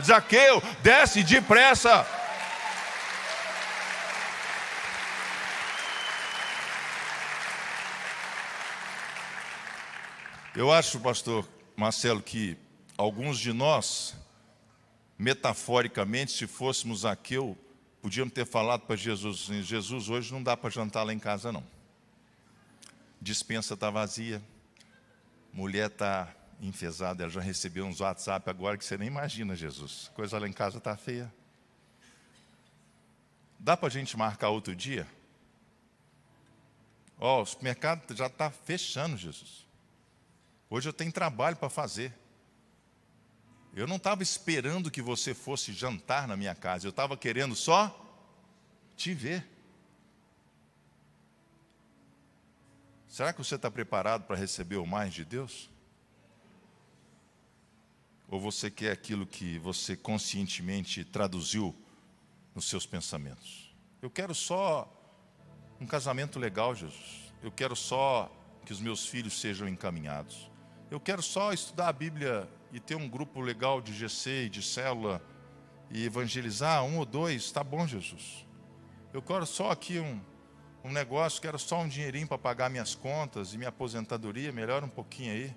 Zaqueu, 0.03 0.61
desce 0.81 1.23
depressa. 1.23 2.05
Eu 10.55 10.71
acho, 10.71 10.99
pastor 10.99 11.47
Marcelo, 11.75 12.21
que 12.21 12.55
alguns 12.95 13.39
de 13.39 13.51
nós, 13.51 14.15
metaforicamente, 15.17 16.31
se 16.31 16.45
fôssemos 16.45 16.99
Zaqueu, 17.01 17.57
podíamos 18.01 18.34
ter 18.34 18.45
falado 18.45 18.81
para 18.81 18.95
Jesus: 18.95 19.43
assim, 19.43 19.63
Jesus, 19.63 20.09
hoje 20.09 20.31
não 20.31 20.43
dá 20.43 20.55
para 20.55 20.69
jantar 20.69 21.03
lá 21.03 21.13
em 21.13 21.17
casa, 21.17 21.51
não. 21.51 21.63
Dispensa 23.19 23.73
está 23.73 23.89
vazia, 23.89 24.41
mulher 25.51 25.88
está 25.88 26.31
enfesada, 26.68 27.24
ela 27.24 27.32
já 27.32 27.41
recebeu 27.41 27.86
uns 27.86 27.99
WhatsApp 27.99 28.49
agora 28.49 28.78
que 28.78 28.86
você 28.86 28.97
nem 28.97 29.07
imagina, 29.07 29.55
Jesus. 29.55 30.09
Coisa 30.16 30.39
lá 30.39 30.47
em 30.47 30.53
casa 30.53 30.78
está 30.78 30.95
feia. 30.95 31.32
Dá 33.59 33.76
para 33.76 33.88
a 33.88 33.91
gente 33.91 34.16
marcar 34.18 34.49
outro 34.49 34.76
dia? 34.76 35.07
Ó, 37.20 37.39
oh, 37.39 37.41
o 37.43 37.45
supermercado 37.45 38.16
já 38.16 38.28
está 38.28 38.49
fechando, 38.49 39.18
Jesus. 39.18 39.66
Hoje 40.70 40.89
eu 40.89 40.93
tenho 40.93 41.11
trabalho 41.11 41.55
para 41.55 41.70
fazer. 41.70 42.14
Eu 43.74 43.88
não 43.88 43.95
estava 43.97 44.24
esperando 44.24 44.91
que 44.91 45.01
você 45.01 45.34
fosse 45.34 45.74
jantar 45.74 46.28
na 46.28 46.38
minha 46.38 46.55
casa, 46.55 46.86
eu 46.86 46.91
estava 46.91 47.18
querendo 47.18 47.55
só 47.55 47.99
te 48.95 49.14
ver. 49.14 49.47
Será 53.07 53.32
que 53.32 53.43
você 53.43 53.55
está 53.55 53.70
preparado 53.70 54.24
para 54.24 54.36
receber 54.36 54.78
o 54.78 54.86
mais 54.86 55.14
de 55.14 55.24
Deus? 55.24 55.70
Ou 58.30 58.39
você 58.39 58.71
quer 58.71 58.91
aquilo 58.91 59.26
que 59.26 59.59
você 59.59 59.95
conscientemente 59.95 61.03
traduziu 61.03 61.76
nos 62.55 62.65
seus 62.65 62.86
pensamentos? 62.86 63.76
Eu 64.01 64.09
quero 64.09 64.34
só 64.34 64.91
um 65.80 65.86
casamento 65.86 66.39
legal, 66.39 66.74
Jesus. 66.74 67.34
Eu 67.41 67.51
quero 67.51 67.76
só 67.76 68.32
que 68.65 68.71
os 68.71 68.80
meus 68.80 69.05
filhos 69.05 69.39
sejam 69.39 69.67
encaminhados. 69.67 70.49
Eu 70.89 70.99
quero 70.99 71.21
só 71.21 71.51
estudar 71.51 71.89
a 71.89 71.93
Bíblia 71.93 72.49
e 72.71 72.80
ter 72.80 72.95
um 72.95 73.09
grupo 73.09 73.41
legal 73.41 73.82
de 73.82 73.93
GC 73.93 74.45
e 74.45 74.49
de 74.49 74.61
célula 74.61 75.21
e 75.89 76.05
evangelizar 76.05 76.84
um 76.84 76.97
ou 76.97 77.05
dois, 77.05 77.51
tá 77.51 77.63
bom, 77.63 77.86
Jesus. 77.86 78.45
Eu 79.13 79.21
quero 79.21 79.45
só 79.45 79.71
aqui 79.71 79.99
um, 79.99 80.19
um 80.84 80.91
negócio, 80.91 81.41
quero 81.41 81.59
só 81.59 81.82
um 81.82 81.88
dinheirinho 81.88 82.28
para 82.28 82.38
pagar 82.38 82.69
minhas 82.69 82.95
contas 82.95 83.53
e 83.53 83.57
minha 83.57 83.69
aposentadoria, 83.69 84.51
melhora 84.51 84.86
um 84.86 84.89
pouquinho 84.89 85.32
aí. 85.32 85.55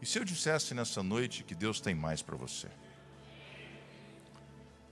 E 0.00 0.06
se 0.06 0.18
eu 0.18 0.24
dissesse 0.24 0.74
nessa 0.74 1.02
noite 1.02 1.42
que 1.42 1.54
Deus 1.54 1.80
tem 1.80 1.94
mais 1.94 2.20
para 2.20 2.36
você? 2.36 2.68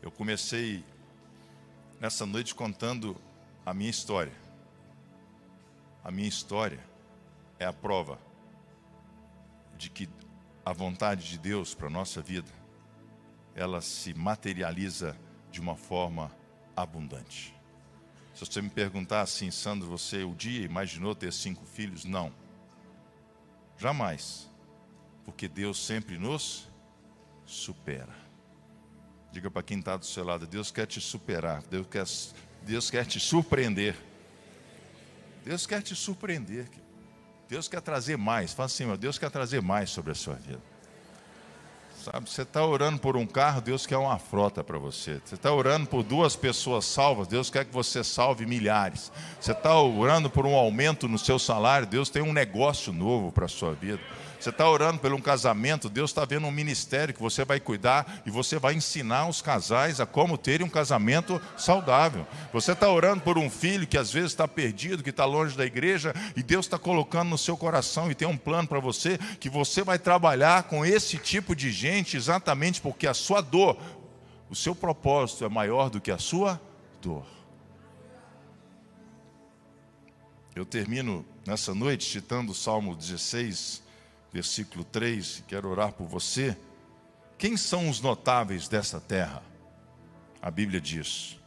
Eu 0.01 0.11
comecei 0.11 0.85
nessa 2.01 2.25
noite 2.25 2.55
contando 2.55 3.17
a 3.65 3.75
minha 3.75 3.91
história. 3.91 4.33
A 6.03 6.11
minha 6.11 6.29
história 6.29 6.81
é 7.59 7.65
a 7.65 7.73
prova 7.73 8.19
de 9.77 9.91
que 9.91 10.09
a 10.65 10.73
vontade 10.73 11.29
de 11.29 11.39
Deus 11.39 11.75
para 11.75 11.89
a 11.89 11.91
nossa 11.91 12.23
vida, 12.23 12.51
ela 13.55 13.81
se 13.81 14.15
materializa 14.15 15.17
de 15.51 15.61
uma 15.61 15.77
forma 15.77 16.35
abundante. 16.75 17.55
Se 18.35 18.41
você 18.41 18.61
me 18.61 18.71
perguntar 18.71 19.21
assim, 19.21 19.51
Sandro, 19.51 19.89
você 19.89 20.25
o 20.25 20.35
dia 20.35 20.65
imaginou 20.65 21.15
ter 21.15 21.33
cinco 21.33 21.65
filhos? 21.67 22.05
Não. 22.05 22.33
Jamais 23.79 24.51
porque 25.25 25.49
Deus 25.49 25.85
sempre 25.85 26.19
nos 26.19 26.69
supera. 27.47 28.15
Diga 29.33 29.51
para 29.51 29.63
quem 29.63 29.79
está 29.79 29.97
do 29.97 30.05
seu 30.05 30.25
lado: 30.25 30.47
Deus 30.47 30.71
quer 30.71 30.87
te 30.87 31.01
superar, 31.01 31.63
Deus 31.71 31.87
quer, 31.87 32.05
Deus 32.63 32.91
quer 32.91 33.05
te 33.05 33.19
surpreender. 33.19 33.97
Deus 35.45 35.67
quer 35.67 35.83
te 35.83 35.95
surpreender. 35.95 36.67
Deus 37.49 37.69
quer 37.69 37.81
trazer 37.81 38.17
mais. 38.17 38.53
Fala 38.53 38.67
assim, 38.67 38.87
meu, 38.87 38.97
Deus 38.97 39.19
quer 39.19 39.31
trazer 39.31 39.61
mais 39.61 39.91
sobre 39.91 40.13
a 40.13 40.15
sua 40.15 40.35
vida. 40.35 40.63
Sabe, 42.05 42.29
você 42.29 42.43
está 42.43 42.65
orando 42.65 42.99
por 42.99 43.17
um 43.17 43.27
carro, 43.27 43.61
Deus 43.61 43.87
quer 43.87 43.97
uma 43.97 44.19
frota 44.19 44.63
para 44.63 44.79
você. 44.79 45.21
Você 45.25 45.37
está 45.37 45.53
orando 45.53 45.87
por 45.87 46.03
duas 46.03 46.37
pessoas 46.37 46.85
salvas, 46.85 47.27
Deus 47.27 47.49
quer 47.49 47.65
que 47.65 47.73
você 47.73 48.05
salve 48.05 48.45
milhares. 48.45 49.11
Você 49.41 49.53
está 49.53 49.75
orando 49.81 50.29
por 50.29 50.45
um 50.45 50.55
aumento 50.55 51.09
no 51.09 51.19
seu 51.19 51.39
salário, 51.39 51.87
Deus 51.87 52.11
tem 52.11 52.23
um 52.23 52.33
negócio 52.33 52.93
novo 52.93 53.33
para 53.33 53.47
a 53.47 53.49
sua 53.49 53.73
vida. 53.73 54.01
Você 54.45 54.51
está 54.51 54.69
orando 54.69 54.99
por 54.99 55.11
um 55.11 55.23
casamento, 55.23 55.89
Deus 55.89 56.11
está 56.11 56.23
vendo 56.27 56.47
um 56.47 56.51
ministério 56.51 57.15
que 57.15 57.23
você 57.23 57.47
vai 57.47 57.59
cuidar 57.59 58.21
e 58.27 58.31
você 58.31 58.59
vai 58.59 58.75
ensinar 58.75 59.27
os 59.27 59.41
casais 59.41 60.01
a 60.01 60.07
como 60.07 60.37
terem 60.37 60.67
um 60.67 60.69
casamento 60.69 61.41
saudável. 61.57 62.27
Você 62.53 62.73
está 62.73 62.91
orando 62.91 63.23
por 63.23 63.39
um 63.39 63.49
filho 63.49 63.87
que 63.87 63.97
às 63.97 64.13
vezes 64.13 64.33
está 64.33 64.47
perdido, 64.47 65.03
que 65.03 65.09
está 65.09 65.25
longe 65.25 65.57
da 65.57 65.65
igreja, 65.65 66.13
e 66.37 66.43
Deus 66.43 66.67
está 66.67 66.79
colocando 66.79 67.31
no 67.31 67.39
seu 67.39 67.57
coração 67.57 68.11
e 68.11 68.15
tem 68.15 68.29
um 68.29 68.37
plano 68.37 68.69
para 68.69 68.79
você, 68.81 69.17
que 69.41 69.49
você 69.49 69.83
vai 69.83 69.99
trabalhar 69.99 70.65
com 70.65 70.85
esse 70.85 71.17
tipo 71.17 71.57
de 71.57 71.73
gente 71.73 72.15
exatamente 72.15 72.83
porque 72.83 73.07
a 73.07 73.15
sua 73.15 73.41
dor, 73.41 73.79
o 74.51 74.55
seu 74.55 74.75
propósito 74.75 75.47
é 75.47 75.49
maior 75.49 75.89
do 75.89 76.03
que 76.03 76.11
a 76.11 76.19
sua 76.19 76.61
dor. 77.01 77.25
Eu 80.55 80.67
termino 80.67 81.25
nessa 81.47 81.75
noite 81.75 82.05
citando 82.05 82.53
o 82.53 82.55
Salmo 82.55 82.95
16, 82.95 83.84
versículo 84.35 84.85
3, 84.85 85.45
quero 85.49 85.71
orar 85.71 85.93
por 85.93 86.07
você. 86.07 86.55
Quem 87.39 87.57
são 87.57 87.89
os 87.89 88.03
notáveis 88.03 88.69
dessa 88.69 89.01
terra? 89.01 89.43
a 90.45 90.51
Bíblia 90.51 90.79
diz: 90.79 91.41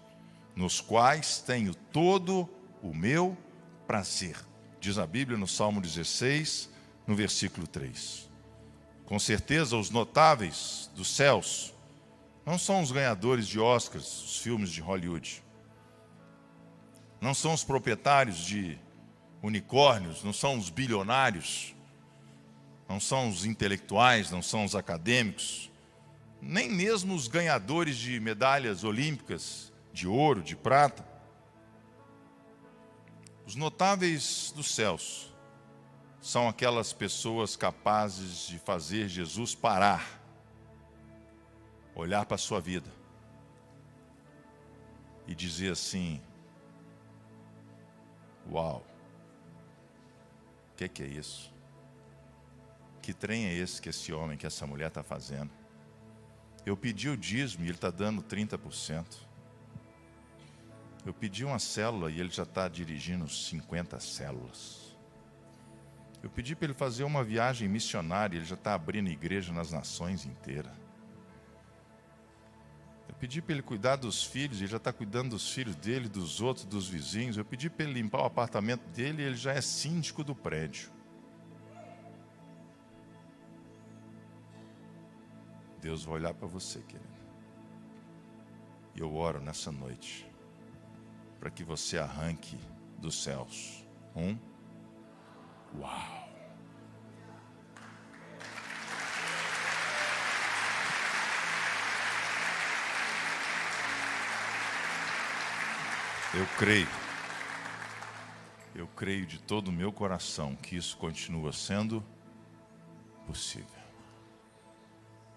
nos 0.55 0.81
quais 0.81 1.37
tenho 1.37 1.75
todo 1.75 2.49
o 2.81 2.91
meu 2.91 3.37
prazer. 3.85 4.35
Diz 4.79 4.97
a 4.97 5.05
Bíblia 5.05 5.37
no 5.37 5.47
Salmo 5.47 5.79
16, 5.79 6.67
no 7.05 7.15
versículo 7.15 7.67
3. 7.67 8.27
Com 9.05 9.19
certeza, 9.19 9.77
os 9.77 9.91
notáveis 9.91 10.89
dos 10.95 11.15
céus 11.15 11.75
não 12.43 12.57
são 12.57 12.81
os 12.81 12.91
ganhadores 12.91 13.47
de 13.47 13.59
Oscars, 13.59 14.23
os 14.23 14.39
filmes 14.39 14.71
de 14.71 14.81
Hollywood. 14.81 15.43
Não 17.21 17.35
são 17.35 17.53
os 17.53 17.63
proprietários 17.63 18.37
de 18.37 18.79
unicórnios, 19.43 20.23
não 20.23 20.33
são 20.33 20.57
os 20.57 20.71
bilionários, 20.71 21.75
não 22.87 22.99
são 22.99 23.29
os 23.29 23.45
intelectuais, 23.45 24.31
não 24.31 24.41
são 24.41 24.63
os 24.63 24.75
acadêmicos, 24.75 25.69
nem 26.41 26.69
mesmo 26.69 27.13
os 27.13 27.27
ganhadores 27.27 27.97
de 27.97 28.19
medalhas 28.19 28.83
olímpicas 28.83 29.73
de 29.91 30.07
ouro, 30.07 30.41
de 30.41 30.55
prata. 30.55 31.05
Os 33.45 33.55
notáveis 33.55 34.53
dos 34.55 34.73
céus 34.73 35.33
são 36.21 36.47
aquelas 36.47 36.93
pessoas 36.93 37.55
capazes 37.55 38.47
de 38.47 38.59
fazer 38.59 39.07
Jesus 39.07 39.55
parar, 39.55 40.21
olhar 41.95 42.25
para 42.25 42.35
a 42.35 42.39
sua 42.39 42.61
vida 42.61 42.91
e 45.27 45.33
dizer 45.33 45.71
assim: 45.71 46.21
Uau, 48.49 48.85
o 50.73 50.75
que, 50.77 50.87
que 50.87 51.03
é 51.03 51.07
isso? 51.07 51.56
Que 53.07 53.13
trem 53.13 53.45
é 53.45 53.53
esse 53.53 53.81
que 53.81 53.87
esse 53.87 54.11
homem, 54.11 54.37
que 54.37 54.45
essa 54.45 54.67
mulher 54.67 54.89
está 54.89 55.01
fazendo? 55.01 55.49
Eu 56.65 56.75
pedi 56.75 57.07
o 57.07 57.15
dízimo 57.15 57.63
e 57.63 57.67
ele 57.67 57.75
está 57.75 57.89
dando 57.89 58.21
30%. 58.21 59.05
Eu 61.05 61.13
pedi 61.13 61.45
uma 61.45 61.57
célula 61.57 62.11
e 62.11 62.19
ele 62.19 62.29
já 62.29 62.43
está 62.43 62.67
dirigindo 62.67 63.25
50 63.29 63.97
células. 64.01 64.93
Eu 66.21 66.29
pedi 66.29 66.53
para 66.53 66.65
ele 66.65 66.73
fazer 66.73 67.05
uma 67.05 67.23
viagem 67.23 67.69
missionária 67.69 68.35
e 68.35 68.39
ele 68.39 68.45
já 68.45 68.55
está 68.55 68.73
abrindo 68.73 69.09
igreja 69.09 69.53
nas 69.53 69.71
nações 69.71 70.25
inteiras. 70.25 70.73
Eu 73.07 73.15
pedi 73.15 73.41
para 73.41 73.53
ele 73.53 73.63
cuidar 73.63 73.95
dos 73.95 74.21
filhos, 74.21 74.57
ele 74.57 74.67
já 74.67 74.75
está 74.75 74.91
cuidando 74.91 75.29
dos 75.29 75.49
filhos 75.49 75.77
dele, 75.77 76.09
dos 76.09 76.41
outros, 76.41 76.65
dos 76.65 76.89
vizinhos. 76.89 77.37
Eu 77.37 77.45
pedi 77.45 77.69
para 77.69 77.85
ele 77.85 78.01
limpar 78.01 78.23
o 78.23 78.25
apartamento 78.25 78.85
dele 78.89 79.21
e 79.21 79.25
ele 79.27 79.37
já 79.37 79.53
é 79.53 79.61
síndico 79.61 80.25
do 80.25 80.35
prédio. 80.35 80.96
Deus 85.81 86.03
vai 86.03 86.15
olhar 86.15 86.33
para 86.33 86.47
você, 86.47 86.79
querido. 86.81 87.17
E 88.95 88.99
eu 88.99 89.13
oro 89.15 89.39
nessa 89.39 89.71
noite 89.71 90.29
para 91.39 91.51
que 91.51 91.63
você 91.63 91.97
arranque 91.97 92.57
dos 92.97 93.23
céus. 93.23 93.85
Um. 94.15 94.37
Uau! 95.79 96.27
Eu 106.33 106.45
creio, 106.57 106.87
eu 108.75 108.87
creio 108.89 109.25
de 109.25 109.39
todo 109.39 109.69
o 109.69 109.71
meu 109.71 109.91
coração 109.91 110.55
que 110.55 110.75
isso 110.75 110.97
continua 110.97 111.51
sendo 111.53 112.03
possível. 113.25 113.76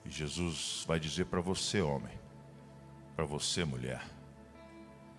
E 0.05 0.11
Jesus 0.11 0.85
vai 0.87 0.99
dizer 0.99 1.27
para 1.27 1.41
você, 1.41 1.81
homem, 1.81 2.19
para 3.15 3.25
você, 3.25 3.65
mulher, 3.65 4.03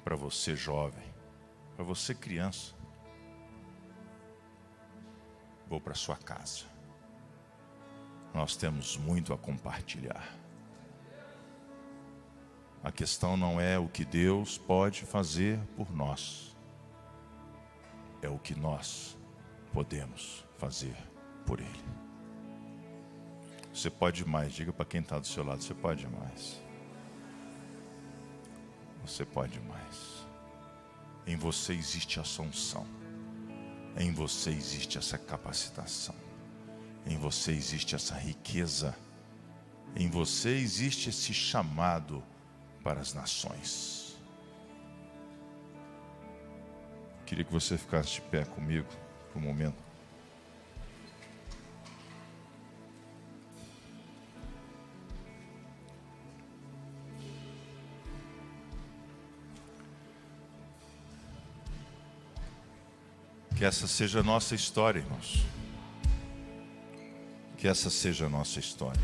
para 0.03 0.15
você 0.15 0.55
jovem, 0.55 1.13
para 1.75 1.85
você 1.85 2.15
criança. 2.15 2.73
Vou 5.69 5.79
para 5.79 5.93
sua 5.93 6.17
casa. 6.17 6.65
Nós 8.33 8.55
temos 8.55 8.97
muito 8.97 9.33
a 9.33 9.37
compartilhar. 9.37 10.37
A 12.83 12.91
questão 12.91 13.37
não 13.37 13.61
é 13.61 13.77
o 13.77 13.87
que 13.87 14.03
Deus 14.03 14.57
pode 14.57 15.05
fazer 15.05 15.59
por 15.75 15.91
nós, 15.93 16.57
é 18.23 18.29
o 18.29 18.39
que 18.39 18.55
nós 18.55 19.15
podemos 19.71 20.43
fazer 20.57 20.95
por 21.45 21.59
Ele. 21.59 22.10
Você 23.73 23.89
pode 23.89 24.25
mais, 24.25 24.53
diga 24.53 24.73
para 24.73 24.85
quem 24.85 25.01
está 25.01 25.17
do 25.17 25.27
seu 25.27 25.43
lado: 25.43 25.63
você 25.63 25.73
pode 25.73 26.07
mais. 26.07 26.61
Você 29.05 29.25
pode 29.25 29.59
mais. 29.61 30.25
Em 31.25 31.35
você 31.35 31.73
existe 31.73 32.19
essa 32.19 32.41
unção. 32.41 32.85
Em 33.97 34.13
você 34.13 34.49
existe 34.49 34.97
essa 34.97 35.17
capacitação. 35.17 36.15
Em 37.05 37.17
você 37.17 37.51
existe 37.51 37.95
essa 37.95 38.15
riqueza. 38.15 38.95
Em 39.95 40.09
você 40.09 40.49
existe 40.49 41.09
esse 41.09 41.33
chamado 41.33 42.23
para 42.83 42.99
as 42.99 43.13
nações. 43.13 44.17
Queria 47.25 47.43
que 47.45 47.51
você 47.51 47.77
ficasse 47.77 48.15
de 48.15 48.21
pé 48.21 48.45
comigo 48.45 48.87
por 49.31 49.39
um 49.39 49.45
momento. 49.45 49.90
Que 63.61 63.65
essa 63.65 63.85
seja 63.85 64.21
a 64.21 64.23
nossa 64.23 64.55
história, 64.55 64.97
irmãos. 64.97 65.45
Que 67.59 67.67
essa 67.67 67.91
seja 67.91 68.25
a 68.25 68.29
nossa 68.29 68.59
história. 68.59 68.99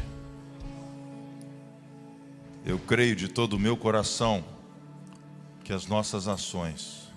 Eu 2.66 2.80
creio 2.80 3.16
de 3.16 3.28
todo 3.28 3.54
o 3.54 3.60
meu 3.60 3.78
coração 3.78 4.44
que 5.64 5.72
as 5.72 5.86
nossas 5.86 6.28
ações, 6.28 7.08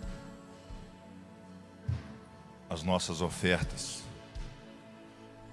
as 2.69 2.83
nossas 2.83 3.23
ofertas, 3.23 4.03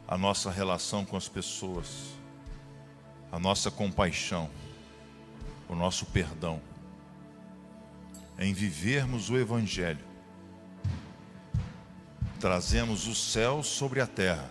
a 0.05 0.17
nossa 0.17 0.51
relação 0.51 1.05
com 1.05 1.15
as 1.15 1.29
pessoas, 1.29 2.07
a 3.31 3.39
nossa 3.39 3.71
compaixão, 3.71 4.49
o 5.69 5.73
nosso 5.73 6.05
perdão, 6.07 6.61
em 8.37 8.53
vivermos 8.53 9.29
o 9.29 9.37
Evangelho, 9.37 10.06
trazemos 12.37 13.07
o 13.07 13.15
céu 13.15 13.61
sobre 13.63 13.99
a 13.99 14.07
terra, 14.07 14.49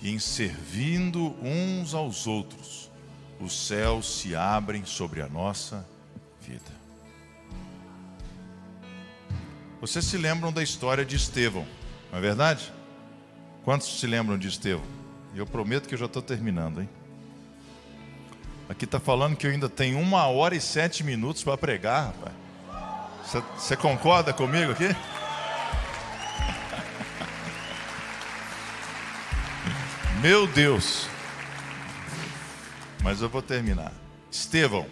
e 0.00 0.10
em 0.10 0.18
servindo 0.18 1.36
uns 1.42 1.92
aos 1.92 2.26
outros, 2.26 2.90
os 3.38 3.66
céus 3.66 4.18
se 4.20 4.34
abrem 4.34 4.84
sobre 4.84 5.20
a 5.20 5.28
nossa 5.28 5.86
vida. 6.40 6.80
Vocês 9.80 10.04
se 10.04 10.16
lembram 10.16 10.52
da 10.52 10.62
história 10.62 11.04
de 11.04 11.16
Estevão, 11.16 11.66
não 12.10 12.18
é 12.18 12.22
verdade? 12.22 12.72
Quantos 13.64 13.98
se 13.98 14.06
lembram 14.06 14.38
de 14.38 14.48
Estevão? 14.48 14.84
Eu 15.34 15.46
prometo 15.46 15.88
que 15.88 15.94
eu 15.94 15.98
já 15.98 16.06
estou 16.06 16.22
terminando, 16.22 16.80
hein? 16.80 16.88
Aqui 18.68 18.84
está 18.84 19.00
falando 19.00 19.36
que 19.36 19.46
eu 19.46 19.50
ainda 19.50 19.68
tenho 19.68 19.98
uma 19.98 20.26
hora 20.26 20.54
e 20.54 20.60
sete 20.60 21.02
minutos 21.02 21.42
para 21.42 21.58
pregar, 21.58 22.06
rapaz. 22.06 22.34
Você 23.56 23.76
concorda 23.76 24.32
comigo 24.32 24.72
aqui? 24.72 24.88
Meu 30.20 30.46
Deus. 30.46 31.08
Mas 33.02 33.22
eu 33.22 33.28
vou 33.30 33.40
terminar. 33.40 33.90
Estevão. 34.30 34.86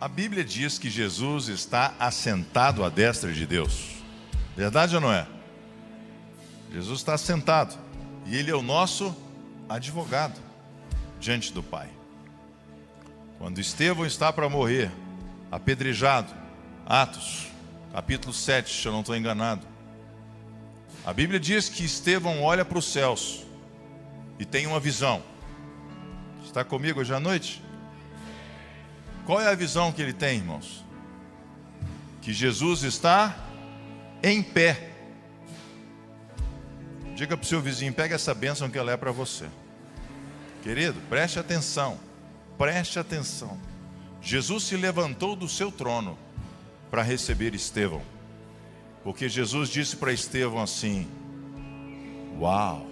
A 0.00 0.06
Bíblia 0.06 0.44
diz 0.44 0.78
que 0.78 0.88
Jesus 0.88 1.48
está 1.48 1.92
assentado 1.98 2.84
à 2.84 2.88
destra 2.88 3.32
de 3.32 3.44
Deus. 3.44 3.96
Verdade 4.56 4.94
ou 4.94 5.00
não 5.00 5.12
é? 5.12 5.26
Jesus 6.72 7.00
está 7.00 7.14
assentado. 7.14 7.76
E 8.26 8.36
ele 8.36 8.48
é 8.48 8.54
o 8.54 8.62
nosso 8.62 9.12
advogado 9.68 10.40
diante 11.18 11.52
do 11.52 11.62
Pai. 11.62 11.88
Quando 13.40 13.60
Estevão 13.60 14.06
está 14.06 14.32
para 14.32 14.48
morrer, 14.48 14.88
apedrejado, 15.50 16.32
Atos, 16.86 17.48
capítulo 17.92 18.32
7, 18.32 18.72
se 18.72 18.86
eu 18.86 18.92
não 18.92 19.00
estou 19.00 19.16
enganado. 19.16 19.66
A 21.04 21.12
Bíblia 21.12 21.40
diz 21.40 21.68
que 21.68 21.84
Estevão 21.84 22.40
olha 22.40 22.64
para 22.64 22.78
os 22.78 22.92
céus 22.92 23.47
e 24.38 24.44
tem 24.44 24.66
uma 24.66 24.80
visão. 24.80 25.22
Está 26.44 26.64
comigo 26.64 27.00
hoje 27.00 27.12
à 27.12 27.20
noite? 27.20 27.62
Qual 29.26 29.40
é 29.40 29.48
a 29.48 29.54
visão 29.54 29.92
que 29.92 30.00
ele 30.00 30.12
tem, 30.12 30.38
irmãos? 30.38 30.84
Que 32.22 32.32
Jesus 32.32 32.82
está 32.82 33.36
em 34.22 34.42
pé. 34.42 34.90
Diga 37.14 37.36
para 37.36 37.44
o 37.44 37.46
seu 37.46 37.60
vizinho, 37.60 37.92
pega 37.92 38.14
essa 38.14 38.32
bênção 38.32 38.70
que 38.70 38.78
ela 38.78 38.92
é 38.92 38.96
para 38.96 39.10
você. 39.10 39.46
Querido, 40.62 41.00
preste 41.08 41.38
atenção. 41.38 41.98
Preste 42.56 42.98
atenção. 42.98 43.58
Jesus 44.22 44.64
se 44.64 44.76
levantou 44.76 45.36
do 45.36 45.48
seu 45.48 45.70
trono 45.70 46.18
para 46.90 47.02
receber 47.02 47.54
Estevão. 47.54 48.02
Porque 49.04 49.28
Jesus 49.28 49.68
disse 49.68 49.96
para 49.96 50.12
Estevão 50.12 50.62
assim: 50.62 51.06
Uau! 52.38 52.87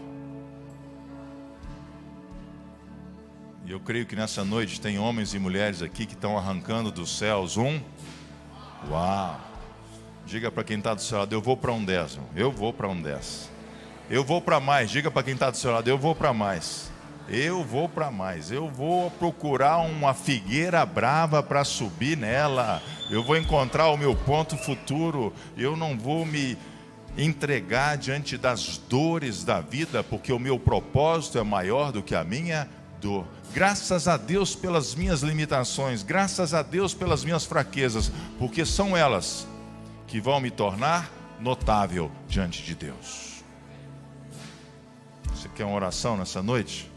E 3.66 3.72
eu 3.72 3.80
creio 3.80 4.06
que 4.06 4.14
nessa 4.14 4.44
noite 4.44 4.80
tem 4.80 4.96
homens 4.96 5.34
e 5.34 5.40
mulheres 5.40 5.82
aqui 5.82 6.06
que 6.06 6.14
estão 6.14 6.38
arrancando 6.38 6.92
dos 6.92 7.18
céus 7.18 7.56
um. 7.56 7.80
Uau! 8.88 9.40
Diga 10.24 10.52
para 10.52 10.62
quem 10.62 10.78
está 10.78 10.94
do 10.94 11.02
seu 11.02 11.18
lado: 11.18 11.32
Eu 11.34 11.42
vou 11.42 11.56
para 11.56 11.72
um 11.72 11.84
décimo. 11.84 12.28
Eu 12.36 12.52
vou 12.52 12.72
para 12.72 12.86
um 12.86 13.02
décimo. 13.02 13.50
Eu 14.08 14.22
vou 14.22 14.40
para 14.40 14.60
mais. 14.60 14.88
Diga 14.88 15.10
para 15.10 15.24
quem 15.24 15.34
está 15.34 15.50
do 15.50 15.56
seu 15.56 15.72
lado: 15.72 15.90
Eu 15.90 15.98
vou 15.98 16.14
para 16.14 16.32
mais. 16.32 16.92
Eu 17.28 17.64
vou 17.64 17.88
para 17.88 18.08
mais. 18.08 18.52
Eu 18.52 18.70
vou 18.70 19.10
procurar 19.10 19.78
uma 19.78 20.14
figueira 20.14 20.86
brava 20.86 21.42
para 21.42 21.64
subir 21.64 22.16
nela. 22.16 22.80
Eu 23.10 23.24
vou 23.24 23.36
encontrar 23.36 23.88
o 23.88 23.96
meu 23.96 24.14
ponto 24.14 24.56
futuro. 24.56 25.32
Eu 25.56 25.76
não 25.76 25.98
vou 25.98 26.24
me 26.24 26.56
entregar 27.18 27.96
diante 27.96 28.38
das 28.38 28.78
dores 28.78 29.42
da 29.42 29.60
vida, 29.60 30.04
porque 30.04 30.32
o 30.32 30.38
meu 30.38 30.56
propósito 30.56 31.36
é 31.36 31.42
maior 31.42 31.90
do 31.90 32.00
que 32.00 32.14
a 32.14 32.22
minha 32.22 32.68
dor. 33.00 33.26
Graças 33.56 34.06
a 34.06 34.18
Deus 34.18 34.54
pelas 34.54 34.94
minhas 34.94 35.22
limitações, 35.22 36.02
graças 36.02 36.52
a 36.52 36.60
Deus 36.62 36.92
pelas 36.92 37.24
minhas 37.24 37.46
fraquezas, 37.46 38.12
porque 38.38 38.66
são 38.66 38.94
elas 38.94 39.48
que 40.06 40.20
vão 40.20 40.38
me 40.40 40.50
tornar 40.50 41.10
notável 41.40 42.12
diante 42.28 42.62
de 42.62 42.74
Deus. 42.74 43.42
Você 45.30 45.48
quer 45.48 45.64
uma 45.64 45.74
oração 45.74 46.18
nessa 46.18 46.42
noite? 46.42 46.92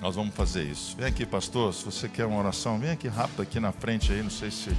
Nós 0.00 0.16
vamos 0.16 0.34
fazer 0.34 0.64
isso. 0.64 0.96
Vem 0.96 1.06
aqui, 1.06 1.24
pastor, 1.24 1.72
se 1.72 1.84
você 1.84 2.08
quer 2.08 2.26
uma 2.26 2.40
oração, 2.40 2.76
vem 2.76 2.90
aqui 2.90 3.06
rápido 3.06 3.42
aqui 3.42 3.60
na 3.60 3.70
frente 3.70 4.10
aí, 4.10 4.24
não 4.24 4.28
sei 4.28 4.50
se 4.50 4.76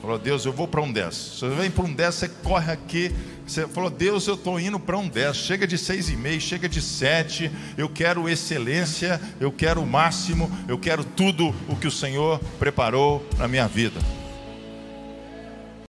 falou, 0.00 0.18
Deus, 0.18 0.44
eu 0.44 0.52
vou 0.52 0.66
para 0.66 0.80
um 0.80 0.90
10. 0.90 1.14
Você 1.14 1.48
vem 1.48 1.70
para 1.70 1.84
um 1.84 1.92
10, 1.92 2.14
você 2.14 2.28
corre 2.28 2.72
aqui, 2.72 3.12
você 3.46 3.66
falou, 3.66 3.90
Deus, 3.90 4.26
eu 4.26 4.34
estou 4.34 4.58
indo 4.60 4.78
para 4.78 4.96
um 4.96 5.08
10. 5.08 5.36
Chega 5.36 5.66
de 5.66 5.76
seis 5.76 6.08
e 6.08 6.16
meio, 6.16 6.40
chega 6.40 6.68
de 6.68 6.80
sete. 6.80 7.50
Eu 7.76 7.88
quero 7.88 8.28
excelência, 8.28 9.20
eu 9.40 9.50
quero 9.50 9.82
o 9.82 9.86
máximo, 9.86 10.50
eu 10.68 10.78
quero 10.78 11.04
tudo 11.04 11.54
o 11.68 11.76
que 11.76 11.86
o 11.86 11.90
Senhor 11.90 12.38
preparou 12.58 13.26
na 13.36 13.48
minha 13.48 13.66
vida. 13.66 14.00